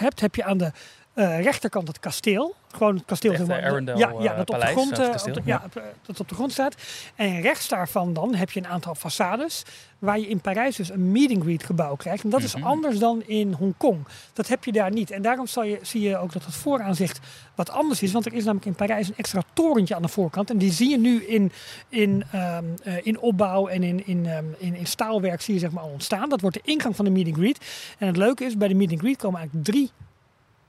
[0.00, 0.72] hebt heb je aan de
[1.20, 2.54] eh, rechterkant het kasteel.
[2.72, 3.32] Gewoon het kasteel.
[3.32, 3.62] Het echte.
[3.66, 5.40] Arendelle, ja, ja, eh, dat op de grond, op de- ja.
[5.44, 6.74] ja, op, dat op de grond staat.
[7.14, 9.62] En rechts daarvan dan heb je een aantal façades
[9.98, 12.24] waar je in Parijs dus een meet and greet gebouw krijgt.
[12.24, 12.66] En dat is Mhm.
[12.66, 14.06] anders dan in Hongkong.
[14.32, 15.10] Dat heb je daar niet.
[15.10, 17.18] En daarom zal je, zie je ook dat het vooraanzicht
[17.54, 18.12] wat anders is.
[18.12, 20.50] Want er is namelijk in Parijs een extra torentje aan de voorkant.
[20.50, 21.52] En die zie je nu in,
[21.88, 25.70] in, ehm, eh, in opbouw en in, in, ehm, in, in staalwerk zie je zeg
[25.70, 26.28] maar al ontstaan.
[26.28, 27.58] Dat wordt de ingang van de meet and greet.
[27.98, 29.90] En het leuke is, bij de meet and greet komen eigenlijk drie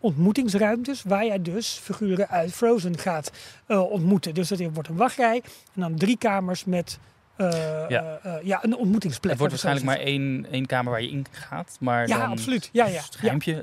[0.01, 3.31] ontmoetingsruimtes waar jij dus figuren uit Frozen gaat
[3.65, 4.33] eh, ontmoeten.
[4.33, 5.41] Dus dat wordt een wachtrij
[5.73, 6.99] en dan drie kamers met
[7.35, 7.49] eh,
[7.87, 8.19] Ja.
[8.23, 9.29] eh, eh, ja, een ontmoetingsplek.
[9.31, 11.77] Het wordt waarschijnlijk maar één, één kamer waar je in gaat.
[11.79, 12.07] Maar.
[12.07, 12.69] Ja, dan, absoluut.
[12.71, 13.01] Ja, ja,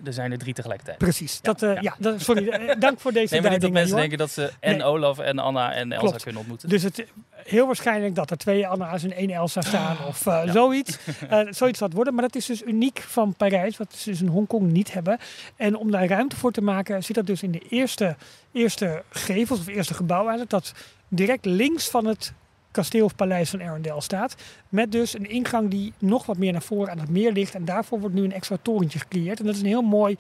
[0.04, 0.98] er zijn er drie tegelijkertijd.
[0.98, 1.40] Precies.
[1.40, 1.96] Dat, ja.
[1.98, 4.87] dat, sorry, dank voor deze Nee, maar niet dat mensen denken dat ze en Nee.
[4.87, 6.22] Olaf en Anna en Elsa Klopt.
[6.22, 6.68] kunnen ontmoeten.
[6.68, 7.07] Dus het
[7.48, 10.98] heel waarschijnlijk dat er twee Anna's en één Elsa staan of eh, zoiets.
[11.50, 12.14] Zoiets gaat worden.
[12.14, 15.18] Maar dat is dus uniek van Parijs, wat ze dus in Hongkong niet hebben.
[15.57, 18.16] En om daar ruimte voor te maken, zit dat dus in de eerste,
[18.52, 20.50] eerste gevels of eerste gebouw eigenlijk.
[20.50, 20.72] Dat
[21.09, 22.33] direct links van het
[22.70, 24.35] kasteel of paleis van Arendelle staat.
[24.68, 27.54] Met dus een ingang die nog wat meer naar voren aan het meer ligt.
[27.54, 29.38] En daarvoor wordt nu een extra torentje gecreëerd.
[29.38, 30.16] En dat is een heel mooi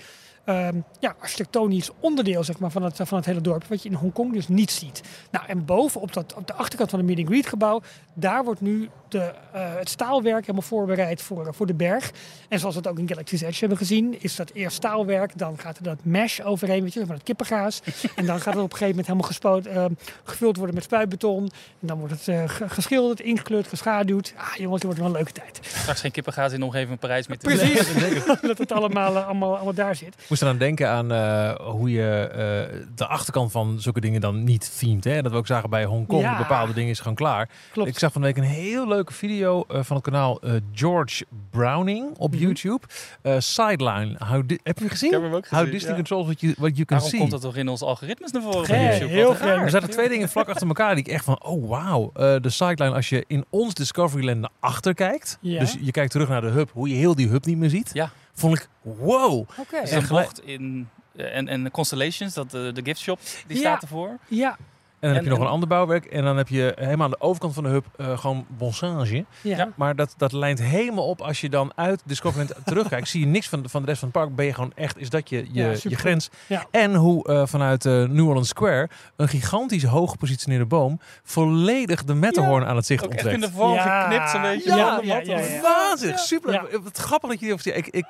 [0.48, 3.64] ehm, ja, architectonisch onderdeel zeg maar, van, het, van het hele dorp.
[3.64, 5.00] Wat je in Hongkong dus niet ziet.
[5.30, 7.80] Nou, en boven op, dat, op de achterkant van het Meet and Greet gebouw,
[8.14, 9.18] daar wordt nu de,
[9.52, 12.10] eh, het staalwerk helemaal voorbereid voor, eh, voor de berg.
[12.48, 15.58] En zoals we het ook in Galaxy's Edge hebben gezien, is dat eerst staalwerk, dan
[15.58, 17.80] gaat er dat mesh overheen, weet je, van het kippengaas.
[18.16, 19.84] en dan gaat het op een gegeven moment helemaal gespoot, eh,
[20.24, 21.42] gevuld worden met spuitbeton.
[21.80, 24.32] En dan wordt het eh, ge- geschilderd, ingekleurd, geschaduwd.
[24.36, 25.58] Ah, jongens, het wordt wel een leuke tijd.
[25.62, 27.94] Straks geen kippengaas in de omgeving van Parijs meer te Precies,
[28.48, 30.14] dat het allemaal, allemaal, allemaal daar zit.
[30.38, 34.78] Moest eraan denken aan eh, hoe je eh, de achterkant van zulke dingen dan niet
[34.78, 35.04] themed.
[35.04, 35.22] Hè?
[35.22, 36.22] Dat we ook zagen bij Hongkong.
[36.22, 36.36] Ja.
[36.38, 37.48] Bepaalde dingen is gewoon klaar.
[37.72, 37.88] Klopt.
[37.88, 41.24] Ik zag van de week een heel leuke video eh, van het kanaal eh, George
[41.50, 42.42] Browning op Mhm.
[42.42, 42.80] YouTube.
[43.22, 44.14] Eh, Sideline.
[44.18, 45.08] How Di- heb je gezien?
[45.08, 45.96] Ik heb hem ook How gezien, Disney ja.
[45.96, 47.18] controls what you, what you can Waarom see.
[47.18, 48.66] komt dat toch in ons algoritmes naar voren?
[48.76, 49.10] Hey, YouTube?
[49.12, 49.62] heel raar.
[49.62, 52.10] Er zaten twee dingen vlak achter elkaar die ik echt van, oh wauw.
[52.14, 55.38] Eh, de sideline, als je in ons Discoveryland naar achter kijkt.
[55.40, 55.58] Ja.
[55.60, 57.90] Dus je kijkt terug naar de hub, hoe je heel die hub niet meer ziet.
[57.92, 58.10] Ja.
[58.38, 59.38] Vond ik, wow.
[59.58, 59.76] Oké.
[59.76, 60.88] Er een gelijk- bocht in...
[61.16, 63.62] eh, En, en Constellations, dat, eh, de gift shop, die Ja.
[63.62, 64.18] staat ervoor.
[64.28, 64.56] Ja,
[65.00, 66.04] En dan heb je nog en- een ander bouwwerk.
[66.04, 69.24] En dan heb je helemaal aan de overkant van de hub eh, gewoon bonsage.
[69.42, 69.56] ja.
[69.56, 69.68] Ja.
[69.76, 73.08] Maar dat, dat lijnt helemaal op als je dan uit Discoveryland terugkijkt.
[73.08, 74.34] Zie je niks van, van de rest van het park.
[74.36, 76.30] Ben je gewoon echt, is dat je, je, Ja, je grens.
[76.46, 76.64] Ja.
[76.70, 82.14] En hoe eh, vanuit eh, New Orleans Square een gigantisch hoog gepositioneerde boom volledig de
[82.14, 83.34] Matterhorn aan het zicht Ook onttrekt.
[83.34, 84.02] in de vorm Ja.
[84.02, 84.76] geknipt, een beetje.
[84.76, 85.26] Ja, van de ja, mat.
[85.26, 85.60] ja, ja.
[85.62, 86.52] Waanzinnig, super.
[86.52, 86.64] Ja.
[86.82, 88.06] Wat grappig dat je die over Ik, ik,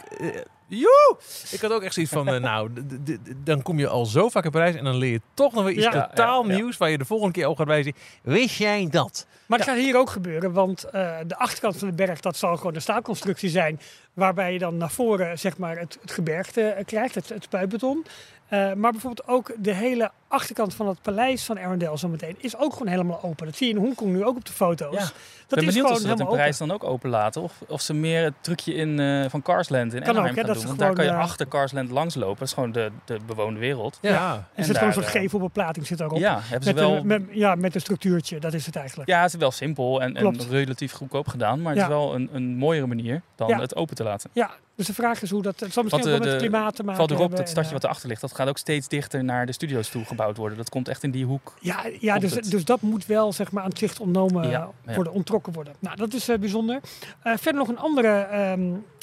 [0.68, 1.16] joe!
[1.50, 2.70] ik had ook echt zoiets van, eh, nou,
[3.44, 5.72] dan kom je al zo vaak in Parijs en dan leer je toch nog weer
[5.72, 6.06] iets Ja.
[6.06, 6.56] totaal Ja, ja.
[6.56, 7.92] nieuws waar je de volgende keer ook gaat wijzen.
[8.22, 9.26] Wist jij dat?
[9.46, 12.56] Maar dat gaat hier ook gebeuren, want eh, de achterkant van de berg, dat zal
[12.56, 13.80] gewoon een staalconstructie zijn,
[14.14, 18.04] waarbij je dan naar voren zeg maar het, het gebergte eh, krijgt, het, het spuitbeton.
[18.48, 22.72] Eh, maar bijvoorbeeld ook de hele achterkant van het paleis van Arendelle zometeen is ook
[22.72, 23.46] gewoon helemaal open.
[23.46, 24.94] Dat zie je in Hongkong nu ook op de foto's.
[24.94, 25.00] Ja.
[25.00, 26.66] Dat ben is benieuwd gewoon of ze dat in Parijs open.
[26.68, 27.42] dan ook open laten.
[27.42, 30.40] Of, of ze meer het trucje in, eh, van Carsland in Kan ook, Anaheim hè,
[30.40, 30.66] gaan dat doen.
[30.66, 32.38] Want daar kan je eh, achter Carsland langslopen.
[32.38, 33.98] Dat is gewoon de, de bewoonde wereld.
[34.00, 34.34] Ja.
[34.34, 36.18] Er En zit gewoon een soort gevelbeplating zit erop.
[36.18, 36.96] Ja, hebben ze met, wel...
[36.96, 39.08] een, met, ja, met een structuurtje, dat is het eigenlijk.
[39.10, 41.62] Ja, het is wel simpel en, relatief goedkoop gedaan.
[41.62, 41.88] Maar het Ja.
[41.88, 43.60] is wel een, een mooiere manier dan Ja.
[43.60, 44.30] het open te laten.
[44.32, 45.60] Ja, dus de vraag is hoe dat...
[45.60, 47.48] Het zal misschien Want, ook wel eh, met het klimaat te maken Valt erop, dat
[47.48, 50.58] stadje wat erachter ligt, dat gaat ook steeds dichter naar de studio's toe gebouwd worden.
[50.58, 51.54] Dat komt echt in die hoek.
[51.60, 52.50] Ja, ja dus, het.
[52.50, 54.94] dus dat moet wel zeg maar, aan het zicht ontnomen Ja, eh, ja.
[54.94, 55.74] worden, ontrokken worden.
[55.78, 56.80] Nou, dat is eh, bijzonder.
[57.22, 58.26] Verder nog een andere...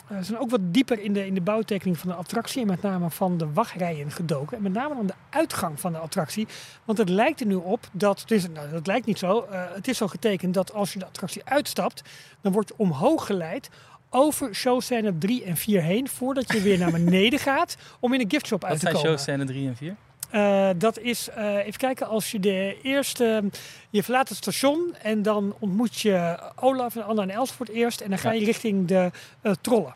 [0.08, 2.62] we zijn ook wat dieper in de, in de bouwtekening van de attractie.
[2.62, 4.58] En met name van de wachtrijen gedoken.
[4.58, 6.48] En met name aan de uitgang van de attractie.
[6.86, 8.22] Want het lijkt er nu op dat...
[8.22, 9.46] Het is, nou, dat lijkt niet zo.
[9.50, 12.02] het is zo getekend dat als je de attractie uitstapt...
[12.42, 13.70] dan word je omhoog geleid
[14.16, 16.08] over showscène 3 en 4 heen...
[16.10, 19.10] voordat je weer naar beneden gaat om in een giftshop uit te zijn komen.
[19.10, 19.96] showscène 3 en 4.
[20.30, 23.44] Eh, dat is, eh, even kijken, als je de eerste,
[23.90, 27.76] je verlaat het station en dan ontmoet je Olaf en Anna en Els voor het
[27.76, 28.40] eerst en dan ga Ja.
[28.40, 29.12] je richting de
[29.42, 29.94] eh, trollen.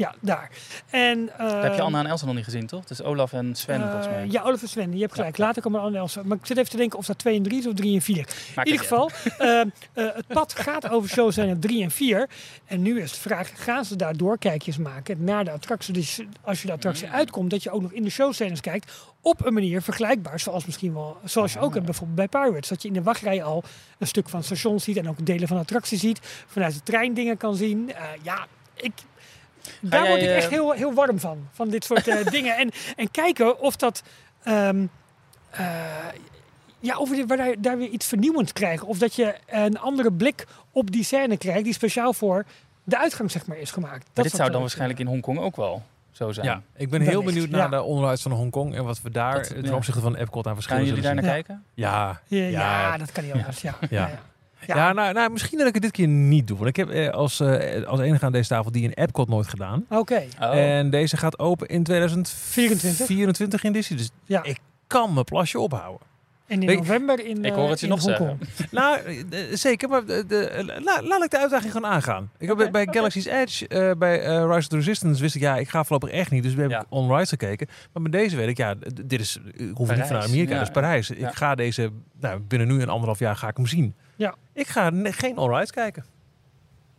[0.00, 0.14] Ja.
[0.20, 0.50] Daar.
[0.90, 2.84] En, Daar heb je eh, Anna en Elsa nog niet gezien, toch?
[2.88, 4.26] Is Olaf en Sven, volgens eh, mij.
[4.30, 5.36] Ja, Olaf en Sven, je hebt gelijk.
[5.36, 5.44] Ja.
[5.44, 6.22] Later komen Anna en Elsa.
[6.24, 8.02] Maar ik zit even te denken of dat 2 en 3 is of 3 en
[8.02, 8.16] 4.
[8.16, 12.28] Maakt In ieder geval, eh, eh, het pad gaat over showscène 3 en 4.
[12.66, 15.92] En nu is de vraag, gaan ze daar doorkijkjes maken naar de attractie?
[15.94, 17.12] Dus als je de attractie Mm.
[17.14, 18.92] uitkomt, dat je ook nog in de showscènes kijkt.
[19.20, 21.74] Op een manier vergelijkbaar, zoals misschien wel, zoals je ook Ah.
[21.74, 22.68] hebt bijvoorbeeld bij Pirates.
[22.68, 23.62] Dat je in de wachtrij al
[23.98, 26.18] een stuk van het station ziet en ook delen van de attractie ziet.
[26.46, 27.92] Vanuit de trein dingen kan zien.
[27.94, 28.92] Eh, ja, ik...
[29.80, 32.56] Daar jij, word ik eh, echt heel, heel warm van, van dit soort eh, dingen.
[32.56, 34.02] En, en kijken of dat...
[34.42, 34.86] ehm,
[35.50, 35.66] eh,
[36.78, 38.86] ja, of we daar, daar weer iets vernieuwends krijgen.
[38.86, 42.44] Of dat je een andere blik op die scène krijgt die speciaal voor
[42.84, 43.98] de uitgang zeg maar, is gemaakt.
[44.06, 46.46] Dat Maar dit zou dan waarschijnlijk in Hongkong ook wel zo zijn.
[46.46, 47.76] Ja, ik ben heel Wellicht, benieuwd naar ja.
[47.76, 49.74] de onderuit van Hongkong en wat we daar Dat- ten ja.
[49.74, 51.64] opzichte van Epcot aan Gaan verschillen jullie daar zullen naar kijken?
[51.74, 52.96] Ja, ja, Ja.
[52.96, 53.60] dat kan niet anders.
[53.90, 54.10] Ja.
[54.66, 54.92] Ja.
[54.92, 56.56] Nou, nou, misschien dat ik het dit keer niet doe.
[56.56, 59.48] Want ik heb eh, als, eh, als enige aan deze tafel die in Epcot nooit
[59.48, 59.84] gedaan.
[59.88, 60.22] Oké.
[60.40, 60.56] Oh.
[60.56, 63.64] En deze gaat open in 2024 24.
[63.64, 63.98] in Disney.
[63.98, 64.42] Dus Ja.
[64.42, 66.08] ik kan mijn plasje ophouden.
[66.46, 68.38] En in november in Ik hoor het je eh, nog Hongkong.
[68.70, 68.98] nou,
[69.30, 69.88] eh, zeker.
[69.88, 72.30] Maar de, de- la- laat ik de uitdaging gewoon aangaan.
[72.38, 72.88] Ik heb bij.
[72.90, 76.10] Galaxy's Edge, eh, bij eh, Rise of the Resistance, wist ik, ja, ik ga voorlopig
[76.10, 76.42] echt niet.
[76.42, 76.84] Dus we hebben Ja.
[76.88, 77.68] on-ride gekeken.
[77.92, 80.58] Maar met deze weet ik, ja, dit is, ik hoef niet Parijs, naar Amerika, ja.
[80.58, 81.10] dat is Parijs.
[81.10, 81.90] Ik ga deze,
[82.20, 83.94] nou, binnen nu en anderhalf jaar ga ik hem zien.
[84.20, 84.34] Ja.
[84.52, 86.04] Ik ga geen on-rides kijken.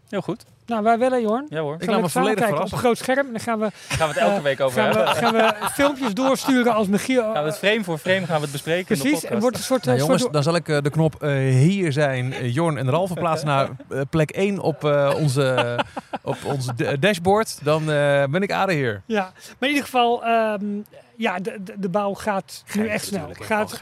[0.09, 0.45] Heel goed.
[0.65, 1.45] Nou, wij willen, Jorn.
[1.49, 1.73] Ja hoor.
[1.75, 2.77] Ik Gaan laat we me samen volledig kijken op verrassen.
[2.77, 3.25] een groot scherm.
[3.27, 5.15] En dan gaan we, Gaan we het elke Eh, week over gaan we, hebben.
[5.15, 7.21] gaan we filmpjes doorsturen als Michiel.
[7.33, 9.23] Gaan we het frame voor frame gaan we het bespreken Precies.
[9.25, 11.91] En wordt een soort, Nou, eh, jongens, soort dan zal ik eh, de knop hier
[11.91, 13.69] zijn, Jorn en Ralf verplaatsen naar
[14.09, 15.79] plek 1 op, eh, onze,
[16.21, 16.67] op ons
[16.99, 17.59] dashboard.
[17.63, 19.01] Dan eh, ben ik aardeheer.
[19.05, 20.63] Ja, maar in ieder geval, ehm,
[21.15, 23.27] ja, de, de, de bouw gaat nu echt snel.
[23.31, 23.81] Gaat,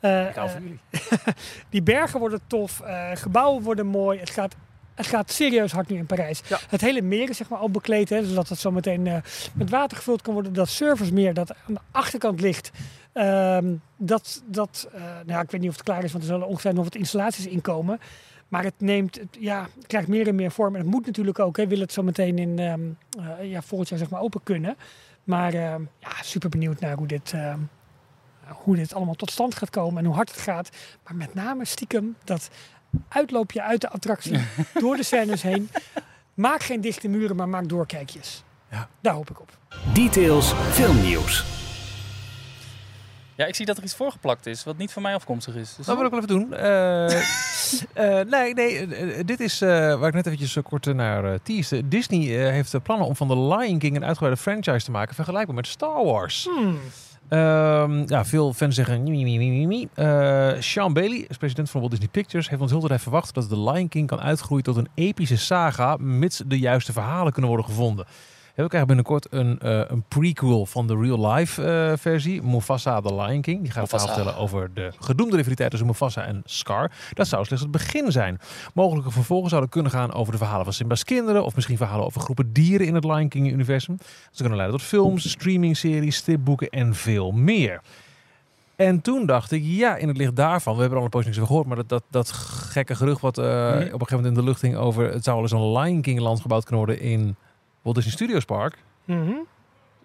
[0.00, 0.80] Ik hou eh, van jullie.
[1.70, 4.18] die bergen worden tof, eh, gebouwen worden mooi.
[4.18, 4.54] Het gaat,
[5.00, 6.42] het gaat serieus hard nu in Parijs.
[6.48, 6.58] Ja.
[6.68, 9.16] Het hele meer is zeg maar al bekleed, hè, zodat het zo meteen eh,
[9.54, 10.52] met water gevuld kan worden.
[10.52, 12.70] Dat servicemeer dat aan de achterkant ligt,
[13.12, 16.30] ehm, dat, dat eh, nou ja, ik weet niet of het klaar is, want er
[16.30, 18.00] zullen ongeveer nog wat installaties inkomen.
[18.48, 20.74] Maar het neemt, het, ja, het krijgt meer en meer vorm.
[20.74, 23.98] En het moet natuurlijk ook, hè, wil het zo meteen in eh, ja, volgend jaar
[23.98, 24.76] zeg maar open kunnen.
[25.24, 27.34] Maar ehm, ja, super benieuwd naar hoe dit,
[28.52, 30.68] hoe dit allemaal tot stand gaat komen en hoe hard het gaat.
[31.04, 32.48] Maar met name stiekem dat
[33.08, 34.40] uitloopje uit de attractie
[34.80, 35.70] door de scènes heen.
[36.34, 38.42] Maak geen dichte muren, maar maak doorkijkjes.
[38.70, 38.88] Ja.
[39.00, 39.58] Daar hoop ik op.
[39.92, 41.44] Details filmnieuws.
[43.34, 45.74] Ja, ik zie dat er iets voorgeplakt is wat niet van mij afkomstig is.
[45.76, 46.54] Dus Dat wil ik wel even doen.
[47.94, 50.86] Eh, eh, nee, nee eh, eh, dit is eh, waar ik net eventjes eh, kort
[50.86, 51.88] eh, naar uh, teasde.
[51.88, 55.14] Disney eh, heeft eh, plannen om van The Lion King een uitgebreide franchise te maken,
[55.14, 56.48] vergelijkbaar met Star Wars.
[56.54, 56.78] Hmm.
[57.30, 59.06] Ehm, ja, veel fans zeggen...
[59.94, 62.48] Eh, Sean Bailey, president van Walt Disney Pictures...
[62.48, 65.96] heeft ons heel tijd verwacht dat The Lion King kan uitgroeien tot een epische saga...
[65.96, 68.06] mits de juiste verhalen kunnen worden gevonden.
[68.62, 72.42] We krijgen binnenkort een, eh, een prequel van de real-life eh, versie.
[72.42, 73.62] Mufasa The Lion King.
[73.62, 76.90] Die gaat het verhaal vertellen over de gedoemde rivaliteit tussen Mufasa en Scar.
[77.12, 78.40] Dat zou slechts het begin zijn.
[78.74, 81.44] Mogelijke vervolgen zouden kunnen gaan over de verhalen van Simba's kinderen.
[81.44, 83.98] Of misschien verhalen over groepen dieren in het Lion King-universum.
[84.30, 87.80] Ze kunnen leiden tot films, streamingseries, stripboeken en veel meer.
[88.76, 91.24] En toen dacht ik, ja, in het licht daarvan, we hebben er al een poos
[91.24, 94.26] niks over gehoord, maar dat, dat, dat gekke gerucht wat eh, op een gegeven moment
[94.26, 96.86] in de lucht hing over, het zou wel eens een Lion King land gebouwd kunnen
[96.86, 97.36] worden in
[97.82, 98.78] Walt Disney Studios Park.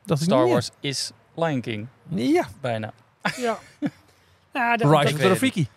[0.05, 0.47] Dacht ik, Star.
[0.47, 2.91] Wars is Lion King, Ja, bijna.
[3.37, 3.57] Ja.
[4.53, 5.67] ja dat- Rise dat- of the.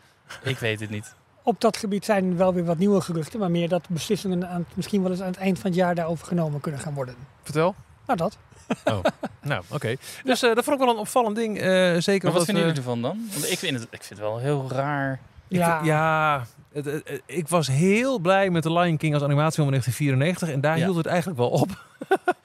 [0.43, 1.15] Ik weet het niet.
[1.43, 3.41] op dat gebied zijn wel weer wat nieuwe geruchten.
[3.41, 6.27] Maar meer dat beslissingen aan, misschien wel eens aan het eind van het jaar daarover
[6.27, 7.15] genomen kunnen gaan worden.
[7.43, 7.75] Vertel.
[8.07, 8.39] Nou, dat.
[8.85, 8.99] Oh,
[9.43, 9.97] nou, oké.
[10.25, 11.59] Dus eh, dat vond ik wel een opvallend ding.
[11.59, 13.29] eh, zeker Maar wat omdat, vinden eh, jullie ervan dan?
[13.33, 15.21] Want ik vind het, ik vind het wel heel raar.
[15.49, 15.77] Ja.
[15.77, 19.67] vind- ja het, het- het- ik was heel blij met The Lion King als animatiefilm
[19.67, 20.49] in 1994.
[20.49, 20.85] En daar Ja.
[20.85, 21.69] hield het eigenlijk wel op.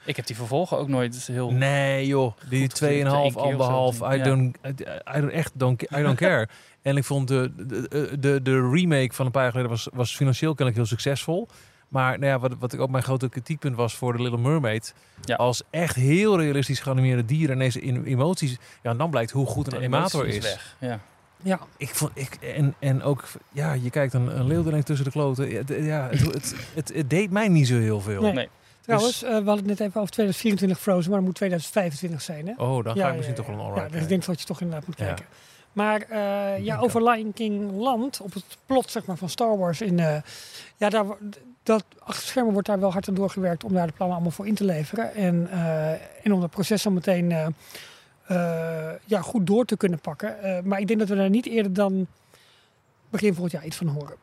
[0.04, 1.50] Ik heb die vervolgen ook nooit heel...
[1.50, 4.24] Nee joh, die Goed, 2,5, één keer of zo anderhalf, I, ja.
[4.24, 4.68] don't, I,
[5.16, 6.48] I don't echt don't, I don't care.
[6.82, 10.16] en ik vond de, de, de, de remake van een paar jaar geleden was, was
[10.16, 11.48] financieel kennelijk heel succesvol.
[11.88, 14.94] Maar nou ja, wat, wat ik ook mijn grote kritiekpunt was voor The Little Mermaid.
[15.24, 15.34] Ja.
[15.36, 18.56] Als echt heel realistisch geanimeerde dieren en deze emoties.
[18.82, 20.38] Ja, dan blijkt hoe goed een de animator is.
[20.44, 20.76] weg.
[20.80, 21.00] Ja.
[21.44, 25.10] Ja, Ik vond, ik, en, en ook, ja, je kijkt een, een leeuw tussen de
[25.10, 25.50] kloten.
[25.84, 28.22] Ja, het, het, het, het deed mij niet zo heel veel.
[28.22, 28.32] Nee.
[28.32, 28.48] Nee.
[28.80, 32.46] trouwens, eh, we hadden het net even over 2024 Frozen, maar het moet 2025 zijn,
[32.46, 32.52] hè?
[32.56, 33.74] Oh, dan ga Ja, ik misschien ja, toch wel een.
[33.74, 35.04] Ja, dus ik denk dat je toch inderdaad moet Ja.
[35.04, 35.24] kijken.
[35.72, 39.80] Maar eh, ja, over Lion King Land, op het plot zeg maar, van Star Wars.
[39.80, 40.16] In, eh,
[40.76, 41.04] ja, daar,
[41.62, 44.46] dat, achter schermen wordt daar wel hard aan doorgewerkt om daar de plannen allemaal voor
[44.46, 45.14] in te leveren.
[45.14, 45.90] En, eh,
[46.22, 47.54] en om dat proces dan meteen
[49.04, 50.42] ja, goed door te kunnen pakken.
[50.42, 52.06] Eh, maar ik denk dat we daar niet eerder dan
[53.10, 54.14] begin volgend jaar iets van horen.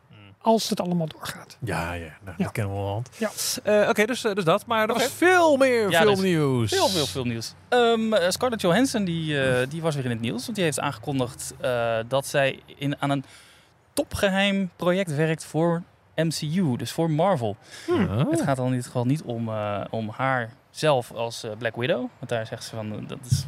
[0.43, 1.57] Als het allemaal doorgaat.
[1.59, 2.43] Ja, ja, nou, Ja.
[2.43, 3.09] dat kennen we wel hand.
[3.17, 3.29] Ja.
[3.63, 4.65] Eh, Oké, dus, eh, dus dat.
[4.65, 6.71] Maar er was veel meer Ja, dus filmnieuws.
[6.71, 7.53] Heel veel filmnieuws.
[7.69, 10.43] Ehm eh, Scarlett Johansson die, eh, die was weer in het nieuws.
[10.43, 13.23] Want die heeft aangekondigd eh, dat zij in, aan een
[13.93, 15.81] topgeheim project werkt voor
[16.15, 16.75] MCU.
[16.77, 17.55] Dus voor Marvel.
[17.89, 18.29] Ah.
[18.29, 21.75] Het gaat dan in dit geval niet om, eh, om haar zelf als eh, Black
[21.75, 22.07] Widow.
[22.17, 23.45] Want daar zegt ze van, eh, dat is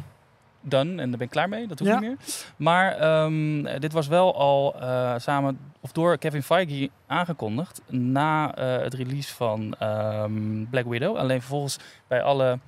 [0.64, 1.66] done en daar ben ik klaar mee.
[1.66, 1.98] Dat hoeft Ja.
[1.98, 2.18] niet meer.
[2.56, 7.80] Maar ehm, eh, dit was wel al eh, samen, of door Kevin Feige aangekondigd.
[7.88, 11.16] Na eh, het release van ehm, Black Widow.
[11.16, 12.58] Alleen vervolgens bij alle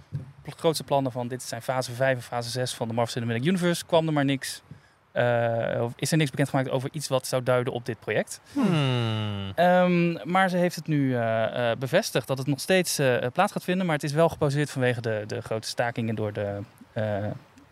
[0.43, 3.45] pl- grootste plannen van dit zijn fase 5 en fase 6 van de Marvel Cinematic
[3.45, 3.85] Universe.
[3.87, 4.63] kwam er maar niks.
[5.13, 8.41] eh, of is er niks bekendgemaakt over iets wat zou duiden op dit project.
[8.53, 9.53] Hmm.
[9.55, 13.53] Ehm, maar ze heeft het nu eh, eh, bevestigd dat het nog steeds eh, plaats
[13.53, 13.87] gaat vinden.
[13.87, 16.59] Maar het is wel gepauzeerd vanwege de, de grote stakingen door de,
[16.93, 17.25] eh,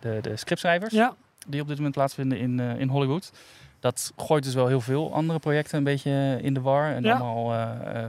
[0.05, 0.93] de, de scriptschrijvers.
[0.93, 1.15] Ja,
[1.47, 3.33] Die op dit moment plaatsvinden in, eh, in Hollywood.
[3.81, 6.93] Dat gooit dus wel heel veel andere projecten een beetje in de war.
[6.95, 7.13] En Ja.
[7.17, 8.09] allemaal eh, eh,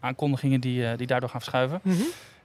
[0.00, 1.80] aankondigingen die, die daardoor gaan verschuiven.
[1.82, 2.02] Mhm.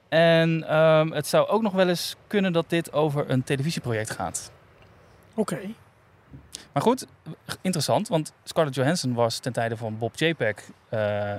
[0.10, 4.52] En ehm, het zou ook nog wel eens kunnen dat dit over een televisieproject gaat.
[5.36, 5.60] oké.
[6.74, 7.06] Maar goed,
[7.62, 10.56] interessant, want Scarlett Johansson was ten tijde van Bob JPEG
[10.90, 11.34] eh,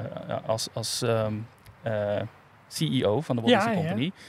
[0.46, 1.34] als, als ehm,
[1.82, 2.20] eh,
[2.68, 3.88] CEO van de Walt Ja, Disney ja.
[3.88, 4.06] Company.
[4.06, 4.20] Eh,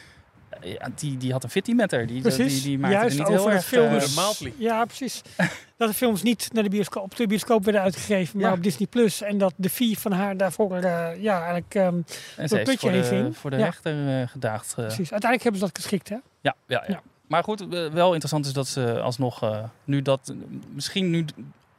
[0.61, 2.05] ja, die, die had een fitty met haar.
[2.05, 2.53] Die, Precies.
[2.53, 3.65] die, die maakte Juist er niet heel over erg...
[3.65, 4.41] films.
[4.41, 4.51] eh.
[4.57, 5.21] Ja, precies.
[5.77, 8.55] dat de films niet naar de bioscoop, op de bioscoop werden uitgegeven, maar Ja.
[8.55, 9.21] op Disney Plus.
[9.21, 12.03] En dat de fee van haar daarvoor, eh, ja, eigenlijk, ehm, en
[12.35, 13.65] dat ze heeft putje voor de, voor de Ja.
[13.65, 14.67] rechter eh, gedaagd.
[14.69, 14.73] eh.
[14.75, 15.11] precies.
[15.11, 16.15] Uiteindelijk hebben ze dat geschikt, hè?
[16.15, 16.83] Ja, ja, ja.
[16.87, 17.01] Ja.
[17.27, 20.33] Maar goed, eh, wel interessant is dat ze alsnog eh, nu dat...
[20.73, 21.25] Misschien nu,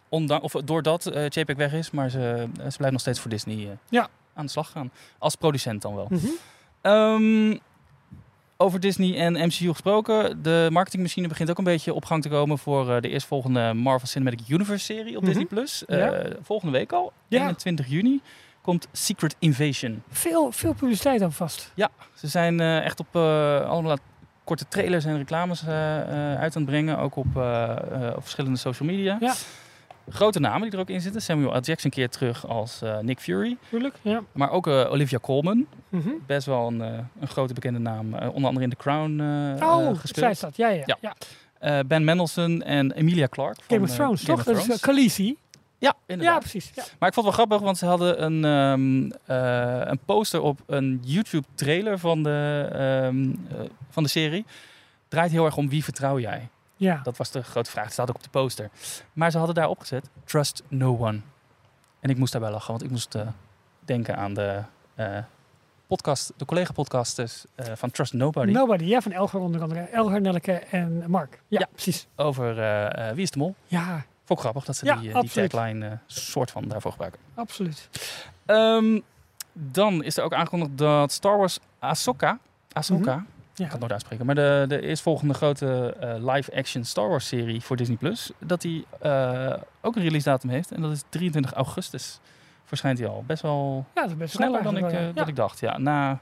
[0.08, 2.18] ondanks, of doordat eh JPEG weg is, maar ze,
[2.58, 4.08] eh, ze blijft nog steeds voor Disney eh, Ja.
[4.34, 4.90] aan de slag gaan.
[5.18, 6.06] Als producent dan wel.
[6.10, 6.26] Mhm.
[6.80, 7.56] Ehm,
[8.60, 10.42] over Disney en MCU gesproken.
[10.42, 14.08] De marketingmachine begint ook een beetje op gang te komen voor eh, de eerstvolgende Marvel
[14.08, 15.26] Cinematic Universe serie op Mhm.
[15.30, 15.82] Disney Plus.
[15.86, 16.22] Ja.
[16.42, 17.40] volgende week al, Ja.
[17.42, 18.20] 21 juni,
[18.62, 20.02] komt Secret Invasion.
[20.10, 21.72] Veel, veel publiciteit aan vast.
[22.14, 23.96] Ze zijn eh, echt op eh, allemaal
[24.44, 26.98] korte trailers en reclames eh, eh, uit aan het brengen.
[26.98, 29.16] Ook op, eh, eh, op verschillende social media.
[29.20, 29.34] Ja.
[30.10, 31.22] Grote namen die er ook in zitten.
[31.22, 31.60] Samuel L.
[31.60, 33.56] Jackson keert terug als eh, Nick Fury.
[33.70, 34.22] Tuurlijk, ja.
[34.32, 35.66] Maar ook eh, Olivia Colman.
[35.88, 36.08] Mhm.
[36.26, 38.14] Best wel een, eh, een grote bekende naam.
[38.14, 39.20] Onder andere in The Crown
[39.62, 40.30] Oh, gespeeld.
[40.30, 40.56] is dat.
[40.56, 40.82] Ja, ja.
[41.00, 41.14] Ja.
[41.60, 41.84] ja.
[41.84, 43.60] Ben Mendelsohn en Emilia Clarke.
[43.66, 44.46] Game van, of Thrones, Game toch?
[44.48, 45.36] of Dat is Khaleesi.
[45.78, 46.34] Ja, inderdaad.
[46.34, 46.70] Ja, precies.
[46.74, 46.84] Ja.
[46.98, 50.60] Maar ik vond het wel grappig, want ze hadden een, ehm, eh, een poster op
[50.66, 53.30] een YouTube-trailer van, de, ehm,
[53.60, 54.44] eh, van de serie.
[55.08, 56.48] Draait heel erg om wie vertrouw jij?
[56.78, 57.00] Ja.
[57.02, 57.84] Dat was de grote vraag.
[57.84, 58.70] Het staat ook op de poster.
[59.12, 61.20] Maar ze hadden daar opgezet: Trust no one.
[62.00, 63.28] En ik moest daarbij lachen, want ik moest eh,
[63.84, 64.62] denken aan de
[64.94, 65.18] eh,
[65.86, 68.50] podcast, de collega-podcasters eh, van Trust Nobody.
[68.52, 69.80] Nobody, ja, van Elger onder andere.
[69.80, 71.40] Elger, Nelke en Mark.
[71.48, 71.66] Ja, Ja.
[71.72, 72.06] precies.
[72.16, 72.54] Over
[73.14, 73.54] Wie is de Mol?
[73.66, 77.20] Ja, Vond ik grappig dat ze Ja, die, die tagline soort van daarvoor gebruiken.
[77.34, 77.88] absoluut.
[78.46, 79.00] Ehm,
[79.52, 82.38] dan is er ook aangekondigd dat Star Wars Ahsoka,
[82.72, 83.24] Ahsoka, Mhm.
[83.58, 83.64] Ja.
[83.64, 87.76] kan het nooit uitspreken, maar de, de eerstvolgende grote eh, live-action Star Wars serie voor
[87.76, 92.20] Disney Plus, dat die eh, ook een release datum heeft en dat is 23 augustus.
[92.64, 93.24] Verschijnt hij al.
[93.26, 95.12] Best wel ja, dat is best sneller dan ik, eh, wel, ja.
[95.12, 95.60] dat ik dacht.
[95.60, 96.18] Ja, na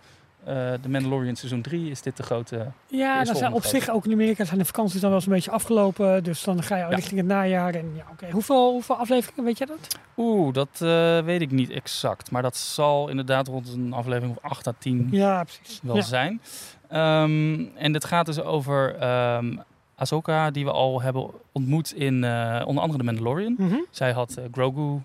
[0.46, 2.56] eh The Mandalorian seizoen 3 is dit de grote.
[2.86, 5.26] Ja, dan zijn volgende op zich ook in Amerika zijn de vakanties dan wel eens
[5.28, 6.24] een beetje afgelopen.
[6.24, 6.88] Dus dan ga je Ja.
[6.88, 7.74] richting het najaar.
[7.74, 8.30] En ja, oké.
[8.30, 9.98] Hoeveel, hoeveel afleveringen, weet je dat?
[10.16, 14.42] Oeh, dat eh, weet ik niet exact, maar dat zal inderdaad rond een aflevering of
[14.50, 15.80] 8 à 10 Ja, precies.
[15.82, 16.02] wel Ja.
[16.02, 16.40] zijn.
[16.88, 19.56] Ehm, en dit gaat dus over ehm
[19.98, 23.54] Ahsoka, die we al hebben ontmoet in eh, onder andere The Mandalorian.
[23.58, 23.76] Mhm.
[23.90, 25.00] Zij had Grogu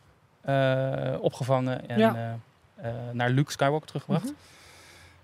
[1.20, 2.38] opgevangen en Ja.
[3.12, 4.24] naar Luke Skywalker teruggebracht.
[4.24, 4.34] Mhm.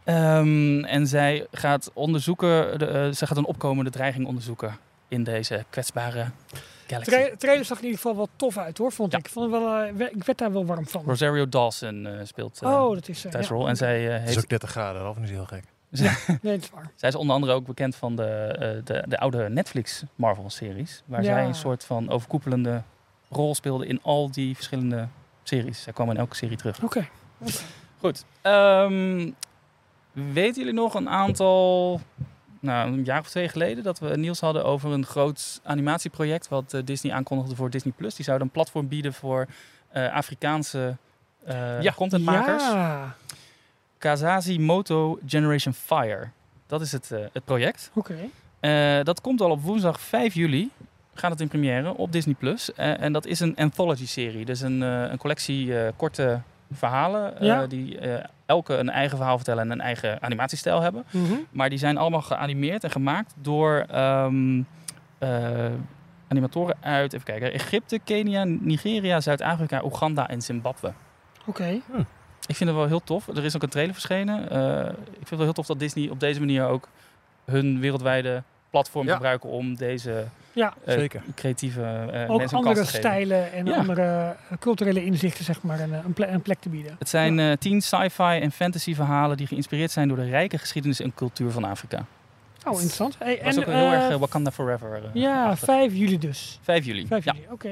[0.07, 4.77] Ehm, en zij gaat onderzoeken, de, eh, zij gaat een opkomende dreiging onderzoeken
[5.07, 6.25] in deze kwetsbare
[6.87, 7.09] galaxy.
[7.11, 9.17] Tra trailer zag in ieder geval wel tof uit hoor, vond Ja.
[9.17, 9.25] ik.
[9.25, 11.03] Ik, vond het wel, eh, ik werd daar wel warm van.
[11.05, 13.21] Rosario Dawson eh, speelt oh, dat is...
[13.21, 13.41] ja.
[13.41, 13.67] rol.
[13.67, 15.63] En zij, eh, Het is heeft, ook 30 graden, dat is heel gek.
[16.41, 16.89] Nee, is waar.
[16.95, 21.03] zij is onder andere ook bekend van de, eh, de, de oude Netflix Marvel-series.
[21.05, 21.33] Waar Ja.
[21.33, 22.81] zij een soort van overkoepelende
[23.29, 25.07] rol speelde in al die verschillende
[25.43, 25.81] series.
[25.81, 26.83] Zij kwam in elke serie terug.
[26.83, 27.07] Oké.
[27.99, 28.25] Goed.
[28.41, 29.29] Ehm,
[30.33, 32.01] weten jullie nog een aantal,
[32.59, 36.73] nou, een jaar of twee geleden, dat we Niels hadden over een groot animatieproject wat
[36.73, 38.15] eh, Disney aankondigde voor Disney Plus.
[38.15, 39.47] Die zouden een platform bieden voor
[39.89, 40.95] eh, Afrikaanse
[41.45, 41.93] eh, Ja.
[41.93, 42.63] contentmakers.
[42.63, 43.15] Ja,
[43.97, 46.27] Kazazi Moto Generation Fire.
[46.67, 47.91] Dat is het, het project.
[47.93, 48.15] oké.
[49.03, 50.69] Dat komt al op woensdag 5 juli.
[51.13, 52.73] Gaat het in première op Disney Plus.
[52.73, 54.45] En dat is een anthology-serie.
[54.45, 56.41] Dus een, een collectie korte
[56.71, 57.39] verhalen.
[57.39, 61.05] eh, die eh, elke een eigen verhaal vertellen en een eigen animatiestijl hebben.
[61.11, 61.33] Mhm.
[61.51, 64.61] Maar die zijn allemaal geanimeerd en gemaakt door ehm,
[65.17, 65.65] eh,
[66.27, 70.91] animatoren uit even kijken, Egypte, Kenia, Nigeria, Zuid-Afrika, Oeganda en Zimbabwe.
[71.45, 71.81] Oké.
[72.47, 73.27] Ik vind het wel heel tof.
[73.27, 74.49] Er is ook een trailer verschenen.
[74.49, 76.87] Eh, ik vind het wel heel tof dat Disney op deze manier ook
[77.45, 79.13] hun wereldwijde platform Ja.
[79.13, 80.25] gebruiken om deze
[80.57, 81.21] Ja, eh, Zeker.
[81.35, 83.75] creatieve eh, ook mensen kans andere stijlen en Ja.
[83.77, 86.95] andere eh, culturele inzichten, zeg maar, een, een, ple- een plek te bieden.
[86.99, 90.99] Het zijn eh, tien sci-fi en fantasy verhalen die geïnspireerd zijn door de rijke geschiedenis
[90.99, 91.97] en cultuur van Afrika.
[92.65, 93.15] Oh, interessant.
[93.19, 95.01] Hey, Dat was en, ook heel erg Wakanda Forever.
[95.13, 95.65] Ja, achtig.
[95.65, 96.59] 5 juli dus.
[96.61, 97.07] 5 juli.
[97.07, 97.33] 5 Ja.
[97.33, 97.69] juli, oké.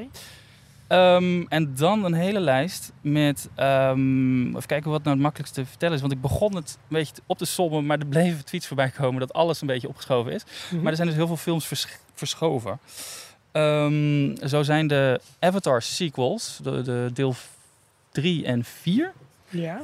[0.87, 3.49] Ehm, en dan een hele lijst met.
[3.55, 6.01] ehm, even kijken wat nou het makkelijkste te vertellen is.
[6.01, 9.19] Want ik begon het een beetje op te sommen, maar er bleven tweets voorbij komen
[9.19, 10.43] dat alles een beetje opgeschoven is.
[10.69, 10.81] Mhm.
[10.81, 12.79] Maar er zijn dus heel veel films vers- verschoven.
[13.51, 17.35] Ehm, zo zijn de Avatar sequels, de, de deel
[18.11, 19.11] 3 en 4.
[19.49, 19.81] Ja.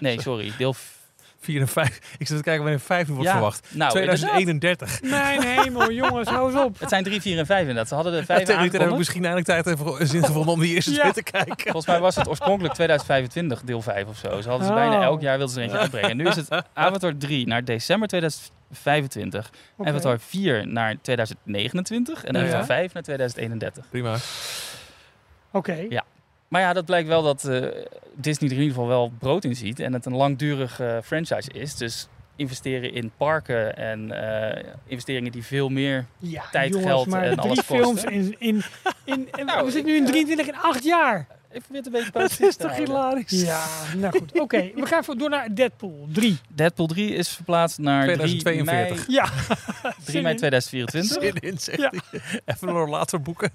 [0.00, 0.98] Nee, sorry, deel 4
[1.46, 2.00] en 5.
[2.18, 3.66] Ik zit te kijken wanneer 5 nu wordt Ja, verwacht.
[3.70, 4.18] Nou, inderdaad.
[4.18, 5.02] 2031.
[5.02, 6.78] Mijn hemel, jongens, hou eens op.
[6.78, 7.88] Het zijn 3, 4 en 5 inderdaad.
[7.88, 8.98] Ze hadden de Ja, 5 tegen die tijd heb ik aangekondigd.
[9.20, 11.10] misschien eindelijk tijd even zin gevonden om die eerste Ja.
[11.12, 11.56] te kijken.
[11.62, 14.40] Volgens mij was het oorspronkelijk 2025, deel 5 of zo.
[14.40, 14.78] Ze hadden ze Oh.
[14.78, 16.10] bijna elk jaar wilden ze er eentje uitbrengen.
[16.10, 19.50] En nu is het Avatar 3 naar december 2025.
[19.76, 19.88] Oké.
[19.88, 22.24] Avatar 4 naar 2029.
[22.24, 22.40] En Ja.
[22.42, 23.84] Avatar 5 naar 2031.
[23.90, 24.16] Prima.
[25.52, 25.86] Oké.
[25.88, 26.04] Ja.
[26.50, 27.66] Maar ja, dat blijkt wel dat eh,
[28.14, 29.80] Disney er in ieder geval wel brood in ziet.
[29.80, 31.76] En het een langdurig eh, franchise is.
[31.76, 36.06] Dus investeren in parken en eh, investeringen die veel meer...
[36.18, 38.34] Ja, Tijd, jongens, geld en alles kost, films in...
[38.38, 38.62] in,
[39.04, 41.26] in, Nou, we zitten nu in 23 en 8 jaar.
[41.52, 43.30] Ik probeer het een beetje Dat positief is toch hilarisch?
[43.42, 43.64] Ja,
[43.96, 44.40] nou goed.
[44.40, 46.38] Oké, we gaan even door naar Deadpool 3.
[46.48, 49.06] Deadpool 3 is verplaatst naar 3 mei, 2042.
[49.08, 49.24] Ja.
[50.04, 51.22] 3 mei 2024.
[51.22, 51.92] Zin in, zegt Ja.
[52.10, 52.20] hij.
[52.44, 53.50] Even nog later boeken.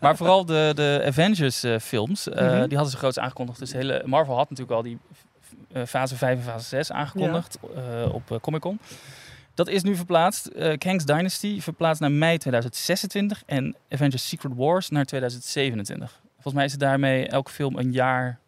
[0.00, 2.52] Maar vooral de, de Avengers eh, films, eh, Mhm.
[2.68, 3.58] die hadden ze groots aangekondigd.
[3.58, 4.98] Dus hele, Marvel had natuurlijk al die
[5.72, 8.78] eh, fase 5 en fase 6 aangekondigd eh, op Comic Con.
[9.54, 10.46] Dat is nu verplaatst.
[10.46, 16.20] Eh Kang's Dynasty verplaatst naar mei 2026 en Avengers Secret Wars naar 2027.
[16.46, 18.38] Volgens mij is het daarmee elke film een jaar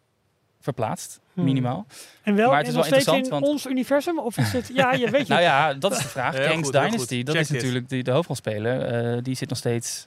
[0.61, 1.43] verplaatst, Hmm.
[1.43, 1.85] minimaal.
[2.23, 4.19] En wel, Maar het is wel steeds in interessant, want- ons universum?
[4.19, 4.71] Of is het...
[4.73, 5.33] Ja, je weet je.
[5.33, 6.33] Nou ja, dat is de vraag.
[6.37, 8.81] Heel Kang's goed, Dynasty, dat Check is natuurlijk de, de hoofdrolspeler.
[9.15, 10.05] eh, die zit nog steeds...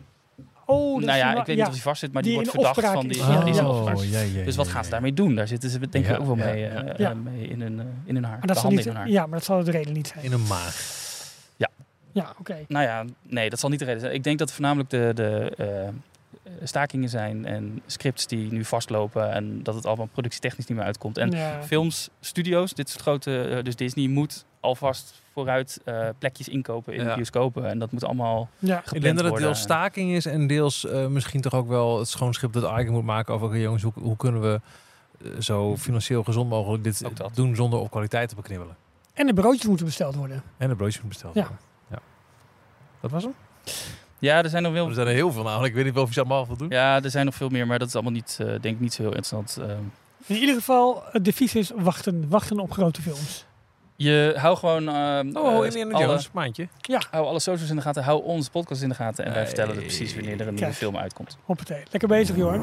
[0.66, 2.93] oh, nou ja, ik weet niet of hij vast zit, maar die, Die wordt verdacht
[2.93, 3.18] van die...
[3.18, 3.45] is, Ja, ja.
[3.45, 4.93] die is Oh, ja, ja, Dus wat ja, gaan ze ja.
[4.95, 5.34] daarmee doen?
[5.34, 6.68] Daar zitten ze denk ik Ja, ook wel ja, mee, ja.
[6.84, 7.14] eh, Ja.
[7.14, 8.38] mee in, hun, eh, in hun haar.
[8.38, 9.11] Maar dat, de zal handen niet, in hun haar.
[9.11, 10.24] ja, maar dat zal de reden niet zijn.
[10.24, 11.01] In een maag.
[12.14, 12.57] Ja, oké.
[12.68, 14.14] Nou ja, nee, dat zal niet de reden zijn.
[14.14, 15.88] Ik denk dat het voornamelijk de, de eh,
[16.62, 21.18] stakingen zijn en scripts die nu vastlopen en dat het allemaal productietechnisch niet meer uitkomt.
[21.18, 21.62] En Ja.
[21.62, 26.94] films, studio's, dit is het grote, eh, dus Disney moet alvast vooruit eh, plekjes inkopen
[26.94, 27.14] in Ja.
[27.14, 27.68] bioscopen.
[27.68, 28.78] En dat moet allemaal Ja.
[28.78, 29.40] Ik denk dat het worden.
[29.42, 33.05] deels staking is en deels eh, misschien toch ook wel het schoonschip dat Arjen moet
[33.05, 34.61] maken over jongens, hoe, hoe kunnen we
[35.40, 37.03] zo financieel gezond mogelijk dit
[37.34, 38.76] doen zonder op kwaliteit te beknibbelen.
[39.14, 40.42] En de broodjes moeten besteld worden.
[40.57, 41.40] En de broodjes moeten besteld Ja.
[41.40, 41.59] worden.
[41.90, 41.98] Ja.
[43.00, 43.34] Dat was hem?
[44.22, 44.88] Ja, er zijn nog wel...
[44.88, 45.68] Er zijn er heel veel namelijk.
[45.68, 46.68] Ik weet niet of je ze allemaal wil doen.
[46.68, 48.92] Ja, er zijn nog veel meer, maar dat is allemaal niet, eh, denk ik, niet
[48.92, 49.56] zo heel interessant.
[49.60, 49.78] Ehm,
[50.26, 52.24] In ieder geval, het devies is wachten.
[52.28, 53.44] Wachten op grote films.
[53.96, 54.88] je hou gewoon...
[54.88, 56.68] ehm, Oh, eh, Indiana alle- Jones, maandje.
[57.10, 59.24] Hou alle socials in de gaten, hou onze podcast in de gaten.
[59.24, 61.36] En wij vertellen er precies wanneer er een nieuwe film uitkomt.
[61.44, 61.82] Hoppatee.
[61.90, 62.62] Lekker bezig, Jorn.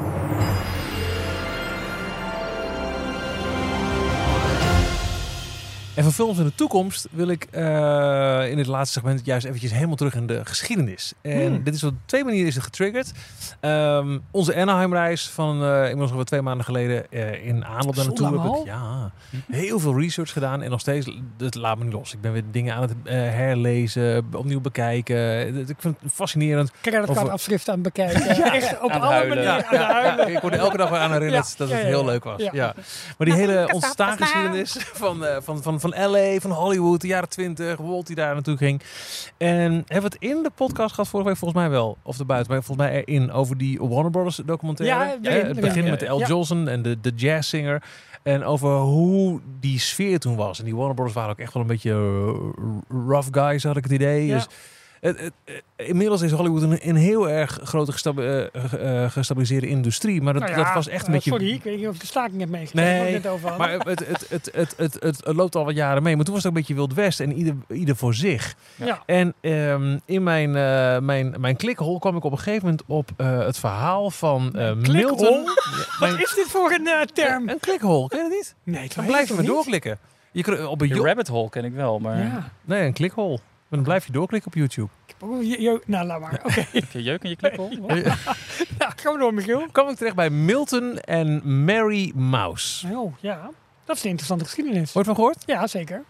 [5.94, 9.72] En van films in de toekomst wil ik eh, in dit laatste segment juist eventjes
[9.72, 11.12] helemaal terug in de geschiedenis.
[11.22, 11.62] En Hmm.
[11.64, 13.12] dit is op twee manieren is het getriggerd.
[13.60, 18.26] Ehm, onze Anaheim-reis van uh, inmiddels alweer twee maanden geleden eh, in aanloop naar naartoe
[18.26, 19.10] heb ik ja,
[19.50, 22.12] heel veel research gedaan en nog steeds, het laat me niet los.
[22.12, 25.56] Ik ben weer dingen aan het eh, herlezen, opnieuw bekijken.
[25.68, 26.70] Ik vind het fascinerend.
[26.80, 28.36] Creditcardafschrift aan het bekijken.
[28.36, 31.48] ja, echt op aan het alle manieren aan ik word elke dag weer aan herinnerd
[31.48, 32.42] Ja, dat het heel leuk was.
[32.52, 32.74] Ja.
[33.18, 37.76] Maar die hele ontstaansgeschiedenis van, van, van, van van LA, van Hollywood, de jaren 20,
[37.76, 38.82] Walt die daar naartoe ging.
[39.36, 42.52] En hebben we het in de podcast gehad vorige week volgens mij wel, of erbuiten,
[42.52, 44.98] maar volgens mij erin over die Warner Brothers documentaire.
[44.98, 45.90] Ja, Hè, erin, het begin ja.
[45.90, 46.18] met de L.
[46.18, 46.26] Ja.
[46.26, 47.82] Johnson en de, de jazzzinger.
[48.22, 50.58] En over hoe die sfeer toen was.
[50.58, 53.82] En die Warner Brothers waren ook echt wel een beetje eh, rough guys, had ik
[53.82, 54.26] het idee.
[54.26, 54.34] Ja.
[54.34, 54.46] Dus
[55.00, 59.66] het, het- eh, inmiddels is Hollywood een, een heel erg grote gesta- eh, eh, gestabiliseerde
[59.66, 60.22] industrie.
[60.22, 61.30] Maar dat, Nou dat was echt een beetje...
[61.30, 63.02] Sorry, ik weet niet of je de staking hebt meegekregen.
[63.02, 63.56] Nee, het net over.
[63.58, 66.16] Maar het, het, het, het, het, het, het loopt al wat jaren mee.
[66.16, 67.20] Maar toen was het ook een beetje Wild West.
[67.20, 68.54] En ieder, ieder voor zich.
[68.76, 69.02] ja.
[69.06, 73.10] En ehm, in mijn, eh mijn, mijn klikkenhol kwam ik op een gegeven moment op
[73.16, 74.72] eh, het verhaal van eh?
[74.74, 75.42] Milton.
[75.42, 75.54] Ja,
[76.00, 77.48] mijn- Wat is dit voor een term?
[77.48, 78.54] Een klikhol, ken je dat niet?
[78.74, 79.98] Nee, ik Dan blijf je maar doorklikken.
[80.32, 82.50] Je kunt op een rabbit hole ken ik wel, maar Ja.
[82.64, 83.40] Nee, een klikhol.
[83.70, 84.88] Maar dan blijf je doorklikken op YouTube.
[85.06, 86.40] Ik heb ook Nou, laat maar.
[86.44, 86.66] Oké.
[86.92, 87.68] je jeuk in je klikhol?
[88.78, 89.66] Nou, gaan we door, Michiel.
[89.72, 92.86] kwam ik terecht bij Milton en Mary Mouse.
[92.94, 93.50] Oh, ja.
[93.84, 94.96] Dat is een interessante geschiedenis.
[94.96, 95.42] Ooit van gehoord?
[95.46, 96.04] Ja, zeker.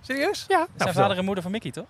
[0.00, 0.44] Serieus?
[0.48, 0.56] Ja.
[0.56, 1.02] Nou, Zijn vertel.
[1.02, 1.86] vader en moeder van Mickey, toch?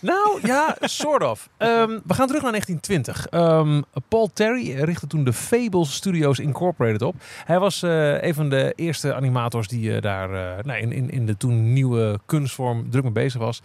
[0.00, 1.48] Nou ja, sort of.
[1.56, 3.26] Ehm, we gaan terug naar 1920.
[3.26, 7.14] Ehm, Paul Terry richtte toen de Fables Studios Incorporated op.
[7.44, 11.10] Hij was eh, een van de eerste animators die eh, daar eh, nou, in, in,
[11.10, 13.62] in de toen nieuwe kunstvorm druk mee bezig was.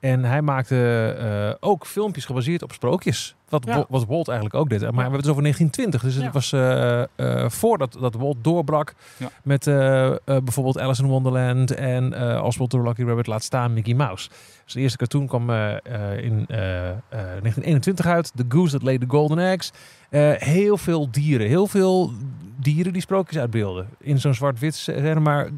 [0.00, 0.76] En hij maakte
[1.18, 3.36] eh, ook filmpjes gebaseerd op sprookjes.
[3.50, 3.84] Wat, Ja.
[3.88, 4.80] Wat Walt eigenlijk ook deed.
[4.80, 6.02] Maar we hebben het over 1920.
[6.02, 8.94] Dus het was eh, eh, voordat dat Walt doorbrak.
[9.16, 9.30] Ja.
[9.42, 11.70] Met eh, eh, bijvoorbeeld Alice in Wonderland.
[11.74, 14.28] En eh Oswald the Lucky Rabbit laat staan Mickey Mouse.
[14.64, 18.32] Dus de eerste cartoon kwam eh, eh, in eh, eh, 1921 uit.
[18.36, 19.72] The Goose That Laid the Golden Eggs.
[20.10, 21.46] Eh, heel veel dieren.
[21.46, 22.12] Heel veel
[22.56, 23.88] dieren die sprookjes uitbeelden.
[23.98, 25.20] In zo'n zwart-wit scène.
[25.20, 25.48] Maar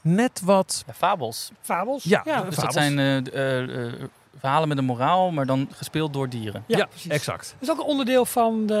[0.00, 0.82] net wat...
[0.86, 1.50] Ja, fabels.
[1.60, 2.04] Fabels.
[2.04, 2.42] Ja, ja.
[2.42, 2.56] Dus Fabels.
[2.56, 2.98] dat zijn
[3.32, 3.92] eh,
[4.38, 6.64] verhalen met een moraal, maar dan gespeeld door dieren.
[6.66, 7.10] Ja, precies.
[7.10, 7.54] exact.
[7.58, 8.74] Dat is ook een onderdeel van de...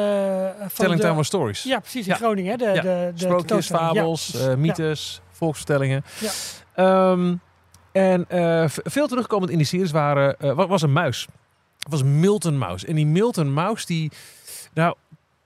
[0.54, 1.62] eh, Van Telling de, Time of Stories.
[1.62, 2.06] Ja, precies.
[2.06, 2.16] In Ja.
[2.18, 2.56] Groningen, hè?
[2.56, 2.72] De, Ja.
[2.82, 4.56] de, de Sprookjes, fabels, eh, Ja.
[4.56, 6.04] mythes, volksvertellingen.
[6.20, 6.30] Ja.
[6.74, 7.34] Ehm,
[7.92, 11.26] en eh, veel terugkomend in die series waren, eh, wa- was een muis.
[11.78, 12.86] Het was Milton Mouse.
[12.86, 14.12] En die Milton Mouse, die...
[14.74, 14.94] Nou,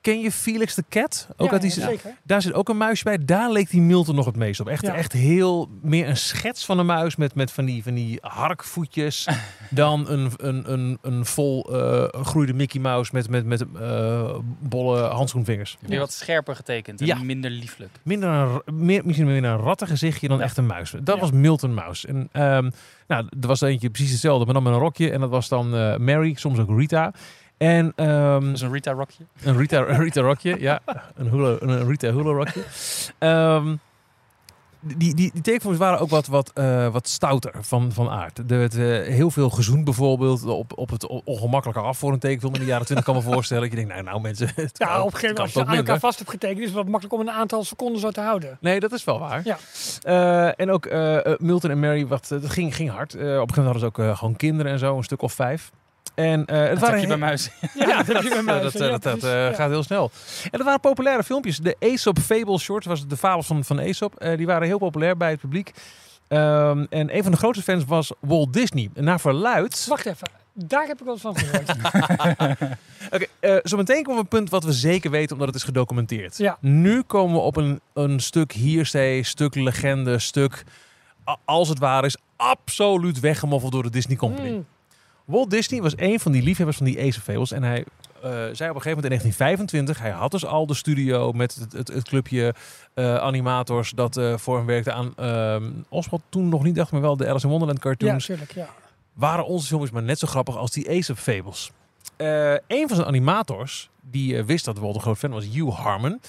[0.01, 1.28] ken je Felix the Cat?
[1.36, 2.14] Ook Ja, uit die, ja, zeker.
[2.24, 3.18] Daar zit ook een muisje bij.
[3.24, 4.68] Daar leek die Milton nog het meest op.
[4.68, 4.94] Echt, Ja.
[4.94, 9.28] echt heel meer een schets van een muis met, met van, die, van die harkvoetjes.
[9.70, 15.01] dan een, een, een, een vol eh groeide Mickey Mouse met, met, met eh, bolle
[15.01, 15.76] handschoenvingers.
[15.80, 17.16] Weer wat scherper getekend en Ja.
[17.22, 17.90] minder lieflijk.
[18.03, 18.30] Minder
[18.64, 20.44] een, meer, misschien meer een rattengezichtje dan Ja.
[20.44, 20.90] echt een muis.
[21.03, 21.20] Dat Ja.
[21.20, 22.09] was Milton Mouse.
[22.09, 22.70] En ehm,
[23.07, 25.11] nou, er was er eentje precies hetzelfde, maar dan met een rokje.
[25.11, 27.12] En dat was dan eh, Mary, soms ook Rita.
[27.61, 29.24] En ehm, Dus een Rita Rockje.
[29.42, 30.80] een Rita, een Rita rokje, ja.
[31.14, 32.62] Een, hula, een Rita hula rokje.
[33.18, 33.76] Ehm,
[34.80, 38.38] die, die, die tekenfilms waren ook wat, wat, eh, wat stouter van, van aard.
[38.38, 38.82] Er werd eh,
[39.14, 42.84] heel veel gezoend bijvoorbeeld op, op het ongemakkelijke af voor een tekenfilm in de jaren
[42.84, 43.62] 20 kan me voorstellen.
[43.62, 45.70] Dat je denkt, nou, nou mensen, het kan, Ja, op een gegeven moment als je
[45.70, 48.20] aan elkaar vast hebt getekend, is het wat makkelijk om een aantal seconden zo te
[48.20, 48.58] houden.
[48.61, 49.40] Nee, dat is wel waar.
[49.44, 49.58] Ja.
[50.02, 50.90] Eh, en ook
[51.38, 53.14] Milton en Mary, wat, dat ging, ging hard.
[53.14, 55.70] Op een gegeven moment hadden ze ook gewoon kinderen en zo, een stuk of vijf.
[56.14, 57.51] En eh, het Dat waren heb je bij muis.
[57.74, 60.11] Ja, dat heb je bij dat, eh, dat, eh, gaat heel snel.
[60.42, 61.57] En dat waren populaire filmpjes.
[61.57, 64.14] De Aesop Fable Shorts, was de fabels van, van Aesop.
[64.36, 65.72] die waren heel populair bij het publiek.
[66.28, 68.90] Ehm, en een van de grootste fans was Walt Disney.
[68.94, 69.86] En naar verluid...
[69.88, 71.76] Wacht even, daar heb ik wel eens van gehoord.
[73.14, 75.62] Oké, zo meteen komen we op een punt wat we zeker weten, omdat het is
[75.62, 76.38] gedocumenteerd.
[76.38, 76.59] Ja.
[76.61, 80.64] Nu komen we op een, een stuk hearsay, stuk legende, stuk...
[81.44, 84.51] Als het waar is, absoluut weggemoffeld door de Disney Company.
[84.51, 84.66] Mm.
[85.31, 87.53] Walt Disney was een van die liefhebbers van die Ace Fables.
[87.53, 87.85] En hij
[88.22, 89.99] eh, zei op een gegeven moment in 1925...
[89.99, 92.55] hij had dus al de studio met het, het, het clubje
[92.95, 93.91] eh, animators...
[93.91, 97.28] dat eh, voor hem werkte aan ehm Oswald toen nog niet, dacht maar wel de
[97.28, 98.24] Alice in Wonderland Ja, cartoons.
[98.26, 98.68] tuurlijk, ja.
[99.12, 101.70] Waren onze filmpjes maar net zo grappig als die Ace Fables.
[102.16, 106.20] Eh een van zijn animators, die wist dat Walt een groot fan was, Hugh Harmon...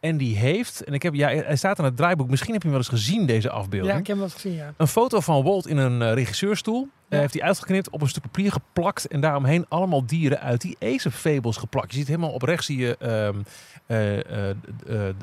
[0.00, 2.30] En die heeft, en ik heb, ja, hij staat in het draaiboek.
[2.30, 3.92] Misschien heb je hem wel eens gezien, deze afbeelding.
[3.92, 4.72] Ja, ik heb hem wel eens gezien, ja.
[4.76, 6.88] Een foto van Walt in een eh, regisseurstoel.
[7.08, 9.08] Heeft hij uitgeknipt, op een stuk papier geplakt.
[9.08, 11.90] En daaromheen allemaal dieren uit die Aesop Fables geplakt.
[11.90, 13.38] Je ziet helemaal op rechts zie je ehm,
[13.86, 14.56] eh, eh,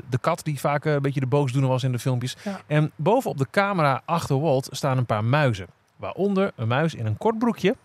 [0.10, 2.36] de kat die vaak een beetje de boosdoener was in de filmpjes.
[2.44, 2.62] Ja.
[2.68, 5.68] En bovenop de camera achter Walt staan een paar muizen.
[5.96, 7.76] Waaronder een muis in een kort broekje.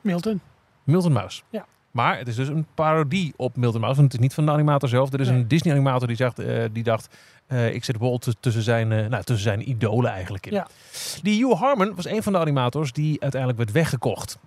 [0.00, 0.40] Milton.
[0.84, 1.42] Milton Mouse.
[1.50, 1.66] Ja.
[1.92, 3.96] Maar het is dus een parodie op Milton Mouse.
[4.00, 5.12] Want het is niet van de animator zelf.
[5.12, 5.36] Er is Nee.
[5.38, 7.08] een Disney animator die, zegt, eh, die dacht...
[7.46, 10.52] eh, ik zet Walt t- tussen zijn, eh, nou, tussen zijn idolen eigenlijk in.
[10.52, 10.66] Ja.
[11.22, 14.38] Die Hugh Harmon was een van de animators die uiteindelijk werd weggekocht.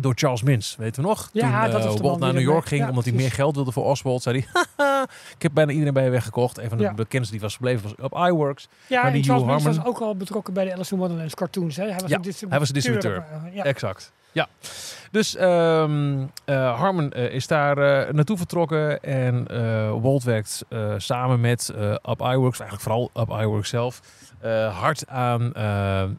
[0.00, 1.30] Door Charles Mins, weten we nog?
[1.32, 3.84] Ja, Toen de Walt naar New York ging, ja, omdat hij meer geld wilde voor
[3.84, 4.62] Oswald, zei hij...
[4.76, 5.02] "Haha,
[5.36, 6.58] ik heb bijna iedereen bij je weggekocht.
[6.58, 6.94] Een van de Ja.
[6.94, 8.68] bekendste die was gebleven was op iWorks.
[8.86, 10.98] Ja, Maar die Charles Hugh Mins was Harmon- ook al betrokken bij de Alice in
[11.00, 11.76] Wonderland cartoons.
[11.76, 11.82] Hè?
[11.90, 12.48] Hij was Ja, een distributeur.
[12.50, 13.24] hij was een distributeur.
[13.66, 14.12] Exact.
[14.32, 14.48] Ja.
[15.12, 19.46] Dus ehm, eh, Harmon eh, is daar eh, naartoe vertrokken en
[20.02, 20.64] Walt werkt
[20.96, 21.72] samen met
[22.08, 24.00] Up Iwerks, eigenlijk vooral Up Iwerks zelf,
[24.72, 25.52] hard aan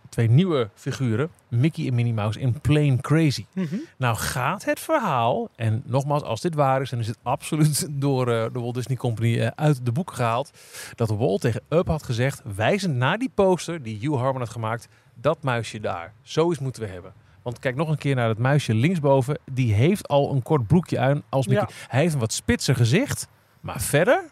[0.10, 3.46] twee nieuwe figuren, Mickey en Minnie Mouse in Plain Crazy.
[3.54, 3.76] Mhm.
[3.98, 8.26] Nou gaat het verhaal, en nogmaals, als dit waar is, dan is het absoluut door
[8.26, 10.52] de Walt Disney Company uit de boeken gehaald,
[10.96, 14.88] dat Walt tegen Up had gezegd, wijzend naar die poster die Hugh Harmon had gemaakt,
[15.14, 17.22] dat muisje daar, zoiets moeten we hebben.
[17.44, 21.00] Want kijk nog een keer naar het muisje linksboven, die heeft al een kort broekje
[21.00, 21.68] aan als Mickey.
[21.70, 21.76] Ja.
[21.88, 23.28] Hij heeft een wat spitser gezicht,
[23.62, 24.24] maar verder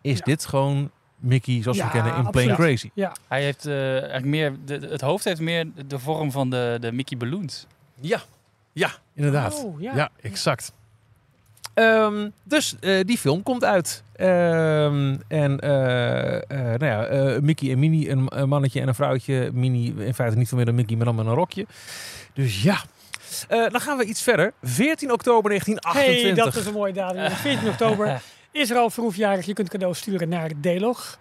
[0.00, 0.24] is Ja.
[0.24, 2.54] dit gewoon Mickey zoals we kennen in Plain.
[2.54, 2.90] Crazy.
[2.94, 6.76] Ja, Hij heeft eh, eigenlijk meer, de, het hoofd heeft meer de vorm van de,
[6.80, 7.66] de Mickey Balloons.
[8.00, 8.20] Ja,
[8.72, 9.64] ja, inderdaad.
[9.64, 9.94] Oh, ja.
[9.94, 10.10] ja.
[10.20, 10.72] exact.
[11.74, 14.02] Ehm, dus eh, die film komt uit.
[14.12, 18.94] Ehm, en eh, eh, nou ja, eh, Mickey en Minnie, een, een mannetje en een
[18.94, 19.50] vrouwtje.
[19.52, 21.66] Minnie in feite niet veel meer dan Mickey, maar dan met een rokje.
[22.34, 22.82] Dus ja.
[23.48, 24.52] Eh, dan gaan we iets verder.
[24.62, 26.44] 14 oktober Hey, 1928.
[26.44, 27.30] dat is een mooie datum.
[27.36, 28.22] 14 oktober
[28.62, 29.46] is er al verhoefjarig.
[29.46, 31.18] Je kunt cadeaus sturen naar Delog.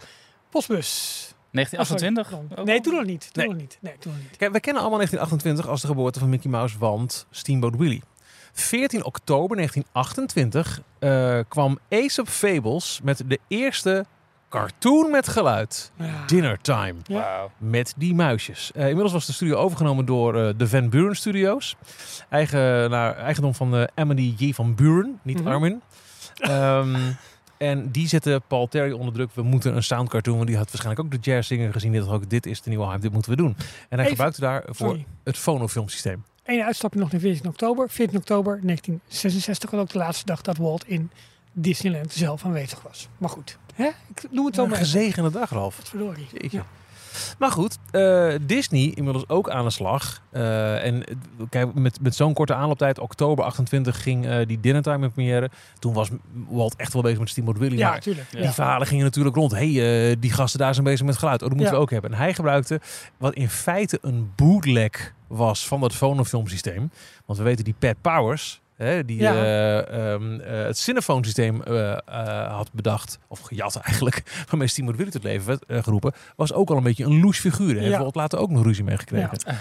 [0.49, 1.17] Postbus.
[1.51, 2.33] 1928?
[2.33, 2.61] Oh, sorry.
[2.61, 3.29] Ook Nee, toen nog niet.
[3.33, 3.47] Toen Nee.
[3.53, 3.77] nog niet.
[3.81, 4.37] Nee, toen nog niet.
[4.37, 8.01] Kijk, we kennen allemaal 1928 als de geboorte van Mickey Mouse, want Steamboat Willie.
[8.53, 14.05] 14 oktober 1928 eh, kwam Ace of Fables met de eerste
[14.51, 15.91] cartoon met geluid.
[15.95, 16.25] Ja.
[16.25, 16.93] Dinner Time.
[17.03, 17.15] Ja.
[17.19, 17.51] Wauw.
[17.57, 18.71] Met die muisjes.
[18.71, 21.75] Eh, inmiddels was de studio overgenomen door eh, de Van Buren Studios.
[22.29, 24.53] Eigen, naar, eigendom van uh, Emily J.
[24.53, 25.47] van Buren, niet Mhm.
[25.47, 25.81] Armin.
[26.37, 26.95] Ehm,
[27.57, 29.29] en die zette Paul Terry onder druk.
[29.33, 30.35] We moeten een soundcartoon.
[30.35, 31.91] Want die had waarschijnlijk ook de jazz singer gezien.
[31.91, 33.55] Die dacht ook, dit is de nieuwe hype, dit moeten we doen.
[33.57, 35.05] En hij Even- gebruikte daar voor Sorry.
[35.23, 36.23] het fonofilmsysteem.
[36.43, 37.89] Eén uitstapje nog naar 14 oktober.
[37.89, 41.11] 14 oktober 1966 was ook de laatste dag dat Walt in
[41.51, 43.07] Disneyland zelf aanwezig was.
[43.17, 43.87] Maar goed, hè?
[44.15, 44.77] ik noem het zo Een maar.
[44.77, 45.79] gezegende dag, Ralf.
[45.83, 46.27] Verdorie.
[46.49, 46.65] Ja.
[47.37, 50.21] Maar goed, eh, Disney inmiddels ook aan de slag.
[50.29, 51.03] Eh, en
[51.49, 55.49] kijk, met, met zo'n korte aanlooptijd, oktober 28 ging eh, die Dinner Time in première.
[55.79, 56.09] Toen was
[56.49, 57.77] Walt echt wel bezig met Steamboat Willie.
[57.77, 58.27] Ja, maar natuurlijk.
[58.31, 58.41] Ja.
[58.41, 59.51] die verhalen gingen natuurlijk rond.
[59.51, 61.41] hey, die gasten daar zijn bezig met geluid.
[61.41, 61.79] Oh, dat moeten Ja.
[61.79, 62.11] we ook hebben.
[62.11, 62.81] En hij gebruikte
[63.17, 66.91] wat in feite een bootleg was van dat fonofilmsysteem.
[67.25, 68.60] Want we weten die Pat Powers...
[68.83, 69.33] Hè, die Ja.
[69.33, 71.97] eh, ehm, eh, het Cinephone systeem eh,
[72.55, 76.77] had bedacht, of gejat eigenlijk, waarmee Steamboat Willie tot leven werd geroepen, was ook al
[76.77, 77.73] een beetje een loes figuur.
[77.73, 78.09] Daar heeft Ja.
[78.13, 79.39] Later ook nog ruzie mee gekregen.
[79.45, 79.55] Ja.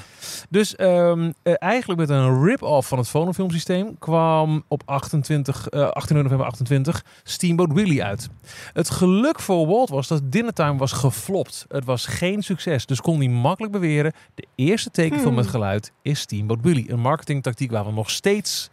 [0.49, 6.17] Dus ehm, eh, eigenlijk met een rip-off van het fonofilmsysteem kwam op 28, eh 18
[6.23, 8.29] november 28 Steamboat Willie uit.
[8.73, 11.65] Het geluk voor Walt was dat Dinner Time was geflopt.
[11.69, 15.37] Het was geen succes, dus kon hij makkelijk beweren de eerste tekenfilm Hmm.
[15.43, 16.93] met geluid is Steamboat Willie.
[16.93, 18.71] Een marketingtactiek waar we nog steeds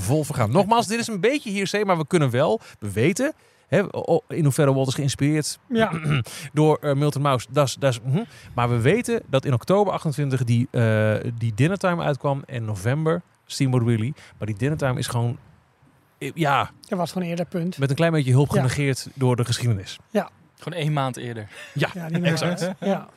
[0.00, 0.50] vol gaan.
[0.50, 3.32] Nogmaals, dit is een beetje hearsay, maar we kunnen wel, we weten...
[3.68, 3.82] Hè,
[4.28, 5.90] in hoeverre Walt is geïnspireerd Ja,
[6.52, 7.46] door eh, Milton Mouse.
[7.50, 8.22] Dat is, dat is, mhm.
[8.54, 12.42] Maar we weten dat in oktober 28 die, eh die Dinner Time uitkwam.
[12.46, 14.14] En november Steamboat Willie.
[14.38, 15.36] Maar die Dinner Time is gewoon...
[16.18, 17.78] eh, Ja, dat was gewoon eerder punt.
[17.78, 18.54] met een klein beetje hulp Ja.
[18.56, 19.98] genegeerd door de geschiedenis.
[20.58, 21.48] Gewoon één maand eerder.
[21.74, 22.70] Ja, die exact.
[22.80, 23.08] Ja.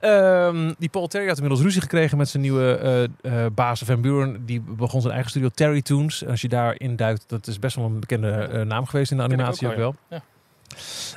[0.00, 4.00] Ehm, die Paul Terry had inmiddels ruzie gekregen met zijn nieuwe eh eh baas Van
[4.00, 4.46] Buren.
[4.46, 6.22] Die begon zijn eigen studio Terry Toons.
[6.22, 9.16] En als je daarin duikt, dat is best wel een bekende eh, naam geweest in
[9.16, 10.20] de animatie ook, ook wel, wel.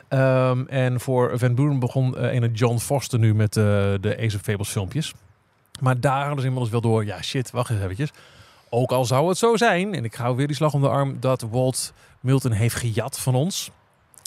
[0.08, 4.70] Ehm, en voor Van Buren begon ene John Foster nu met de Ace of Fables
[4.70, 5.14] filmpjes.
[5.80, 8.12] Maar daar hadden ze inmiddels wel door, ja shit, wacht eens eventjes.
[8.70, 11.18] Ook al zou het zo zijn, en ik hou weer die slag om de arm,
[11.20, 13.72] dat Walt Milton heeft gejat van ons.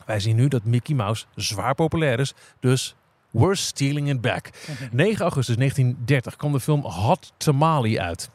[0.06, 2.94] Wij zien nu dat Mickey Mouse zwaar populair is, dus
[3.30, 4.50] we're stealing it back.
[4.90, 8.30] 9 augustus 1930 kwam de film Hot Tamale uit.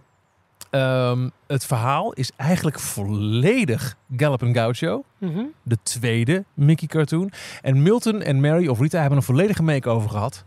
[0.70, 5.04] Ehm, het verhaal is eigenlijk volledig Gallop and Gaucho.
[5.18, 5.44] Mhm.
[5.64, 7.32] De tweede Mickey cartoon.
[7.62, 10.44] En Milton en Mary of Rita hebben een volledige make-over gehad.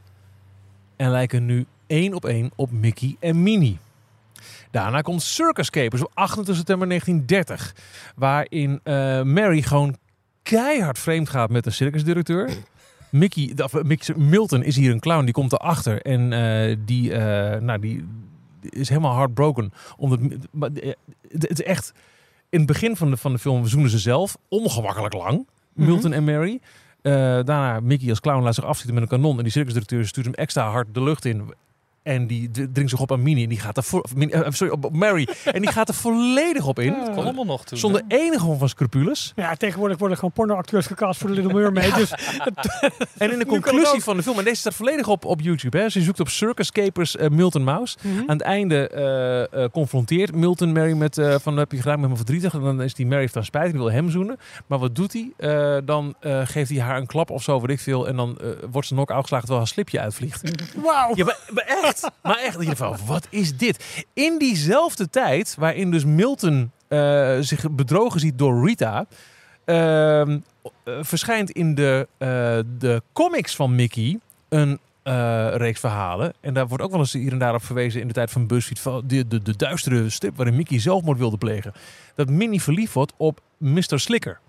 [0.96, 3.78] En lijken nu één op één op Mickey en Minnie.
[4.70, 7.74] Daarna komt Circus Capers op 28 september 1930.
[8.16, 9.96] Waarin eh, Mary gewoon
[10.50, 12.50] keihard vreemd gaat met een circusdirecteur.
[13.10, 16.02] Mickey, of, eh, Mickey, Milton is hier een clown, die komt erachter.
[16.02, 18.04] En eh, die, eh, nou, die
[18.60, 19.72] is helemaal heartbroken.
[19.96, 20.20] Omdat,
[20.50, 20.70] maar,
[21.28, 21.92] het, is echt...
[22.48, 25.46] In het begin van de, van de film zoenen ze zelf ongemakkelijk lang.
[25.72, 26.60] Milton en Mary.
[27.02, 29.36] Daarna Mickey als clown laat zich afschieten met een kanon.
[29.36, 31.54] En die circusdirecteur stuurt hem extra hard de lucht in.
[32.02, 33.42] En die dringt zich op aan Minnie.
[33.42, 35.28] En die gaat er vo- Minnie- eh, sorry, op Mary.
[35.44, 36.94] en die gaat er volledig op in.
[36.98, 37.78] Dat kon allemaal nog toen.
[37.78, 39.32] Zonder enige vorm van scrupules.
[39.36, 41.94] Ja, tegenwoordig worden gewoon pornoacteurs gecast voor de Little Mermaid.
[41.94, 42.12] Dus
[43.18, 45.78] En in de conclusie van de film, en deze staat volledig op, op YouTube.
[45.78, 45.88] Hè.
[45.88, 47.96] Ze zoekt op Circus Capers eh, Milton Mouse.
[48.02, 48.18] Mhm.
[48.18, 48.88] Aan het einde
[49.50, 52.54] eh, confronteert Milton Mary met eh, van heb je gedaan met me verdrietig.
[52.54, 54.38] En dan is die Mary heeft dan spijt, die wil hem zoenen.
[54.66, 55.32] Maar wat doet hij?
[55.36, 58.08] Eh, dan eh, geeft hij haar een klap of zo, weet ik veel.
[58.08, 60.42] En dan eh, wordt ze knock-out geslagen terwijl haar slipje uitvliegt.
[60.82, 61.12] Wauw.
[61.14, 61.89] Ja, maar, maar echt.
[62.22, 62.56] Maar echt.
[62.56, 64.04] dat je van, wat is dit?
[64.12, 69.06] In diezelfde tijd, waarin dus Milton eh, zich bedrogen ziet door Rita,
[69.64, 70.38] ehm,
[70.84, 72.28] eh, verschijnt in de, eh,
[72.78, 74.18] de comics van Mickey
[74.48, 74.78] een
[75.52, 76.32] reeks verhalen.
[76.40, 78.46] En daar wordt ook wel eens hier en daar op verwezen in de tijd van
[78.46, 78.80] BuzzFeed.
[78.80, 81.72] Van de, de, de duistere strip waarin Mickey zelfmoord wilde plegen.
[82.14, 84.00] Dat Minnie verliefd wordt op Mr.
[84.00, 84.40] Slicker.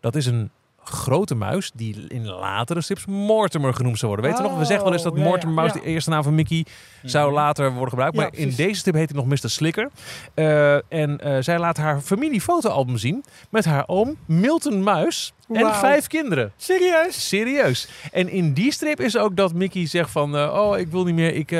[0.00, 0.50] Dat is een
[0.88, 4.30] grote muis die in latere strips Mortimer genoemd zou worden.
[4.30, 4.58] Weet je nog?
[4.58, 5.80] We zeggen wel eens dat Oh, ja, Mortimer Mouse ja.
[5.80, 6.66] de eerste naam van Mickey
[7.02, 8.16] zou later worden gebruikt.
[8.16, 9.50] Maar in deze strip heet hij nog Mr.
[9.50, 9.90] Slicker.
[10.34, 16.06] Eh, en eh, zij laat haar familiefotoalbum zien met haar oom Milton Muis en vijf
[16.06, 16.52] kinderen.
[16.56, 17.28] Serieus?
[17.28, 17.88] Serieus.
[18.12, 20.36] En in die strip is ook dat Mickey zegt van...
[20.36, 21.50] eh, oh, ik wil niet meer ik,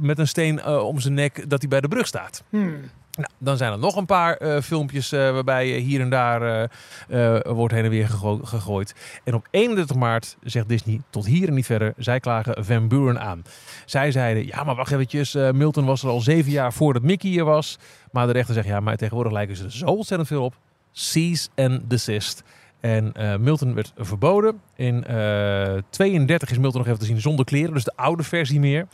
[0.00, 2.42] met een steen om zijn nek dat hij bij de brug staat.
[2.50, 2.80] Hmm.
[3.18, 6.68] Nou, dan zijn er nog een paar eh, filmpjes eh, waarbij hier en daar
[7.08, 8.94] eh, wordt heen en weer gego- gegooid.
[9.24, 11.92] En op 31 maart zegt Disney tot hier en niet verder.
[11.96, 13.42] Zij klagen Van Buren aan.
[13.86, 15.34] Zij zeiden, ja maar wacht eventjes.
[15.34, 17.78] Milton was er al zeven jaar voordat Mickey hier was.
[18.12, 20.54] Maar de rechter zegt, ja maar tegenwoordig lijken ze er zo ontzettend veel op.
[20.92, 22.42] Cease and desist.
[22.80, 24.60] En Milton werd verboden.
[24.76, 27.74] In eh 32 is Milton nog even te zien zonder kleren.
[27.74, 28.86] Dus de oude versie meer.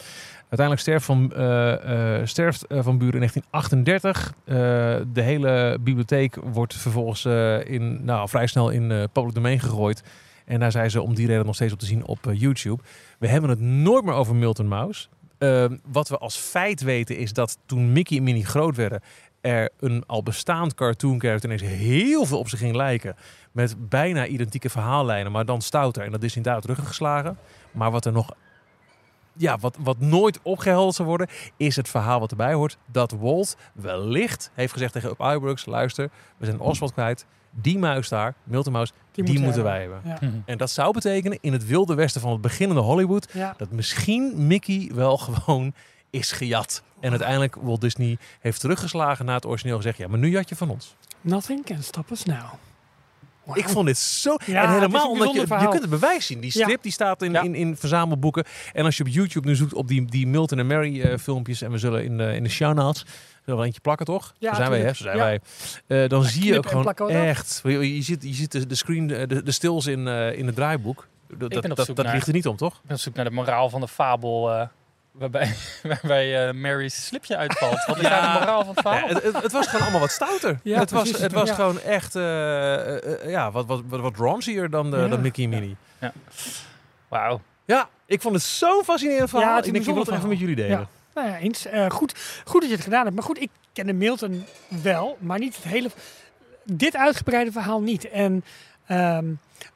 [0.59, 4.33] Uiteindelijk sterft Van, eh, sterft, eh, van Buren in 1938.
[4.45, 4.55] Eh,
[5.13, 7.25] de hele bibliotheek wordt vervolgens
[7.67, 10.03] in, nou, vrij snel in public domain gegooid.
[10.45, 12.83] En daar zijn ze om die reden nog steeds op te zien op YouTube.
[13.19, 15.09] We hebben het nooit meer over Milton Mouse.
[15.39, 19.01] Eh, wat we als feit weten is dat toen Mickey en Minnie groot werden...
[19.41, 23.17] er een al bestaand cartoon character ineens heel veel op zich ging lijken.
[23.53, 26.05] Met bijna identieke verhaallijnen, maar dan stouter.
[26.05, 27.39] En dat is inderdaad teruggeslagen.
[27.73, 28.35] Maar wat er nog
[29.37, 32.77] ja, wat, wat nooit opgehelderd zou worden, is het verhaal wat erbij hoort.
[32.87, 37.27] Dat Walt wellicht heeft gezegd tegen Up Iwerks, luister, we zijn Oswald kwijt.
[37.51, 40.01] Die muis daar, Milton Mouse, die, moeten, wij hebben.
[40.05, 40.19] Ja.
[40.45, 43.55] En dat zou betekenen in het wilde westen van het beginnende Hollywood, Ja.
[43.57, 45.75] dat misschien Mickey wel gewoon
[46.11, 46.83] is gejat.
[47.01, 50.57] En uiteindelijk Walt Disney heeft teruggeslagen naar het origineel gezegd, ja, maar nu jat je
[50.57, 50.97] van ons.
[51.21, 52.45] Nothing can stop us now.
[53.53, 54.37] Ik vond dit zo...
[54.47, 56.41] Ja, en het is helemaal omdat je, je kunt het bewijs zien.
[56.41, 56.63] Die Ja.
[56.65, 57.43] strip die staat in, Ja.
[57.43, 58.45] in, in verzamelboeken.
[58.73, 61.63] En als je op YouTube nu zoekt op die, die Milton en Mary eh, filmpjes...
[61.63, 62.99] en we zullen in de, in de show notes...
[63.01, 63.15] zullen
[63.45, 64.35] we er eentje plakken, toch?
[64.39, 64.93] Ja, zo zijn wij, hè?
[64.95, 65.23] Zo zijn Ja.
[65.25, 65.41] wij.
[66.03, 67.61] Eh, dan Ja, zie je ook gewoon echt...
[67.65, 70.55] Je, je ziet, je ziet de, de screen, de, de, stils in, eh, in het
[70.55, 71.07] draaiboek.
[71.39, 72.75] Dat, dat, op dat, zoek dat naar- ligt er niet om, toch?
[72.75, 74.69] Ik ben op zoek naar de moraal van de fabel.
[75.19, 77.85] Waarbij waarbij eh, Mary's slipje uitvalt.
[77.87, 78.09] Wat is Ja.
[78.09, 79.09] daar de moraal van het verhaal?
[79.09, 80.59] Ja, het, het, het was gewoon allemaal wat stouter.
[80.63, 81.55] Ja, het was, het was Ja.
[81.55, 84.17] gewoon echt eh, eh, ja, wat, wat, wat, wat
[84.71, 85.09] dan, de, Ja.
[85.09, 85.77] dan Mickey en Minnie.
[87.09, 87.41] Wauw.
[87.65, 89.49] Ja, ik vond het zo'n fascinerend verhaal.
[89.49, 90.89] Ja, ik denk, ik wil het even met jullie delen.
[91.15, 91.67] Nou ja, eens.
[91.67, 93.15] Eh, goed, goed dat je het gedaan hebt.
[93.15, 94.45] Maar goed, ik kende Milton
[94.83, 95.91] wel, maar niet het hele...
[96.65, 98.09] Dit uitgebreide verhaal niet.
[98.11, 98.45] En
[98.87, 99.25] ehm,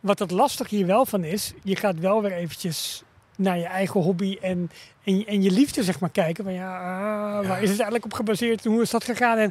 [0.00, 3.02] wat het lastig hier wel van is, je gaat wel weer eventjes
[3.38, 4.70] naar je eigen hobby en,
[5.04, 6.44] en, je- en je liefde zeg maar kijken.
[6.44, 9.38] Van ja, ah, waar is het eigenlijk op gebaseerd en hoe is dat gegaan?
[9.38, 9.50] En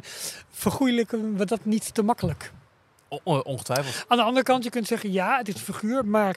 [0.50, 2.52] vergoeilijken we dat niet te makkelijk.
[3.24, 4.04] O- ongetwijfeld.
[4.08, 6.36] Aan de andere kant, je kunt zeggen ja, het is een figuur, maar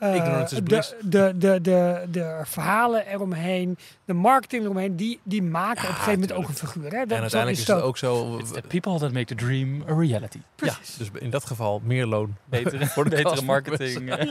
[0.00, 0.94] Ignorance is de, bliss.
[1.00, 6.00] de, de, de, de verhalen eromheen, de marketing eromheen, die, die maken Ja, op een
[6.02, 6.90] gegeven moment ook een figuur.
[6.90, 6.98] Hè?
[7.06, 8.36] Dat, en uiteindelijk is het het ook zo.
[8.52, 10.36] The people that make the dream a reality.
[10.36, 10.96] Ja, Precies.
[10.96, 12.36] dus in dat geval meer loon.
[12.44, 14.10] Betere, Voor de betere marketing.
[14.14, 14.26] eh.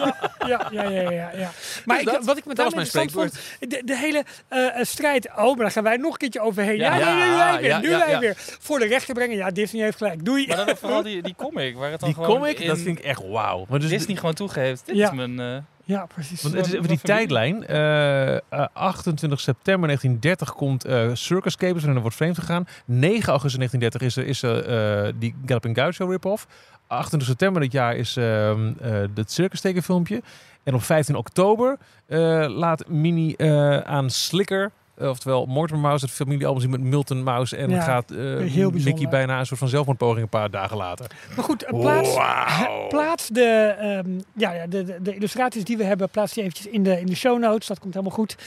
[0.47, 1.31] Ja, ja, ja, ja.
[1.35, 1.51] ja.
[1.85, 4.85] Maar Dus ik, dat- wat ik met mijn interessant vond, de, de hele eh, eh,
[4.85, 6.77] strijd, oh, maar daar gaan wij nog een keertje overheen.
[6.77, 8.19] Ja, nu wij weer, Ja, nu ja, wij ja.
[8.19, 8.33] weer.
[8.37, 10.25] Voor de rechter brengen, ja, Disney heeft gelijk.
[10.25, 10.47] Doei.
[10.47, 11.75] Maar dan vooral die, die comic.
[11.77, 13.65] Waar het dan Die gewoon comic, in dat vind ik echt wauw.
[13.69, 14.85] Maar dus Disney gewoon toegeeft.
[14.85, 15.11] Dit Ja.
[15.11, 15.58] is mijn...
[15.59, 16.41] eh, Ja, precies.
[16.41, 17.65] Want het is even die tijdlijn.
[17.67, 18.41] Eh, eh,
[18.73, 22.67] 28 september 1930 komt eh, Circus Capers waarin er wordt vreemd gegaan.
[22.85, 26.47] 9 augustus 1930 is er, is eh, die Galloping Gaucho rip-off.
[26.87, 30.21] 28 september dit jaar is ehm eh het Circus tekenfilmpje.
[30.63, 34.71] En op 15 oktober eh, laat Minnie eh, aan Slicker...
[34.99, 37.55] Oftewel Mortimer Mouse, het familiealbum zien met Milton Mouse.
[37.55, 38.83] En Ja, gaat bijzonder.
[38.83, 41.05] Mickey bijna een soort van zelfmoordpoging een paar dagen later.
[41.35, 42.13] Maar goed, eh, plaats,
[42.89, 46.67] plaats de, ehm, ja, ja, de, de, de illustraties die we hebben, plaats die eventjes
[46.67, 47.67] in de, in de show notes.
[47.67, 48.37] Dat komt helemaal goed.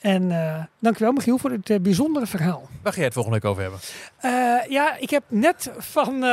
[0.00, 2.68] En eh dankjewel Michiel voor het eh, bijzondere verhaal.
[2.82, 3.80] Waar ga jij het volgende week over hebben?
[4.16, 6.24] Eh, ja, ik heb net van,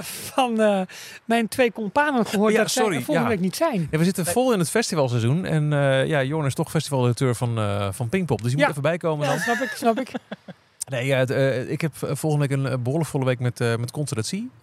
[0.00, 0.86] van
[1.24, 3.34] mijn twee companen gehoord Ja, dat zij sorry, er volgende ja.
[3.34, 3.88] week niet zijn.
[3.90, 5.44] Ja, we zitten vol in het festivalseizoen.
[5.44, 5.70] En
[6.06, 7.58] ja, Jorn is toch festivaldirecteur van,
[7.94, 8.42] van Pinkpop.
[8.42, 9.38] Dus je moet even bijkomen dan.
[9.38, 10.10] snap ik, snap ik.
[10.90, 13.58] Nee, ja, het, eh, ik heb eh, volgende week een eh, behoorlijk volle week met,
[13.58, 13.90] met.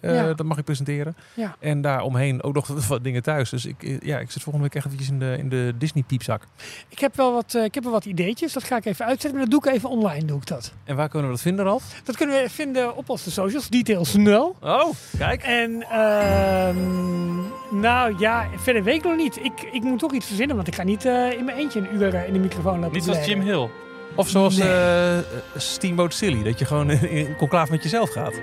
[0.00, 0.32] Eh, Ja.
[0.34, 1.16] Dat mag ik presenteren.
[1.34, 1.56] Ja.
[1.58, 3.50] En daaromheen ook nog wat dingen thuis.
[3.50, 6.42] Dus ik, ja, ik zit volgende week echt eventjes in de, in de Disney piepzak.
[6.88, 9.40] Ik heb wel wat, eh, ik heb wel wat ideetjes, dat ga ik even uitzetten.
[9.40, 10.72] Maar dat doe ik even online, doe ik dat.
[10.84, 12.00] En waar kunnen we dat vinden, Ralf?
[12.04, 14.56] Dat kunnen we vinden op onze socials, details nul.
[14.62, 15.42] Oh, kijk.
[15.42, 17.36] En ehm,
[17.80, 19.36] nou ja, verder weet ik nog niet.
[19.36, 21.94] Ik, ik moet toch iets verzinnen, want ik ga niet eh, in mijn eentje een
[21.94, 23.40] uur in de microfoon lopen niet zoals Jim.
[23.40, 23.68] Hill.
[24.14, 24.68] Of zoals Nee.
[24.68, 25.18] eh,
[25.56, 28.34] Steamboat Silly, dat je gewoon in, conclave met jezelf gaat.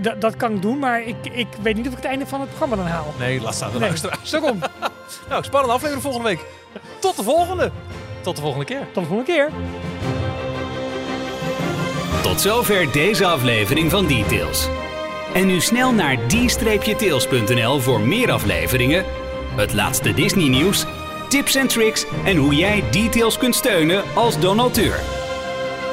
[0.00, 2.40] Dat, dat kan ik doen, maar ik, ik weet niet of ik het einde van
[2.40, 3.14] het programma dan haal.
[3.18, 3.88] Nee, laat staan de Nee.
[3.88, 4.30] luisteraars.
[4.30, 4.58] Daarom.
[5.28, 6.44] Nou, spannende aflevering volgende week.
[6.98, 7.70] Tot de volgende.
[8.20, 8.80] Tot de volgende keer.
[8.92, 9.50] Tot de volgende keer.
[12.22, 14.68] Tot zover deze aflevering van Details.
[15.34, 19.04] En nu snel naar d-tails.nl voor meer afleveringen,
[19.56, 20.84] het laatste Disney nieuws,
[21.34, 25.00] tips en tricks en hoe jij Details kunt steunen als donateur.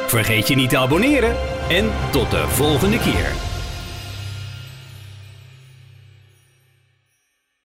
[0.08, 1.36] Vergeet je niet te abonneren
[1.70, 3.51] en tot de volgende keer.